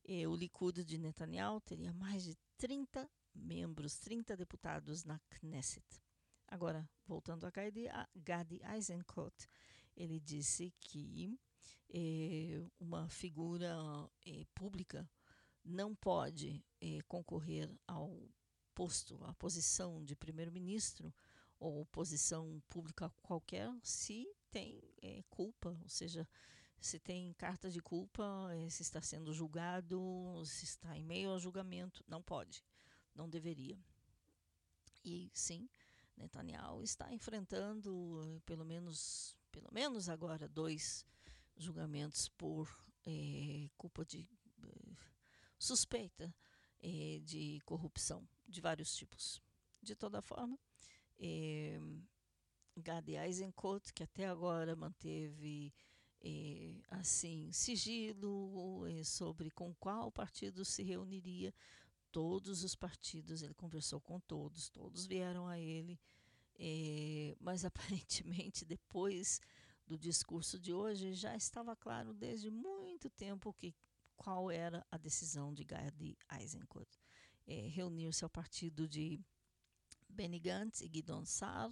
eh, 0.06 0.28
o 0.28 0.36
Likud 0.36 0.84
de 0.84 0.98
Netanyahu 0.98 1.62
teria 1.62 1.94
mais 1.94 2.24
de 2.24 2.38
30 2.58 3.10
membros, 3.34 3.98
30 4.00 4.36
deputados 4.38 5.04
na 5.04 5.20
Knesset. 5.30 5.86
Agora, 6.48 6.88
voltando 7.06 7.46
a 7.46 7.52
Gadi, 7.52 7.88
a 7.88 8.08
Gadi 8.16 8.62
Eisenkot, 8.64 9.34
ele 9.96 10.20
disse 10.20 10.74
que 10.80 11.40
eh, 11.90 12.66
uma 12.80 13.10
figura 13.10 13.76
eh, 14.26 14.46
pública 14.54 15.10
não 15.64 15.96
pode 15.96 16.64
eh, 16.82 17.02
concorrer 17.08 17.70
ao 17.88 18.30
posto, 18.74 19.24
à 19.24 19.34
posição 19.34 20.04
de 20.04 20.16
primeiro-ministro 20.16 21.14
ou 21.60 21.86
posição 21.86 22.62
pública 22.70 23.10
qualquer 23.22 23.72
se 23.82 24.28
tem 24.52 24.82
é, 25.02 25.24
culpa, 25.30 25.70
ou 25.82 25.90
seja, 25.90 26.28
se 26.80 27.00
tem 27.00 27.34
carta 27.34 27.72
de 27.72 27.80
culpa, 27.80 28.50
é, 28.54 28.70
se 28.70 28.82
está 28.82 29.02
sendo 29.02 29.34
julgado, 29.34 30.44
se 30.46 30.66
está 30.66 30.98
em 30.98 31.04
meio 31.04 31.30
ao 31.30 31.40
julgamento, 31.40 32.04
não 32.08 32.22
pode, 32.22 32.64
não 33.16 33.30
deveria. 33.30 33.80
E 35.04 35.32
sim, 35.34 35.70
Netanyahu 36.18 36.84
está 36.84 37.14
enfrentando 37.14 38.42
pelo 38.46 38.66
menos, 38.66 39.38
pelo 39.52 39.70
menos 39.72 40.10
agora 40.10 40.48
dois 40.48 41.06
julgamentos 41.56 42.28
por 42.28 42.70
é, 43.06 43.70
culpa 43.78 44.06
de 44.06 44.28
suspeita 45.64 46.34
de 47.24 47.62
corrupção 47.66 48.28
de 48.48 48.60
vários 48.60 48.94
tipos. 48.94 49.42
De 49.82 49.96
toda 49.96 50.22
forma, 50.22 50.60
eh, 51.18 51.80
Gadi 52.76 53.16
Eisenkot, 53.16 53.94
que 53.94 54.04
até 54.04 54.28
agora 54.28 54.76
manteve 54.76 55.74
eh, 56.22 56.82
assim 56.90 57.52
sigilo 57.52 58.86
eh, 58.88 59.04
sobre 59.04 59.52
com 59.52 59.74
qual 59.76 60.12
partido 60.12 60.66
se 60.66 60.84
reuniria. 60.84 61.54
Todos 62.12 62.64
os 62.64 62.76
partidos, 62.76 63.42
ele 63.42 63.54
conversou 63.54 64.00
com 64.00 64.20
todos, 64.20 64.70
todos 64.70 65.06
vieram 65.06 65.48
a 65.48 65.60
ele, 65.60 66.00
eh, 66.56 67.36
mas 67.40 67.66
aparentemente 67.66 68.66
depois 68.66 69.40
do 69.86 69.98
discurso 69.98 70.60
de 70.60 70.74
hoje 70.74 71.14
já 71.14 71.36
estava 71.36 71.76
claro 71.76 72.14
desde 72.14 72.50
muito 72.50 73.10
tempo 73.10 73.54
que 73.54 73.76
qual 74.16 74.52
era 74.52 74.86
a 74.92 74.98
decisão 74.98 75.54
de 75.54 75.64
Gadi 75.64 76.18
Eisenkot. 76.40 76.88
Eh, 77.46 77.68
reunir-se 77.70 78.24
ao 78.24 78.30
partido 78.30 78.88
de 78.88 79.20
Benny 80.10 80.40
Gantz 80.40 80.82
e 80.82 80.88
Guidon 80.88 81.26
Sar, 81.26 81.72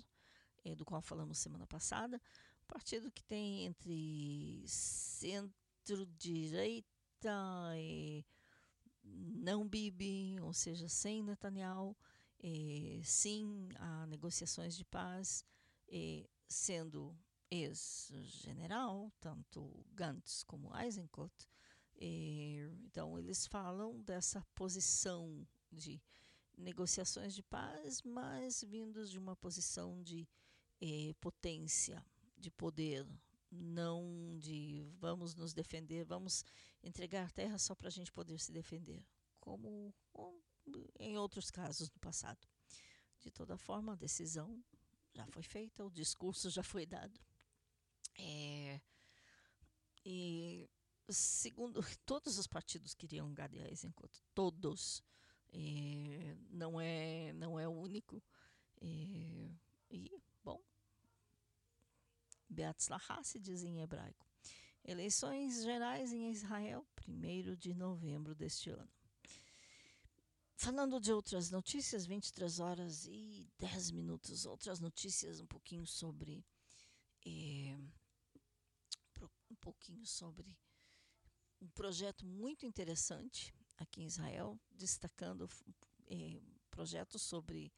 eh, 0.64 0.76
do 0.76 0.86
qual 0.86 1.02
falamos 1.02 1.38
semana 1.38 1.68
passada, 1.68 2.22
partido 2.68 3.12
que 3.12 3.24
tem 3.24 3.66
entre 3.66 4.64
centro-direita 4.68 6.86
e 7.78 8.26
não 9.04 9.68
Bibi, 9.68 10.40
ou 10.42 10.54
seja, 10.54 10.88
sem 10.88 11.24
Netanyahu, 11.24 11.96
eh, 12.44 13.02
sim 13.04 13.70
a 13.76 14.06
negociações 14.08 14.76
de 14.76 14.86
paz, 14.86 15.46
eh, 15.88 16.28
sendo 16.48 17.16
ex-general, 17.50 19.12
tanto 19.20 19.86
Gantz 19.94 20.44
como 20.44 20.76
Eisenkot. 20.78 21.34
Eh, 22.04 22.68
então, 22.84 23.20
eles 23.20 23.46
falam 23.46 24.02
dessa 24.02 24.44
posição 24.56 25.48
de 25.72 26.02
negociações 26.58 27.36
de 27.36 27.44
paz, 27.44 28.02
mas 28.02 28.64
vindos 28.64 29.12
de 29.12 29.20
uma 29.20 29.36
posição 29.36 30.02
de 30.02 30.28
eh, 30.82 31.14
potência, 31.22 32.04
de 32.36 32.50
poder, 32.50 33.08
não 33.52 34.36
de 34.40 34.90
vamos 34.98 35.36
nos 35.36 35.54
defender, 35.54 36.04
vamos 36.04 36.44
entregar 36.82 37.32
terra 37.32 37.60
só 37.60 37.76
para 37.76 37.88
a 37.90 37.92
gente 37.92 38.12
poder 38.12 38.40
se 38.40 38.52
defender, 38.52 39.06
como 39.40 39.94
em 41.00 41.18
outros 41.20 41.52
casos 41.52 41.88
no 41.92 42.00
passado. 42.00 42.48
De 43.20 43.30
toda 43.30 43.58
forma, 43.60 43.94
a 43.94 43.96
decisão 43.96 44.60
já 45.14 45.28
foi 45.28 45.44
feita, 45.44 45.86
o 45.86 45.92
discurso 45.92 46.50
já 46.50 46.64
foi 46.64 46.88
dado. 46.88 47.20
É, 48.18 48.82
e 50.04 50.68
segundo 51.14 51.82
todos 52.06 52.38
os 52.38 52.48
partidos 52.48 52.94
queriam 52.94 53.34
Gadi 53.34 53.60
Eisenkot, 53.60 54.12
todos. 54.34 55.04
É, 55.54 56.38
não 56.50 56.80
é 56.80 57.34
não 57.34 57.60
é 57.60 57.68
o 57.68 57.72
único. 57.72 58.24
É, 58.82 59.52
e 59.90 60.12
bom 60.44 60.60
Beatzlachá 62.50 63.22
se 63.24 63.40
diz 63.40 63.64
em 63.64 63.82
hebraico 63.82 64.32
eleições 64.84 65.62
gerais 65.64 66.12
em 66.12 66.32
Israel 66.32 66.86
1 67.08 67.56
de 67.56 67.74
novembro 67.74 68.34
deste 68.34 68.70
ano. 68.70 68.90
Falando 70.56 71.00
de 71.00 71.12
outras 71.12 71.50
notícias 71.50 72.06
23 72.06 72.60
horas 72.60 73.06
e 73.06 73.48
10 73.58 73.92
minutos 73.92 74.46
outras 74.46 74.80
notícias 74.80 75.40
um 75.40 75.48
pouquinho 75.48 75.86
sobre 75.88 76.46
é, 77.26 77.78
um 79.50 79.56
pouquinho 79.56 80.06
sobre 80.06 80.56
um 81.62 81.70
projeto 81.70 82.26
muito 82.26 82.66
interessante 82.66 83.54
aqui 83.78 84.02
em 84.02 84.08
Israel, 84.08 84.60
destacando 84.72 85.48
eh, 86.08 86.42
projetos 86.70 87.22
sobre 87.22 87.72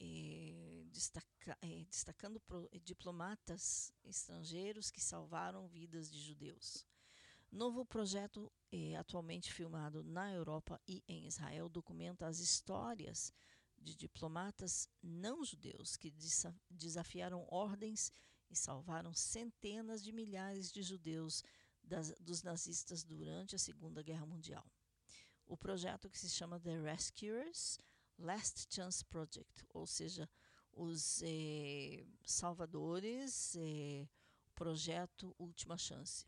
eh, 0.00 0.84
destaca, 0.90 1.58
eh, 1.60 1.84
destacando 1.84 2.40
pro, 2.40 2.68
diplomatas 2.82 3.92
estrangeiros 4.04 4.90
que 4.90 5.00
salvaram 5.00 5.68
vidas 5.68 6.10
de 6.10 6.18
judeus. 6.20 6.86
Novo 7.52 7.84
projeto 7.84 8.50
atualmente 8.96 9.52
filmado 9.52 10.04
na 10.04 10.32
Europa 10.32 10.80
e 10.86 11.02
em 11.08 11.26
Israel 11.26 11.68
documenta 11.68 12.28
as 12.28 12.38
histórias 12.38 13.32
de 13.76 13.96
diplomatas 13.96 14.88
não 15.02 15.44
judeus 15.44 15.96
que 15.96 16.14
desafiaram 16.70 17.44
ordens 17.48 18.12
e 18.48 18.54
salvaram 18.54 19.12
centenas 19.12 20.00
de 20.00 20.12
milhares 20.12 20.70
de 20.70 20.80
judeus 20.80 21.42
das, 21.90 22.06
dos 22.20 22.40
nazistas 22.42 23.02
durante 23.02 23.54
a 23.54 23.58
Segunda 23.58 24.00
Guerra 24.02 24.26
Mundial 24.26 24.64
o 25.50 25.56
projeto 25.56 26.08
que 26.08 26.18
se 26.18 26.30
chama 26.30 26.60
The 26.60 26.80
Rescuers 26.80 27.76
Last 28.16 28.68
Chance 28.72 29.04
Project, 29.04 29.66
ou 29.74 29.84
seja, 29.84 30.30
os 30.72 31.20
eh, 31.22 32.06
salvadores, 32.24 33.56
eh, 33.56 34.06
projeto 34.54 35.34
Última 35.38 35.76
Chance. 35.76 36.24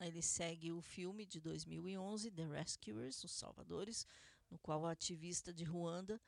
Ele 0.00 0.20
segue 0.20 0.70
o 0.70 0.82
filme 0.82 1.24
de 1.24 1.40
2011, 1.40 2.30
The 2.30 2.46
Rescuers, 2.46 3.24
Os 3.24 3.32
Salvadores, 3.32 4.06
no 4.50 4.58
qual 4.58 4.84
a 4.84 4.92
ativista 4.92 5.52
de 5.52 5.64
Ruanda, 5.64 6.20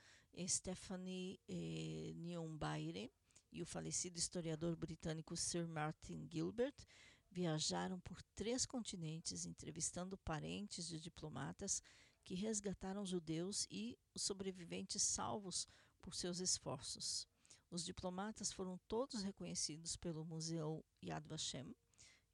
Stephanie 0.47 1.39
eh, 1.47 2.15
Nyombaire, 2.15 3.13
e 3.53 3.61
o 3.61 3.67
falecido 3.67 4.17
historiador 4.17 4.77
britânico 4.77 5.37
Sir 5.37 5.67
Martin 5.67 6.27
Gilbert 6.31 6.87
viajaram 7.31 8.01
por 8.01 8.21
três 8.35 8.67
continentes 8.67 9.47
entrevistando 9.47 10.19
parentes 10.19 10.89
de 10.89 11.01
diplomatas 11.01 11.83
que 12.25 12.35
resgataram 12.35 13.07
judeus 13.07 13.67
e 13.71 13.99
os 14.15 14.23
sobreviventes 14.23 15.03
salvos 15.03 15.67
por 16.01 16.15
seus 16.15 16.41
esforços. 16.41 17.27
Os 17.71 17.85
diplomatas 17.85 18.53
foram 18.53 18.79
todos 18.89 19.23
reconhecidos 19.23 19.97
pelo 19.97 20.25
Museu 20.25 20.85
Yad 21.03 21.27
Vashem, 21.29 21.75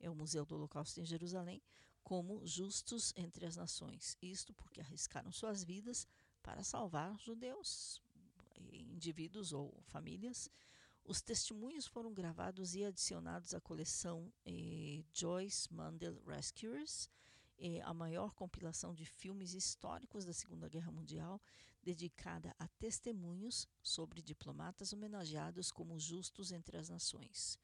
é 0.01 0.11
o 0.11 0.15
Museu 0.15 0.45
do 0.45 0.55
Holocausto 0.55 1.01
em 1.01 1.05
Jerusalém, 1.05 1.63
como 2.03 2.47
justos 2.47 3.13
entre 3.17 3.45
as 3.45 3.57
nações. 3.57 4.17
Isto 4.23 4.55
porque 4.55 4.81
arriscaram 4.81 5.33
suas 5.33 5.65
vidas 5.65 6.07
para 6.43 6.63
salvar 6.63 7.19
judeus, 7.19 8.01
indivíduos 8.73 9.53
ou 9.53 9.83
famílias. 9.87 10.49
Os 11.09 11.23
testemunhos 11.23 11.87
foram 11.87 12.13
gravados 12.13 12.75
e 12.75 12.85
adicionados 12.85 13.55
à 13.55 13.61
coleção 13.61 14.33
eh, 14.45 15.05
Joyce 15.13 15.73
Mandel 15.73 16.21
Rescuers, 16.27 17.09
é 17.57 17.81
a 17.83 17.95
maior 17.95 18.35
compilação 18.35 18.93
de 18.93 19.07
filmes 19.07 19.55
históricos 19.55 20.25
da 20.25 20.33
Segunda 20.33 20.69
Guerra 20.69 20.91
Mundial, 20.91 21.41
dedicada 21.81 22.53
a 22.59 22.67
testemunhos 22.67 23.69
sobre 23.81 24.21
diplomatas 24.21 24.93
homenageados 24.93 25.71
como 25.71 25.97
justos 25.97 26.51
entre 26.51 26.77
as 26.77 26.89
nações. 26.89 27.57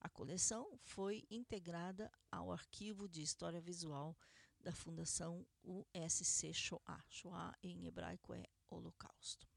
A 0.00 0.08
coleção 0.08 0.66
foi 0.80 1.22
integrada 1.30 2.10
ao 2.32 2.50
arquivo 2.50 3.06
de 3.06 3.20
história 3.20 3.60
visual 3.60 4.16
da 4.58 4.72
Fundação 4.72 5.46
USC 5.62 6.50
Shoah. 6.54 7.04
Shoah 7.10 7.54
em 7.62 7.86
hebraico 7.86 8.32
é 8.32 8.46
Holocausto. 8.70 9.55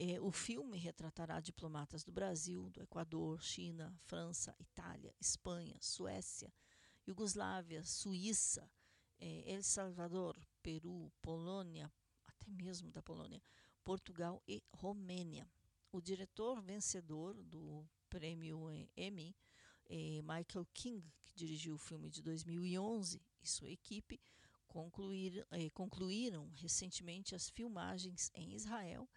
É, 0.00 0.20
o 0.20 0.30
filme 0.30 0.78
retratará 0.78 1.40
diplomatas 1.40 2.04
do 2.04 2.12
Brasil, 2.12 2.70
do 2.70 2.80
Equador, 2.80 3.42
China, 3.42 3.92
França, 4.04 4.54
Itália, 4.60 5.12
Espanha, 5.20 5.76
Suécia, 5.80 6.54
Iugoslávia, 7.04 7.82
Suíça, 7.82 8.70
é, 9.18 9.52
El 9.52 9.64
Salvador, 9.64 10.38
Peru, 10.62 11.10
Polônia, 11.20 11.92
até 12.28 12.48
mesmo 12.48 12.92
da 12.92 13.02
Polônia, 13.02 13.42
Portugal 13.82 14.40
e 14.46 14.62
Romênia. 14.72 15.50
O 15.90 16.00
diretor 16.00 16.62
vencedor 16.62 17.34
do 17.42 17.84
prêmio 18.08 18.70
Emmy, 18.96 19.34
é 19.86 20.22
Michael 20.22 20.68
King, 20.72 21.12
que 21.24 21.34
dirigiu 21.34 21.74
o 21.74 21.78
filme 21.78 22.08
de 22.08 22.22
2011, 22.22 23.20
e 23.42 23.48
sua 23.48 23.68
equipe 23.68 24.20
concluir, 24.68 25.44
é, 25.50 25.68
concluíram 25.70 26.48
recentemente 26.54 27.34
as 27.34 27.50
filmagens 27.50 28.30
em 28.32 28.54
Israel 28.54 29.08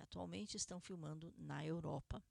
atualmente 0.00 0.56
estão 0.56 0.80
filmando 0.80 1.34
na 1.36 1.64
Europa. 1.64 2.22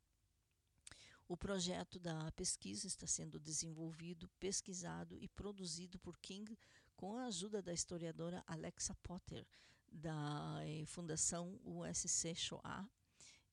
O 1.28 1.36
projeto 1.36 2.00
da 2.00 2.32
pesquisa 2.32 2.88
está 2.88 3.06
sendo 3.06 3.38
desenvolvido, 3.40 4.30
pesquisado 4.40 5.18
e 5.20 5.28
produzido 5.28 6.00
por 6.00 6.18
King 6.18 6.58
com 6.96 7.18
a 7.18 7.26
ajuda 7.26 7.62
da 7.62 7.74
historiadora 7.74 8.44
Alexa 8.48 8.96
Potter, 9.04 9.46
da 9.92 10.62
eh, 10.66 10.86
Fundação 10.86 11.60
USC 11.64 12.34
Shoah, 12.34 12.90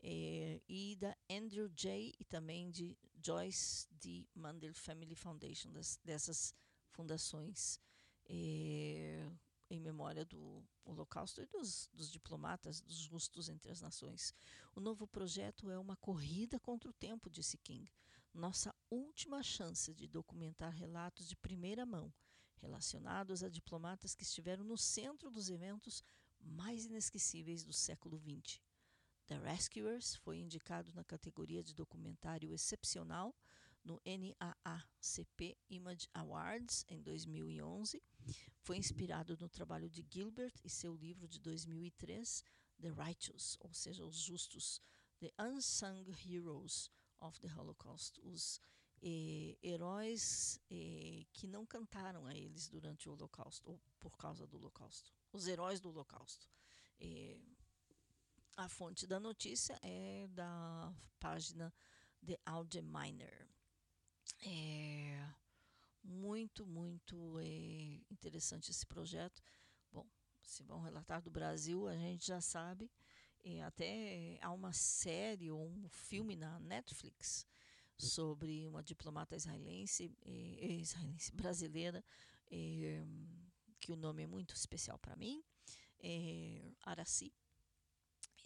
eh, 0.03 0.61
e 0.69 0.97
da 0.97 1.17
Andrew 1.29 1.69
J. 1.69 2.15
e 2.19 2.25
também 2.25 2.71
de 2.71 2.97
Joyce 3.25 3.89
D. 3.91 4.27
Mandel 4.35 4.75
Family 4.75 5.15
Foundation, 5.17 5.73
das, 5.73 5.99
dessas 6.05 6.55
fundações 6.91 7.81
eh, 8.27 9.29
em 9.75 9.81
memória 9.81 10.25
do 10.25 10.65
Holocausto 10.85 11.43
e 11.43 11.47
dos, 11.47 11.91
dos, 11.93 12.11
diplomatas, 12.11 12.81
dos 12.81 12.97
justos 12.97 13.49
entre 13.49 13.71
as 13.71 13.81
nações. 13.81 14.35
O 14.75 14.81
novo 14.81 15.07
projeto 15.07 15.71
é 15.71 15.79
uma 15.79 15.97
corrida 15.97 16.59
contra 16.61 16.89
o 16.89 16.93
tempo, 16.93 17.29
disse 17.29 17.59
King. 17.59 17.91
Nossa 18.33 18.75
última 18.91 19.43
chance 19.43 19.93
de 19.95 20.07
documentar 20.07 20.73
relatos 20.73 21.29
de 21.29 21.37
primeira 21.37 21.85
mão 21.85 22.13
relacionados 22.57 23.43
a 23.43 23.49
diplomatas 23.49 24.15
que 24.15 24.23
estiveram 24.23 24.65
no 24.65 24.79
centro 24.79 25.31
dos 25.31 25.51
eventos 25.51 26.03
mais 26.41 26.87
inesquecíveis 26.87 27.63
do 27.63 27.73
século 27.73 28.19
XX. 28.19 28.61
The 29.27 29.39
Rescuers 29.39 30.17
foi 30.17 30.39
indicado 30.39 30.93
na 30.95 31.05
categoria 31.05 31.63
de 31.63 31.75
documentário 31.75 32.53
excepcional 32.53 33.35
no 33.85 34.01
NAACP 34.05 35.57
Image 35.69 36.09
Awards 36.15 36.85
em 36.89 37.03
2011. 37.03 38.03
Foi 38.61 38.77
inspirado 38.79 39.37
no 39.39 39.49
trabalho 39.49 39.91
de 39.91 40.05
Gilbert 40.11 40.55
e 40.65 40.71
seu 40.71 40.95
livro 40.95 41.29
de 41.29 41.39
2003, 41.39 42.43
The 42.81 42.89
Righteous, 42.91 43.57
ou 43.61 43.73
seja, 43.75 44.05
os 44.05 44.17
justos, 44.17 44.81
The 45.21 45.33
Unsung 45.39 46.11
Heroes 46.27 46.91
of 47.21 47.39
the 47.41 47.53
Holocaust, 47.55 48.21
os 48.23 48.61
eh, 49.03 49.59
heróis 49.63 50.59
eh, 50.71 51.27
que 51.33 51.47
não 51.47 51.67
cantaram 51.67 52.27
a 52.27 52.35
eles 52.35 52.69
durante 52.69 53.09
o 53.09 53.13
Holocausto, 53.13 53.71
ou 53.71 53.81
por 54.01 54.17
causa 54.17 54.47
do 54.47 54.57
Holocausto. 54.57 55.13
Os 55.33 55.47
heróis 55.47 55.81
do 55.81 55.91
Holocausto. 55.91 56.49
Eh, 56.99 57.39
a 58.57 58.69
fonte 58.69 59.07
da 59.07 59.21
notícia 59.21 59.79
é 59.83 60.27
da 60.29 60.95
página 61.19 61.73
The 62.25 62.39
Allgemeiner. 62.47 63.54
É 64.43 65.35
muito, 66.05 66.67
muito 66.67 67.39
é, 67.41 68.01
interessante 68.11 68.71
esse 68.71 68.87
projeto. 68.87 69.43
Bom, 69.91 70.07
se 70.43 70.63
vão 70.63 70.81
relatar 70.81 71.23
do 71.23 71.31
Brasil, 71.31 71.89
a 71.89 71.97
gente 71.97 72.27
já 72.27 72.41
sabe. 72.41 72.91
É, 73.43 73.63
até 73.63 74.39
há 74.41 74.51
uma 74.53 74.73
série 74.73 75.51
ou 75.51 75.69
um 75.69 75.89
filme 75.89 76.35
na 76.35 76.59
Netflix 76.61 77.47
sobre 77.99 78.67
uma 78.67 78.83
diplomata 78.83 79.37
israelense, 79.37 80.17
é, 80.25 80.73
israelense 80.81 81.33
brasileira, 81.37 82.05
é, 82.51 83.05
que 83.81 83.93
o 83.93 83.97
nome 83.97 84.23
é 84.23 84.27
muito 84.27 84.55
especial 84.55 84.99
para 84.99 85.17
mim, 85.17 85.45
é, 85.99 86.73
Araci, 86.83 87.33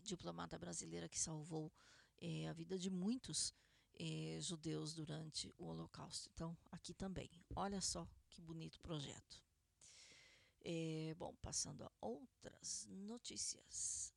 diplomata 0.03 0.59
brasileira 0.59 1.09
que 1.09 1.19
salvou 1.19 1.73
a 2.49 2.53
vida 2.53 2.77
de 2.77 2.91
muitos 2.91 3.55
é, 3.99 4.39
judeus 4.41 4.95
durante 4.95 5.53
o 5.59 5.67
Holocausto. 5.67 6.31
Então, 6.33 6.57
aqui 6.71 6.95
também. 6.95 7.31
Olha 7.55 7.81
só 7.81 8.07
que 8.31 8.41
bonito 8.41 8.81
projeto. 8.81 9.43
É, 10.65 11.15
bom, 11.17 11.35
passando 11.43 11.85
a 11.85 11.93
outras 12.01 12.87
notícias. 12.91 14.13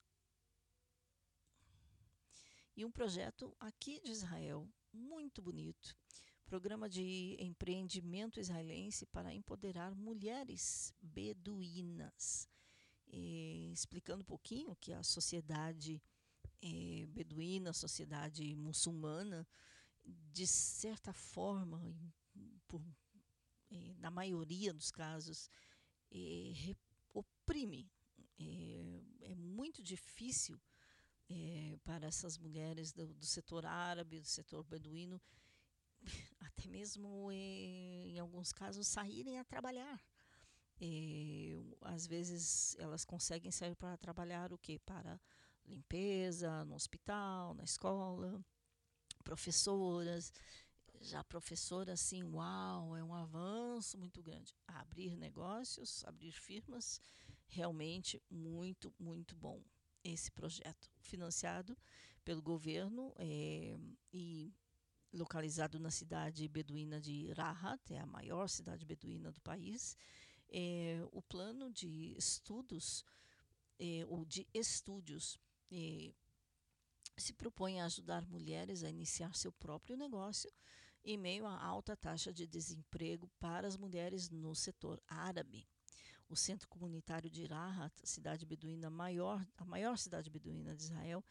E 2.75 2.85
um 2.85 2.91
projeto 2.91 3.55
aqui 3.59 3.99
de 4.01 4.11
Israel, 4.11 4.67
muito 4.93 5.41
bonito. 5.41 5.97
Programa 6.45 6.89
de 6.89 7.37
empreendimento 7.39 8.39
israelense 8.39 9.05
para 9.05 9.33
empoderar 9.33 9.95
mulheres 9.95 10.93
beduínas 11.01 12.49
eh, 13.11 13.69
explicando 13.73 14.21
um 14.21 14.25
pouquinho 14.25 14.75
que 14.75 14.93
a 14.93 15.03
sociedade 15.03 16.01
eh, 16.61 17.05
beduína, 17.09 17.71
a 17.71 17.73
sociedade 17.73 18.55
muçulmana, 18.55 19.47
de 20.05 20.47
certa 20.47 21.13
forma, 21.13 21.79
por, 22.67 22.81
na 23.97 24.09
maioria 24.11 24.73
dos 24.73 24.91
casos, 24.91 25.49
oprime. 27.13 27.89
é 29.21 29.35
muito 29.35 29.81
difícil 29.81 30.59
para 31.83 32.07
essas 32.07 32.37
mulheres 32.37 32.91
do, 32.91 33.13
do, 33.13 33.25
setor 33.25 33.65
árabe, 33.65 34.19
do 34.19 34.27
setor 34.27 34.63
beduíno, 34.63 35.21
até 36.39 36.67
mesmo 36.67 37.31
em 37.31 38.19
alguns 38.19 38.51
casos 38.51 38.87
saírem 38.87 39.39
a 39.39 39.45
trabalhar 39.45 40.03
às 41.81 42.07
vezes 42.07 42.75
elas 42.79 43.05
conseguem 43.05 43.51
sair 43.51 43.75
para 43.75 43.97
trabalhar 43.97 44.51
o 44.51 44.57
que? 44.57 44.79
Para 44.79 45.19
limpeza, 45.65 46.65
no 46.65 46.75
hospital, 46.75 47.53
na 47.53 47.63
escola, 47.63 48.43
professoras. 49.21 50.33
Já 50.99 51.23
professora, 51.23 51.93
assim, 51.93 52.23
uau, 52.23 52.95
é 52.95 53.03
um 53.03 53.13
avanço 53.13 53.97
muito 53.97 54.21
grande. 54.21 54.53
Abrir 54.67 55.15
negócios, 55.15 56.03
abrir 56.05 56.31
firmas, 56.31 57.01
realmente 57.47 58.21
muito, 58.29 58.93
muito 58.99 59.35
bom 59.35 59.63
esse 60.03 60.31
projeto. 60.31 60.91
Financiado 60.99 61.77
pelo 62.23 62.41
governo 62.41 63.13
é, 63.17 63.77
e 64.13 64.53
localizado 65.11 65.79
na 65.79 65.89
cidade 65.89 66.47
beduína 66.47 67.01
de 67.01 67.31
Rahat, 67.33 67.81
é 67.93 67.99
a 67.99 68.05
maior 68.05 68.47
cidade 68.47 68.85
beduína 68.85 69.31
do 69.31 69.41
país 69.41 69.97
é, 70.51 71.01
o 71.11 71.21
plano 71.21 71.71
de 71.71 72.13
estudos 72.17 73.05
é, 73.79 74.05
ou 74.07 74.25
de 74.25 74.45
estúdios 74.53 75.39
se 77.17 77.33
propõe 77.33 77.79
a 77.79 77.85
ajudar 77.85 78.25
mulheres 78.25 78.83
a 78.83 78.89
iniciar 78.89 79.35
seu 79.35 79.51
próprio 79.51 79.95
negócio 79.95 80.51
em 81.03 81.17
meio 81.17 81.45
à 81.45 81.63
alta 81.63 81.95
taxa 81.95 82.31
de 82.33 82.47
desemprego 82.47 83.29
para 83.39 83.67
as 83.67 83.75
mulheres 83.75 84.29
no 84.29 84.53
setor 84.55 85.01
árabe. 85.07 85.67
O 86.29 86.35
Centro 86.35 86.67
Comunitário 86.69 87.29
de 87.29 87.45
Rahat, 87.45 87.93
cidade 88.03 88.45
beduína 88.45 88.89
maior, 88.89 89.45
a 89.57 89.65
maior 89.65 89.97
cidade 89.97 90.29
beduína 90.29 90.75
de 90.75 90.83
Israel, 90.83 91.23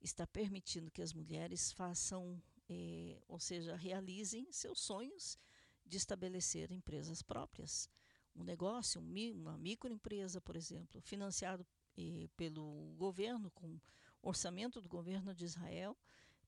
está 0.00 0.26
permitindo 0.26 0.90
que 0.90 1.02
as 1.02 1.12
mulheres 1.12 1.72
façam, 1.72 2.40
eh, 2.68 3.20
ou 3.26 3.40
seja, 3.40 3.76
realizem 3.76 4.50
seus 4.52 4.80
sonhos 4.80 5.38
de 5.84 5.96
estabelecer 5.96 6.70
empresas 6.70 7.22
próprias 7.22 7.90
um 8.36 8.44
negócio, 8.44 9.00
uma 9.00 9.56
microempresa, 9.58 10.40
por 10.40 10.56
exemplo, 10.56 11.00
financiado 11.00 11.66
eh, 11.96 12.28
pelo 12.36 12.94
governo, 12.96 13.50
com 13.50 13.80
orçamento 14.28 14.80
do 14.80 14.88
governo 14.88 15.34
de 15.34 15.44
Israel, 15.44 15.96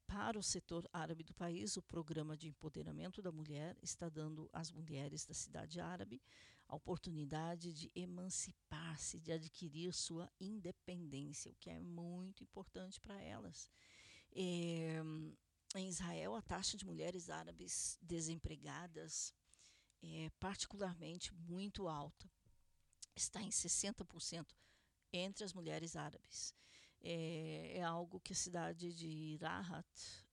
para 0.07 0.39
o 0.39 0.43
setor 0.43 0.89
árabe 0.93 1.23
do 1.23 1.35
país, 1.35 1.77
o 1.77 1.83
programa 1.83 2.37
de 2.37 2.49
empoderamento 2.49 3.21
da 3.21 3.31
mulher 3.31 3.77
está 3.83 4.09
dando 4.09 4.49
às 4.53 4.71
mulheres 4.71 5.27
da 5.27 5.35
cidade 5.35 5.81
árabe 5.81 6.21
a 6.67 6.77
oportunidade 6.77 7.73
de 7.73 7.91
emancipar-se, 7.95 9.21
de 9.21 9.33
adquirir 9.33 9.93
sua 9.93 10.31
independência, 10.41 11.53
o 11.53 11.57
que 11.57 11.71
é 11.71 11.79
muito 11.79 12.43
importante 12.43 13.01
para 13.01 13.21
elas. 13.23 13.71
É, 14.35 15.03
em 15.77 15.89
Israel, 15.89 16.35
a 16.35 16.43
taxa 16.43 16.77
de 16.77 16.85
mulheres 16.85 17.31
árabes 17.31 17.99
desempregadas 18.03 19.35
é 20.03 20.31
particularmente 20.39 21.35
muito 21.35 21.89
alta. 21.89 22.31
Está 23.15 23.43
em 23.43 23.51
60%. 23.51 24.47
entre 25.11 25.43
as 25.43 25.55
mulheres 25.55 25.97
árabes. 25.97 26.55
É, 27.01 27.79
é 27.79 27.83
algo 27.83 28.21
que 28.21 28.33
a 28.33 28.37
cidade 28.37 28.93
de 28.93 29.39
Rahat 29.41 29.87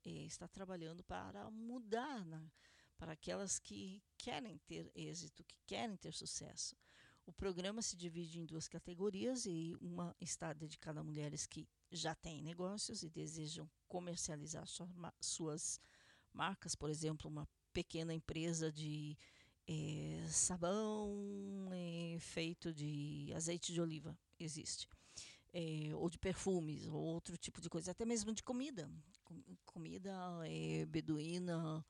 é, 0.03 0.09
está 0.09 0.47
trabalhando 0.47 1.03
para 1.03 1.49
mudar 1.51 2.25
né, 2.25 2.51
para 2.97 3.11
aquelas 3.11 3.59
que 3.59 4.01
querem 4.17 4.57
ter 4.65 4.91
êxito, 4.95 5.43
que 5.43 5.57
querem 5.65 5.95
ter 5.95 6.13
sucesso. 6.13 6.75
O 7.25 7.33
programa 7.33 7.81
se 7.81 7.95
divide 7.97 8.39
em 8.39 8.45
duas 8.45 8.67
categorias 8.67 9.45
e 9.45 9.75
uma 9.81 10.15
está 10.21 10.53
dedicada 10.53 10.99
a 10.99 11.03
mulheres 11.03 11.47
que 11.47 11.67
já 11.91 12.13
têm 12.13 12.41
negócios 12.41 13.01
e 13.01 13.09
desejam 13.09 13.69
comercializar 13.87 14.65
suas 15.19 15.81
marcas, 16.31 16.75
por 16.75 16.89
exemplo, 16.89 17.29
uma 17.29 17.47
pequena 17.73 18.13
empresa 18.13 18.71
de 18.71 19.17
é, 19.67 20.23
sabão 20.29 21.67
é, 21.71 22.17
feito 22.19 22.71
de 22.71 23.31
azeite 23.35 23.73
de 23.73 23.81
oliva 23.81 24.17
existe, 24.39 24.87
é, 25.57 25.95
ou 25.95 26.09
de 26.09 26.19
perfumes, 26.19 26.85
ou 26.87 27.01
outro 27.01 27.37
tipo 27.37 27.61
de 27.61 27.69
coisa, 27.69 27.91
até 27.91 28.03
mesmo 28.03 28.33
de 28.33 28.43
comida, 28.43 28.91
Com, 29.23 29.41
comida 29.63 30.13
beduína, 30.89 31.85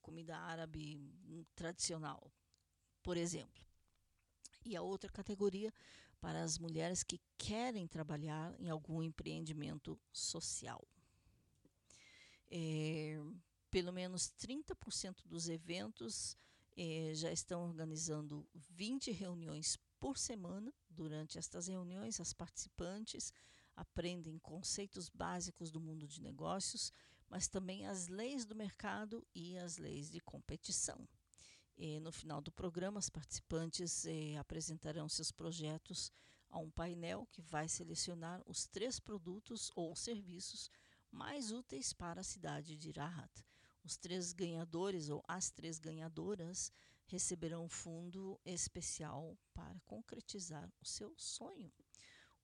comida 0.00 0.34
árabe 0.34 0.96
hum, 0.96 1.44
tradicional, 1.54 2.32
por 3.02 3.18
exemplo. 3.18 3.62
E 4.64 4.74
a 4.74 4.80
outra 4.80 5.10
categoria 5.10 5.72
para 6.20 6.42
as 6.42 6.58
mulheres 6.58 7.02
que 7.02 7.20
querem 7.36 7.86
trabalhar 7.86 8.54
em 8.58 8.70
algum 8.70 9.02
empreendimento 9.02 10.00
social. 10.10 10.82
É, 12.50 13.18
pelo 13.70 13.92
menos 13.92 14.32
30% 14.40 15.26
dos 15.26 15.50
eventos 15.50 16.34
é, 16.74 17.12
já 17.14 17.30
estão 17.30 17.62
organizando 17.62 18.48
20 18.54 19.12
reuniões 19.12 19.76
por 20.00 20.16
semana. 20.16 20.72
Durante 20.98 21.38
estas 21.38 21.68
reuniões, 21.68 22.18
as 22.18 22.32
participantes 22.32 23.32
aprendem 23.76 24.36
conceitos 24.36 25.08
básicos 25.08 25.70
do 25.70 25.78
mundo 25.78 26.08
de 26.08 26.20
negócios, 26.20 26.92
mas 27.28 27.46
também 27.46 27.86
as 27.86 28.08
leis 28.08 28.44
do 28.44 28.56
mercado 28.56 29.24
e 29.32 29.56
as 29.56 29.78
leis 29.78 30.10
de 30.10 30.18
competição. 30.18 31.08
E 31.76 32.00
no 32.00 32.10
final 32.10 32.40
do 32.40 32.50
programa, 32.50 32.98
as 32.98 33.08
participantes 33.08 34.06
eh, 34.06 34.36
apresentarão 34.38 35.08
seus 35.08 35.30
projetos 35.30 36.10
a 36.50 36.58
um 36.58 36.68
painel 36.68 37.28
que 37.30 37.40
vai 37.42 37.68
selecionar 37.68 38.42
os 38.44 38.66
três 38.66 38.98
produtos 38.98 39.70
ou 39.76 39.94
serviços 39.94 40.68
mais 41.12 41.52
úteis 41.52 41.92
para 41.92 42.22
a 42.22 42.24
cidade 42.24 42.76
de 42.76 42.90
Rahat. 42.90 43.30
Os 43.84 43.96
três 43.96 44.32
ganhadores 44.32 45.10
ou 45.10 45.22
as 45.28 45.48
três 45.48 45.78
ganhadoras 45.78 46.72
receberão 47.08 47.64
um 47.64 47.68
fundo 47.68 48.38
especial 48.44 49.36
para 49.52 49.80
concretizar 49.86 50.70
o 50.80 50.84
seu 50.84 51.12
sonho. 51.16 51.72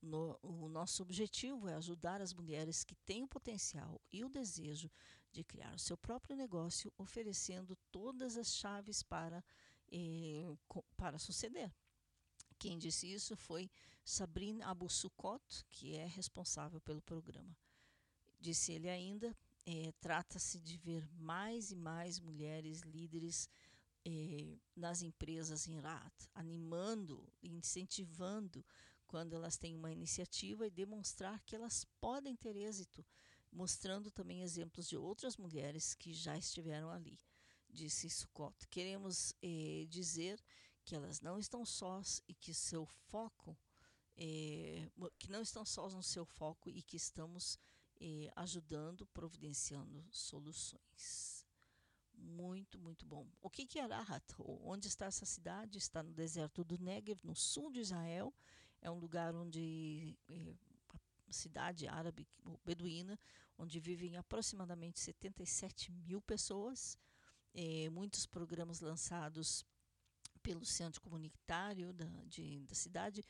No, 0.01 0.39
o 0.43 0.69
nosso 0.69 1.03
objetivo 1.03 1.69
é 1.69 1.75
ajudar 1.75 2.21
as 2.21 2.35
mulheres 2.35 2.85
que 2.85 2.95
têm 3.07 3.23
o 3.23 3.29
potencial 3.29 4.01
e 4.13 4.25
o 4.25 4.29
desejo 4.29 4.91
de 5.33 5.43
criar 5.43 5.75
o 5.75 5.79
seu 5.79 5.97
próprio 5.97 6.37
negócio, 6.37 6.93
oferecendo 6.99 7.77
todas 7.91 8.37
as 8.37 8.55
chaves 8.55 9.03
para, 9.03 9.43
eh, 9.91 10.45
para 10.97 11.19
suceder. 11.19 11.73
Quem 12.59 12.79
disse 12.79 13.11
isso 13.11 13.37
foi 13.37 13.71
Sabrina 14.05 14.67
Abu 14.67 14.89
Sukot, 14.89 15.65
que 15.71 15.95
é 15.95 16.07
responsável 16.07 16.81
pelo 16.81 17.01
programa. 17.03 17.57
Disse 18.39 18.73
ele 18.73 18.89
ainda: 18.89 19.35
eh, 19.67 19.93
trata-se 20.01 20.61
de 20.61 20.77
ver 20.77 21.09
mais 21.15 21.71
e 21.71 21.77
mais 21.77 22.21
mulheres 22.21 22.81
líderes 22.83 23.49
eh, 24.05 24.59
nas 24.77 25.03
empresas 25.03 25.67
em 25.67 25.79
RAT, 25.81 26.13
animando, 26.35 27.27
incentivando 27.43 28.65
quando 29.07 29.35
elas 29.35 29.57
têm 29.57 29.77
uma 29.77 29.93
iniciativa 29.93 30.67
e 30.67 30.71
demonstrar 30.71 31.41
que 31.43 31.55
elas 31.55 31.85
podem 32.01 32.35
ter 32.35 32.57
êxito, 32.57 33.05
mostrando 33.51 34.11
também 34.11 34.43
exemplos 34.43 34.89
de 34.89 34.97
outras 34.97 35.37
mulheres 35.37 35.95
que 35.95 36.13
já 36.13 36.37
estiveram 36.37 36.91
ali, 36.91 37.21
disse 37.71 38.11
Sukkot. 38.11 38.67
Queremos 38.69 39.35
eh, 39.43 39.87
dizer 39.89 40.43
que 40.85 40.95
elas 40.95 41.21
não 41.21 41.39
estão 41.39 41.65
sós 41.65 42.23
e 42.29 42.35
que 42.35 42.53
seu 42.53 42.87
foco, 42.87 43.57
eh, 44.17 44.91
que 45.19 45.31
não 45.31 45.41
estão 45.41 45.65
sós 45.65 45.95
no 45.95 46.03
seu 46.03 46.25
foco 46.25 46.69
e 46.69 46.83
que 46.83 46.97
estamos 46.97 47.59
eh, 48.01 48.31
ajudando, 48.37 49.07
providenciando 49.07 50.05
soluções. 50.11 51.34
Muito, 52.25 52.79
muito 52.79 53.05
bom. 53.07 53.27
O 53.41 53.51
que, 53.51 53.67
que 53.67 53.79
é 53.79 53.85
Arahat? 53.85 54.25
Onde 54.39 54.89
está 54.89 55.07
essa 55.07 55.25
cidade? 55.25 55.79
Está 55.79 56.03
no 56.03 56.13
deserto 56.13 56.65
do 56.65 56.79
Negev, 56.79 57.21
no 57.23 57.35
sul 57.35 57.71
de 57.71 57.81
Israel 57.81 58.33
é 58.85 58.91
um 58.91 58.99
lugar 58.99 59.35
onde 59.35 60.15
a 61.27 61.33
cidade 61.33 61.89
árabe 61.89 62.29
beduína, 62.65 63.19
onde 63.57 63.81
vivem 63.81 64.17
aproximadamente 64.17 65.01
77 65.01 65.91
mil 65.91 66.21
pessoas, 66.21 66.99
é, 67.55 67.89
muitos 67.89 68.27
programas 68.27 68.81
lançados 68.81 69.65
pelo 70.43 70.67
centro 70.67 71.01
comunitário 71.01 71.95
da, 71.95 72.05
de, 72.27 72.61
da 72.67 72.75
cidade 72.75 73.25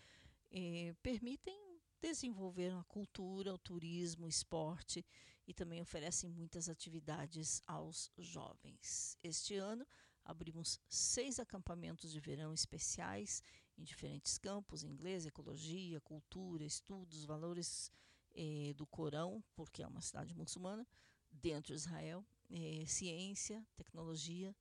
é, 0.50 0.92
permitem 1.02 1.78
desenvolver 2.02 2.72
a 2.72 2.82
cultura, 2.84 3.54
o 3.54 3.58
turismo, 3.58 4.26
o 4.26 4.28
esporte 4.28 5.06
e 5.46 5.52
também 5.52 5.80
oferecem 5.80 6.30
muitas 6.30 6.68
atividades 6.68 7.62
aos 7.66 8.10
jovens. 8.18 9.18
Este 9.22 9.56
ano 9.56 9.86
abrimos 10.24 10.80
seis 10.88 11.38
acampamentos 11.38 12.10
de 12.10 12.20
verão 12.20 12.52
especiais 12.54 13.42
em 13.76 13.82
diferentes 13.82 14.38
campos, 14.38 14.82
inglês, 14.82 15.26
ecologia, 15.26 16.00
cultura, 16.00 16.64
estudos, 16.64 17.24
valores 17.24 17.90
eh, 18.34 18.72
do 18.76 18.86
Corão, 18.86 19.42
porque 19.54 19.82
é 19.82 19.86
uma 19.86 20.00
cidade 20.00 20.34
muçulmana, 20.34 20.86
dentro 21.30 21.74
de 21.74 21.80
Israel, 21.80 22.24
eh, 22.50 22.84
ciência, 22.86 23.66
tecnologia. 23.76 24.54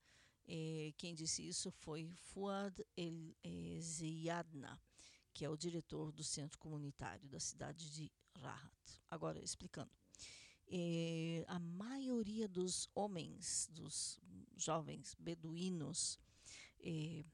Eh, 0.45 0.93
quem 0.97 1.14
disse 1.14 1.47
isso 1.47 1.72
foi 1.72 2.11
Fuad 2.15 2.84
El 2.97 3.35
Ziyadna, 3.80 4.81
que 5.34 5.45
é 5.45 5.49
o 5.49 5.57
diretor 5.57 6.11
do 6.11 6.23
centro 6.23 6.60
comunitário 6.60 7.30
da 7.30 7.39
cidade 7.39 7.89
de 7.91 8.11
Rahat. 8.35 9.01
Agora, 9.10 9.39
explicando. 9.43 10.03
A 11.48 11.60
maioria 11.60 12.48
dos 12.48 12.90
homens, 12.95 13.70
dos 13.72 14.20
jovens 14.56 15.16
beduínos, 15.20 16.20
em 16.82 17.26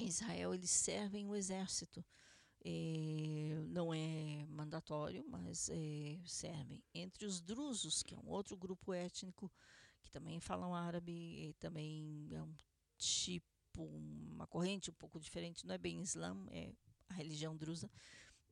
Israel 0.00 0.54
eles 0.54 0.70
servem 0.70 1.26
o 1.28 1.34
exército. 1.34 2.04
É, 2.64 3.64
não 3.68 3.94
é 3.94 4.44
mandatório, 4.48 5.24
mas 5.28 5.70
servem. 6.26 6.82
Entre 6.92 7.24
os 7.24 7.40
drusos, 7.40 8.02
que 8.02 8.14
é 8.14 8.18
um 8.18 8.28
outro 8.28 8.56
grupo 8.56 8.92
étnico 8.92 9.50
que 10.02 10.10
também 10.10 10.40
falam 10.40 10.74
árabe 10.74 11.54
também 11.58 12.28
é 12.32 12.42
um 12.42 12.54
tipo, 12.96 13.84
uma 13.84 14.46
corrente 14.46 14.90
um 14.90 14.94
pouco 14.94 15.20
diferente, 15.20 15.66
não 15.66 15.74
é 15.74 15.78
bem 15.78 16.00
Islã, 16.00 16.36
é 16.50 16.72
a 17.08 17.14
religião 17.14 17.56
drusa. 17.56 17.90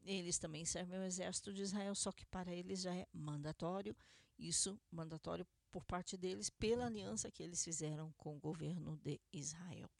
Eles 0.06 0.38
também 0.38 0.64
servem 0.64 1.00
o 1.00 1.02
exército 1.02 1.52
de 1.52 1.62
Israel, 1.62 1.94
só 1.94 2.12
que 2.12 2.24
para 2.26 2.54
eles 2.54 2.80
já 2.80 2.94
é 2.94 3.08
mandatório, 3.12 3.94
isso 4.38 4.80
mandatório 4.88 5.44
por 5.68 5.84
parte 5.84 6.16
deles 6.16 6.48
pela 6.48 6.86
aliança 6.86 7.30
que 7.30 7.42
eles 7.42 7.64
fizeram 7.64 8.12
com 8.16 8.36
o 8.36 8.40
governo 8.40 8.96
de 8.98 9.20
Israel. 9.32 9.90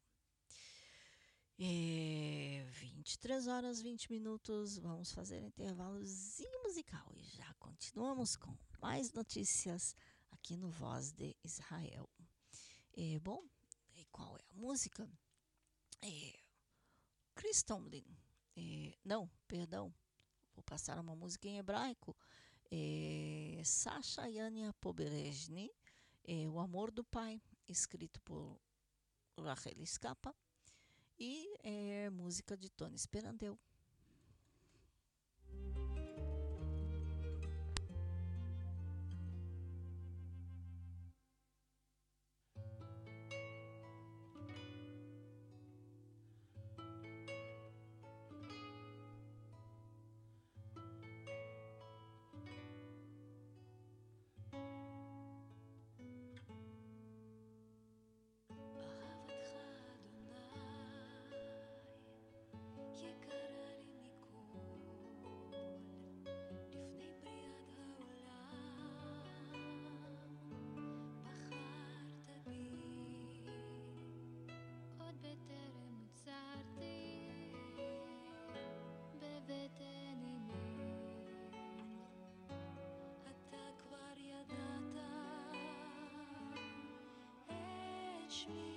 É, 1.59 2.65
23 2.71 3.49
horas 3.49 3.83
20 3.83 4.13
minutos, 4.13 4.79
vamos 4.79 5.11
fazer 5.11 5.43
um 5.43 5.47
intervalozinho 5.47 6.63
musical 6.63 7.11
e 7.17 7.23
já 7.25 7.53
continuamos 7.55 8.37
com 8.37 8.57
mais 8.81 9.13
notícias 9.13 9.97
aqui 10.31 10.57
no 10.57 10.71
Voz 10.71 11.13
de 11.13 11.35
Israel. 11.43 12.09
É, 12.97 13.19
bom, 13.19 13.43
e 13.95 14.05
qual 14.07 14.37
é 14.37 14.45
a 14.51 14.55
música? 14.55 15.11
É, 16.01 16.39
Chris 17.35 17.63
Tomlin, 17.63 18.05
é, 18.57 18.97
não, 19.05 19.31
perdão, 19.47 19.93
vou 20.55 20.63
passar 20.63 20.99
uma 20.99 21.15
música 21.15 21.47
em 21.49 21.59
hebraico. 21.59 22.17
É, 22.71 23.63
Sasha 23.65 24.27
Yania 24.29 24.73
Poberejny, 24.81 25.71
é, 26.25 26.49
O 26.49 26.59
Amor 26.59 26.91
do 26.91 27.05
Pai, 27.05 27.41
escrito 27.69 28.21
por 28.23 28.61
Rachel 29.39 29.81
Escapa 29.83 30.35
e 31.19 31.55
é, 31.63 32.11
música 32.11 32.57
de 32.57 32.71
Tony 32.71 32.97
Esperandeu. 32.97 33.59
touch 88.37 88.49
me. 88.49 88.76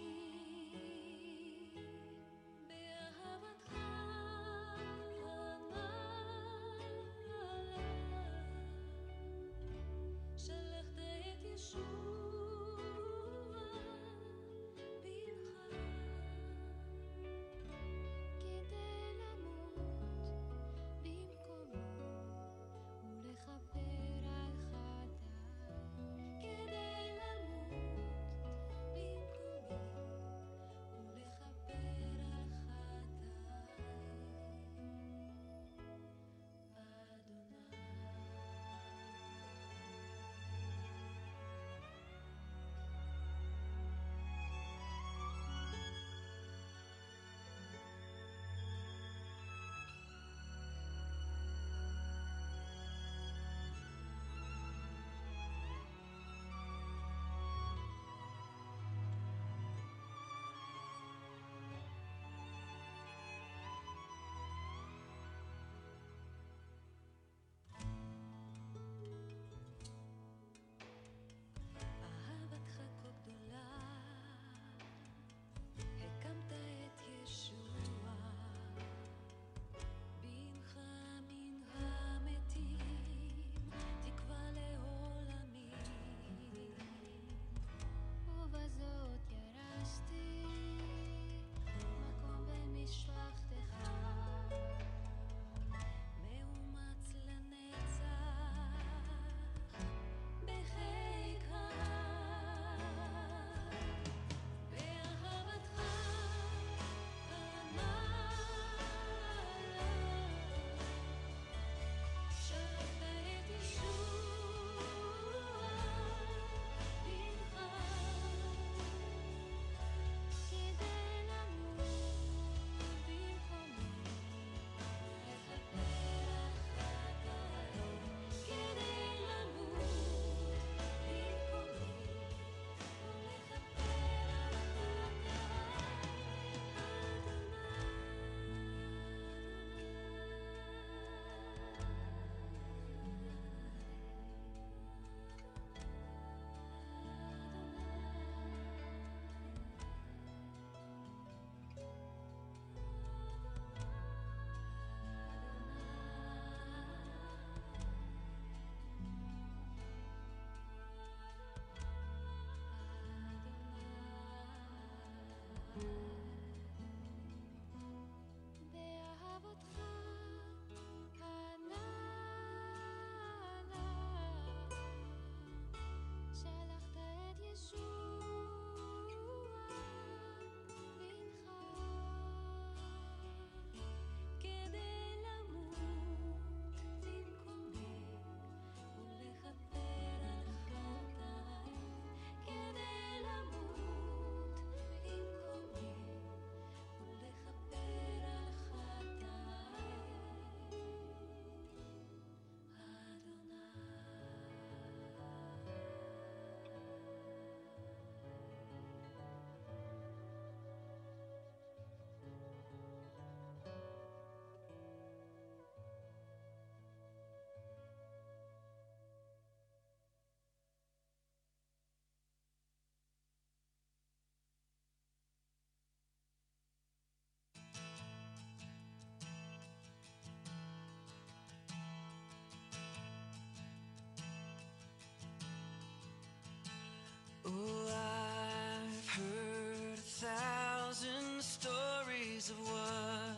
thousand 240.36 241.42
stories 241.42 242.52
of 242.52 242.60
what 242.72 243.38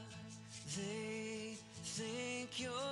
they 0.75 1.55
think 1.83 2.59
you're 2.59 2.90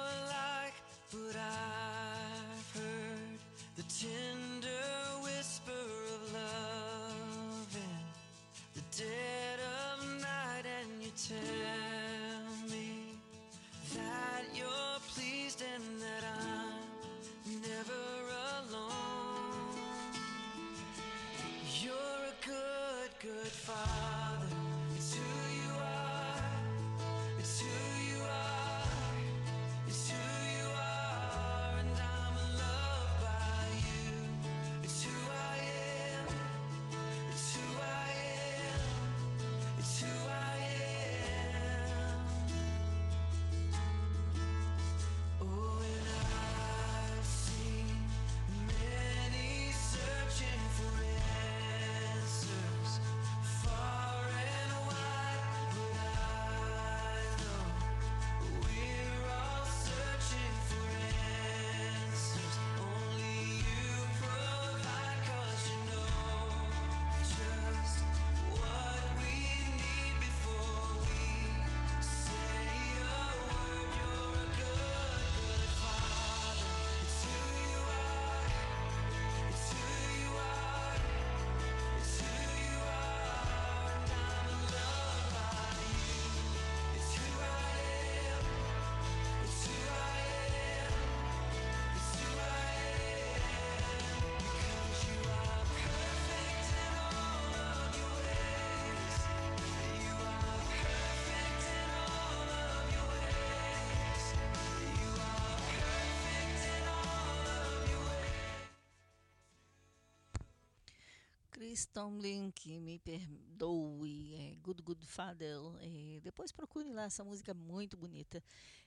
Tomlin, 111.85 112.51
que 112.51 112.79
me 112.79 112.99
perdoe, 112.99 114.35
é 114.35 114.55
Good 114.61 114.81
Good 114.81 115.05
Father. 115.05 115.57
É, 115.79 116.19
depois 116.21 116.51
procure 116.51 116.91
lá, 116.91 117.03
essa 117.03 117.23
música 117.23 117.51
é 117.51 117.53
muito 117.53 117.97
bonita. 117.97 118.43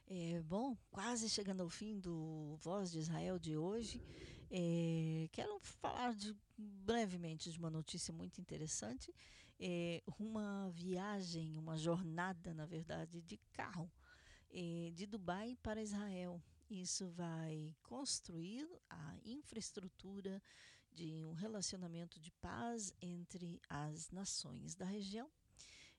É, 0.06 0.40
bom, 0.42 0.76
quase 0.90 1.28
chegando 1.28 1.62
ao 1.62 1.68
fim 1.68 1.98
do 1.98 2.56
Voz 2.60 2.90
de 2.90 2.98
Israel 2.98 3.38
de 3.38 3.56
hoje. 3.56 4.02
É, 4.50 5.28
quero 5.32 5.58
falar 5.60 6.14
de, 6.14 6.36
brevemente 6.56 7.50
de 7.50 7.58
uma 7.58 7.70
notícia 7.70 8.12
muito 8.12 8.40
interessante. 8.40 9.14
É, 9.58 10.02
uma 10.18 10.70
viagem, 10.70 11.56
uma 11.56 11.76
jornada, 11.76 12.52
na 12.52 12.66
verdade, 12.66 13.22
de 13.22 13.38
carro 13.52 13.90
é, 14.50 14.90
de 14.94 15.06
Dubai 15.06 15.56
para 15.62 15.82
Israel. 15.82 16.42
Isso 16.68 17.08
vai 17.10 17.74
construir 17.82 18.66
a 18.88 19.16
infraestrutura 19.24 20.42
de 20.94 21.24
um 21.26 21.32
relacionamento 21.32 22.20
de 22.20 22.30
paz 22.32 22.92
entre 23.00 23.60
as 23.68 24.10
nações 24.10 24.74
da 24.74 24.84
região. 24.84 25.30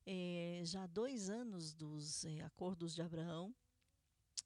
É, 0.06 0.62
já 0.66 0.84
há 0.84 0.88
dois 0.88 1.30
anos 1.30 1.74
dos 1.74 2.26
é, 2.26 2.42
acordos 2.42 2.94
de 2.94 3.02
Abraão, 3.02 3.56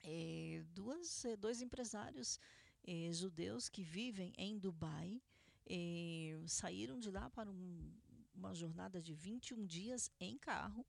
é, 0.03 0.64
duas, 0.69 1.26
é, 1.26 1.36
dois 1.36 1.61
empresários 1.61 2.40
é, 2.86 3.11
judeus 3.11 3.68
que 3.68 3.84
vivem 3.84 4.34
em 4.38 4.57
Dubai 4.57 5.22
é, 5.65 6.40
saíram 6.48 6.99
de 6.99 7.10
lá 7.11 7.30
para 7.30 7.49
um, 7.49 7.91
uma 8.34 8.53
jornada 8.53 9.02
de 9.02 9.14
21 9.14 9.65
dias 9.65 10.11
em 10.19 10.38
carro 10.38 10.86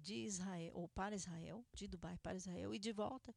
de 0.00 0.24
Israel 0.24 0.70
ou 0.72 0.88
para 0.88 1.16
Israel, 1.16 1.66
de 1.74 1.88
Dubai 1.88 2.16
para 2.18 2.36
Israel 2.36 2.72
e 2.72 2.78
de 2.78 2.92
volta 2.92 3.34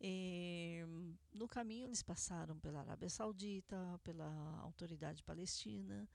eh, 0.00 0.84
no 1.32 1.48
caminho, 1.48 1.86
eles 1.86 2.02
passaram 2.02 2.58
pela 2.58 2.80
Arábia 2.80 3.08
Saudita, 3.08 4.00
pela 4.02 4.28
Autoridade 4.60 5.22
Palestina 5.22 6.08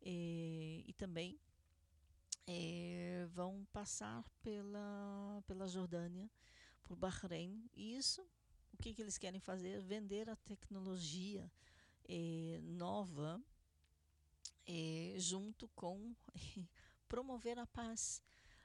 eh, 0.00 0.82
e 0.86 0.94
também 0.96 1.38
eh, 2.46 3.26
vão 3.30 3.66
passar 3.72 4.24
pela, 4.42 5.42
pela 5.46 5.66
Jordânia, 5.66 6.30
por 6.84 6.96
Bahrein. 6.96 7.68
E 7.74 7.96
isso, 7.96 8.22
o 8.72 8.76
que, 8.76 8.94
que 8.94 9.02
eles 9.02 9.18
querem 9.18 9.40
fazer? 9.40 9.80
Vender 9.80 10.28
a 10.28 10.36
tecnologia 10.36 11.50
nova 12.62 13.42
junto 15.16 15.66
com 15.68 16.14
promover 17.08 17.58
a 17.58 17.66
paz. 17.66 18.22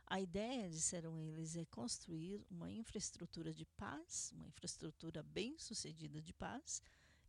A 0.09 0.21
ideia, 0.21 0.69
disseram 0.69 1.19
eles, 1.19 1.57
é 1.57 1.65
construir 1.65 2.41
uma 2.49 2.71
infraestrutura 2.71 3.53
de 3.53 3.65
paz, 3.65 4.31
uma 4.33 4.47
infraestrutura 4.47 5.21
bem 5.21 5.57
sucedida 5.59 6.21
de 6.21 6.33
paz, 6.33 6.81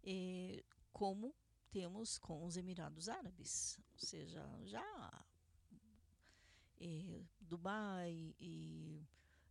eh, 0.05 0.63
como 0.93 1.35
temos 1.73 2.19
com 2.19 2.45
os 2.45 2.57
Emirados 2.57 3.09
Árabes. 3.09 3.79
Ou 3.95 3.99
seja, 3.99 4.49
já 4.63 5.25
eh, 6.81 7.25
Dubai 7.41 8.33
e 8.39 9.05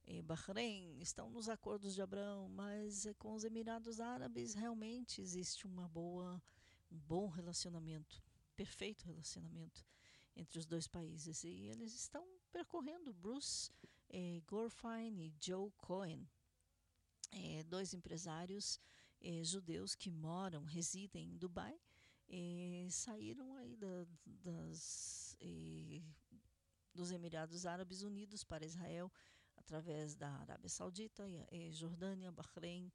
eh, 0.06 0.22
Bahrein 0.22 0.98
estão 1.02 1.30
nos 1.30 1.50
acordos 1.50 1.94
de 1.94 2.02
Abraão, 2.02 2.48
mas 2.48 3.06
eh, 3.06 3.14
com 3.16 3.34
os 3.34 3.44
Emirados 3.44 4.00
Árabes 4.00 4.54
realmente 4.54 5.22
existe 5.22 5.68
uma 5.68 5.90
boa, 5.90 6.42
um 6.90 6.98
bom 6.98 7.28
relacionamento, 7.28 8.24
perfeito 8.56 9.06
relacionamento 9.06 9.86
entre 10.34 10.58
os 10.60 10.66
dois 10.66 10.88
países. 10.88 11.44
E 11.44 11.66
eles 11.66 11.94
estão 11.94 12.26
percorrendo 12.52 13.14
Bruce 13.14 13.72
eh, 14.10 14.42
Gorfine 14.48 15.28
e 15.28 15.34
Joe 15.40 15.72
Cohen, 15.78 16.28
eh, 17.32 17.64
dois 17.64 17.94
empresários 17.94 18.80
eh, 19.22 19.44
judeus 19.44 19.96
que 19.96 20.10
moram, 20.10 20.64
residem 20.64 21.32
em 21.32 21.38
Dubai, 21.38 21.80
eh, 22.30 22.88
saíram 22.90 23.56
aí 23.56 23.76
da, 23.76 24.06
das, 24.26 25.36
eh, 25.40 26.02
dos 26.94 27.12
Emirados 27.12 27.66
Árabes 27.66 28.02
Unidos 28.02 28.44
para 28.44 28.66
Israel 28.66 29.12
através 29.56 30.16
da 30.16 30.30
Arábia 30.30 30.70
Saudita, 30.70 31.24
eh, 31.52 31.72
Jordânia, 31.72 32.32
Bahrein 32.32 32.92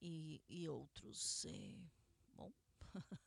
e, 0.00 0.42
e 0.48 0.68
outros. 0.68 1.46
bom, 2.34 2.52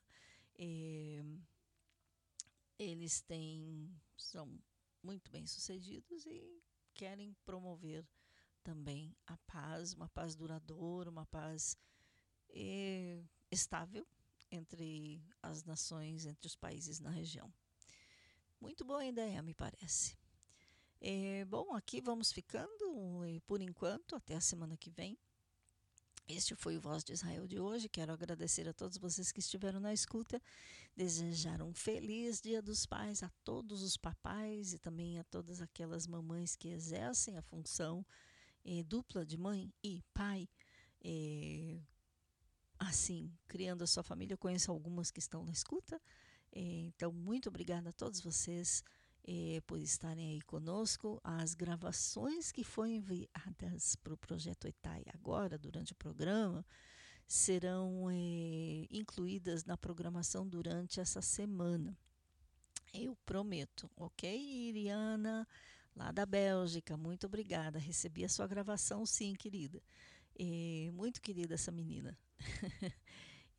eles 2.78 3.22
têm 3.22 3.94
são 4.18 4.60
muito 5.02 5.32
bem 5.32 5.46
sucedidos 5.46 6.26
e 6.26 6.62
querem 6.94 7.34
promover 7.46 8.06
também 8.64 9.16
a 9.26 9.38
paz, 9.38 9.94
uma 9.94 10.10
paz 10.10 10.36
duradoura, 10.36 11.10
uma 11.10 11.26
paz 11.26 11.78
eh, 12.50 13.24
estável 13.52 14.06
entre 14.52 15.24
as 15.42 15.64
nações, 15.64 16.26
entre 16.26 16.48
os 16.48 16.56
países 16.56 17.00
na 17.00 17.10
região. 17.10 17.52
Muito 18.60 18.84
boa 18.84 19.06
ideia, 19.06 19.42
me 19.42 19.54
parece. 19.54 20.18
É, 21.02 21.46
bom, 21.46 21.74
aqui 21.74 22.02
vamos 22.02 22.32
ficando 22.32 23.26
e 23.26 23.40
por 23.42 23.62
enquanto, 23.62 24.16
até 24.16 24.36
a 24.36 24.42
semana 24.42 24.76
que 24.76 24.90
vem. 24.90 25.18
Este 26.32 26.54
foi 26.54 26.78
o 26.78 26.80
Voz 26.80 27.04
de 27.04 27.12
Israel 27.12 27.48
de 27.48 27.60
hoje. 27.60 27.90
Quero 27.90 28.14
agradecer 28.14 28.70
a 28.70 28.74
todos 28.74 29.00
vocês 29.00 29.32
que 29.32 29.40
estiveram 29.40 29.80
na 29.80 29.92
escuta. 29.92 30.40
Desejar 30.96 31.60
um 31.60 31.74
feliz 31.74 32.40
Dia 32.40 32.62
dos 32.62 32.86
Pais 32.86 33.24
a 33.24 33.32
todos 33.44 33.82
os 33.82 33.98
papais 33.98 34.72
e 34.72 34.78
também 34.78 35.18
a 35.18 35.24
todas 35.24 35.60
aquelas 35.60 36.06
mamães 36.06 36.56
que 36.56 36.68
exercem 36.68 37.36
a 37.36 37.42
função 37.42 38.06
eh, 38.64 38.84
dupla 38.84 39.26
de 39.26 39.40
mãe 39.40 39.74
e 39.84 40.04
pai. 40.14 40.48
Eh, 41.04 41.82
assim, 42.78 43.36
criando 43.48 43.84
a 43.84 43.88
sua 43.88 44.04
família. 44.04 44.36
Eu 44.36 44.38
conheço 44.38 44.70
algumas 44.70 45.10
que 45.10 45.20
estão 45.20 45.44
na 45.44 45.52
escuta. 45.52 46.00
Eh, 46.52 46.86
então, 46.86 47.12
muito 47.12 47.50
obrigada 47.50 47.90
a 47.90 47.94
todos 47.94 48.22
vocês 48.22 48.84
eh, 49.28 49.62
por 49.68 49.80
estarem 49.80 50.32
aí 50.32 50.42
conosco. 50.42 51.20
As 51.24 51.54
gravações 51.54 52.52
que 52.52 52.64
foram 52.64 52.92
enviadas 52.92 53.96
para 53.96 54.14
o 54.14 54.18
Projeto 54.18 54.68
Etai 54.68 55.04
agora, 55.14 55.58
durante 55.58 55.94
o 55.94 55.96
programa, 55.96 56.66
serão 57.28 58.10
eh, 58.12 58.88
incluídas 58.90 59.64
na 59.64 59.78
programação 59.78 60.48
durante 60.48 61.00
essa 61.00 61.22
semana. 61.22 61.98
Eu 62.94 63.16
prometo, 63.26 63.90
ok, 63.96 64.36
Iriana, 64.70 65.48
lá 65.96 66.12
da 66.12 66.26
Bélgica, 66.26 66.98
muito 66.98 67.28
obrigada. 67.28 67.78
Recebi 67.78 68.26
a 68.26 68.30
sua 68.30 68.48
gravação, 68.48 69.06
sim, 69.06 69.36
querida. 69.36 69.82
Eh, 70.40 70.90
muito 70.92 71.22
querida 71.22 71.54
essa 71.54 71.72
menina 71.72 72.18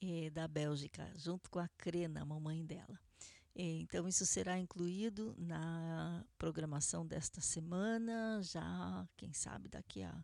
eh, 0.03 0.31
da 0.31 0.49
Bélgica, 0.49 1.13
junto 1.15 1.49
com 1.51 1.61
a 1.61 1.69
Crena, 1.79 2.23
a 2.23 2.25
mamãe 2.25 2.65
dela. 2.65 2.99
É, 3.55 3.63
então, 3.63 4.07
isso 4.07 4.25
será 4.25 4.59
incluído 4.59 5.35
na 5.37 6.25
programação 6.39 7.07
desta 7.07 7.41
semana, 7.41 8.41
já, 8.43 9.09
quem 9.17 9.33
sabe, 9.33 9.69
daqui 9.69 10.03
a 10.03 10.15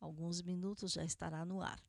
alguns 0.00 0.42
minutos 0.42 0.92
já 0.92 1.04
estará 1.04 1.44
no 1.44 1.62
ar. 1.62 1.80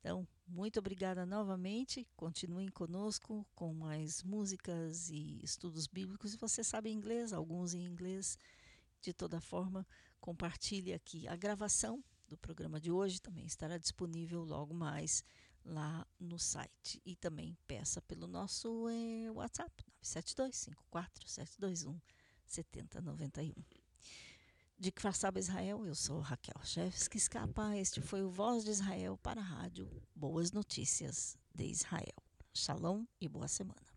Então, 0.00 0.26
muito 0.46 0.78
obrigada 0.78 1.24
novamente. 1.26 2.06
Continuem 2.16 2.68
conosco 2.68 3.46
com 3.54 3.72
mais 3.72 4.22
músicas 4.22 5.10
e 5.10 5.40
estudos 5.42 5.86
bíblicos. 5.86 6.30
Se 6.30 6.36
você 6.36 6.62
sabe 6.62 6.90
inglês, 6.90 7.32
alguns 7.32 7.74
em 7.74 7.84
inglês, 7.84 8.38
de 9.00 9.12
toda 9.12 9.40
forma, 9.40 9.86
compartilhe 10.20 10.92
aqui. 10.92 11.26
A 11.26 11.36
gravação 11.36 12.02
do 12.28 12.36
programa 12.36 12.80
de 12.80 12.90
hoje 12.90 13.20
também 13.20 13.46
estará 13.46 13.78
disponível 13.78 14.44
logo 14.44 14.74
mais 14.74 15.24
lá 15.68 16.06
no 16.18 16.38
site. 16.38 17.00
E 17.04 17.14
também 17.14 17.56
peça 17.66 18.00
pelo 18.02 18.26
nosso 18.26 18.88
eh, 18.88 19.30
WhatsApp, 19.30 19.84
97254 20.02 21.28
7091. 22.46 23.54
De 24.80 24.92
Farsaba 24.96 25.38
Israel, 25.38 25.84
eu 25.84 25.94
sou 25.94 26.20
Raquel 26.20 26.60
Chefes 26.64 27.08
que 27.08 27.18
escapa. 27.18 27.76
Este 27.76 28.00
foi 28.00 28.22
o 28.22 28.30
Voz 28.30 28.64
de 28.64 28.70
Israel 28.70 29.18
para 29.18 29.40
a 29.40 29.44
rádio 29.44 29.90
Boas 30.14 30.52
Notícias 30.52 31.36
de 31.54 31.64
Israel. 31.64 32.22
Shalom 32.54 33.04
e 33.20 33.28
boa 33.28 33.48
semana. 33.48 33.87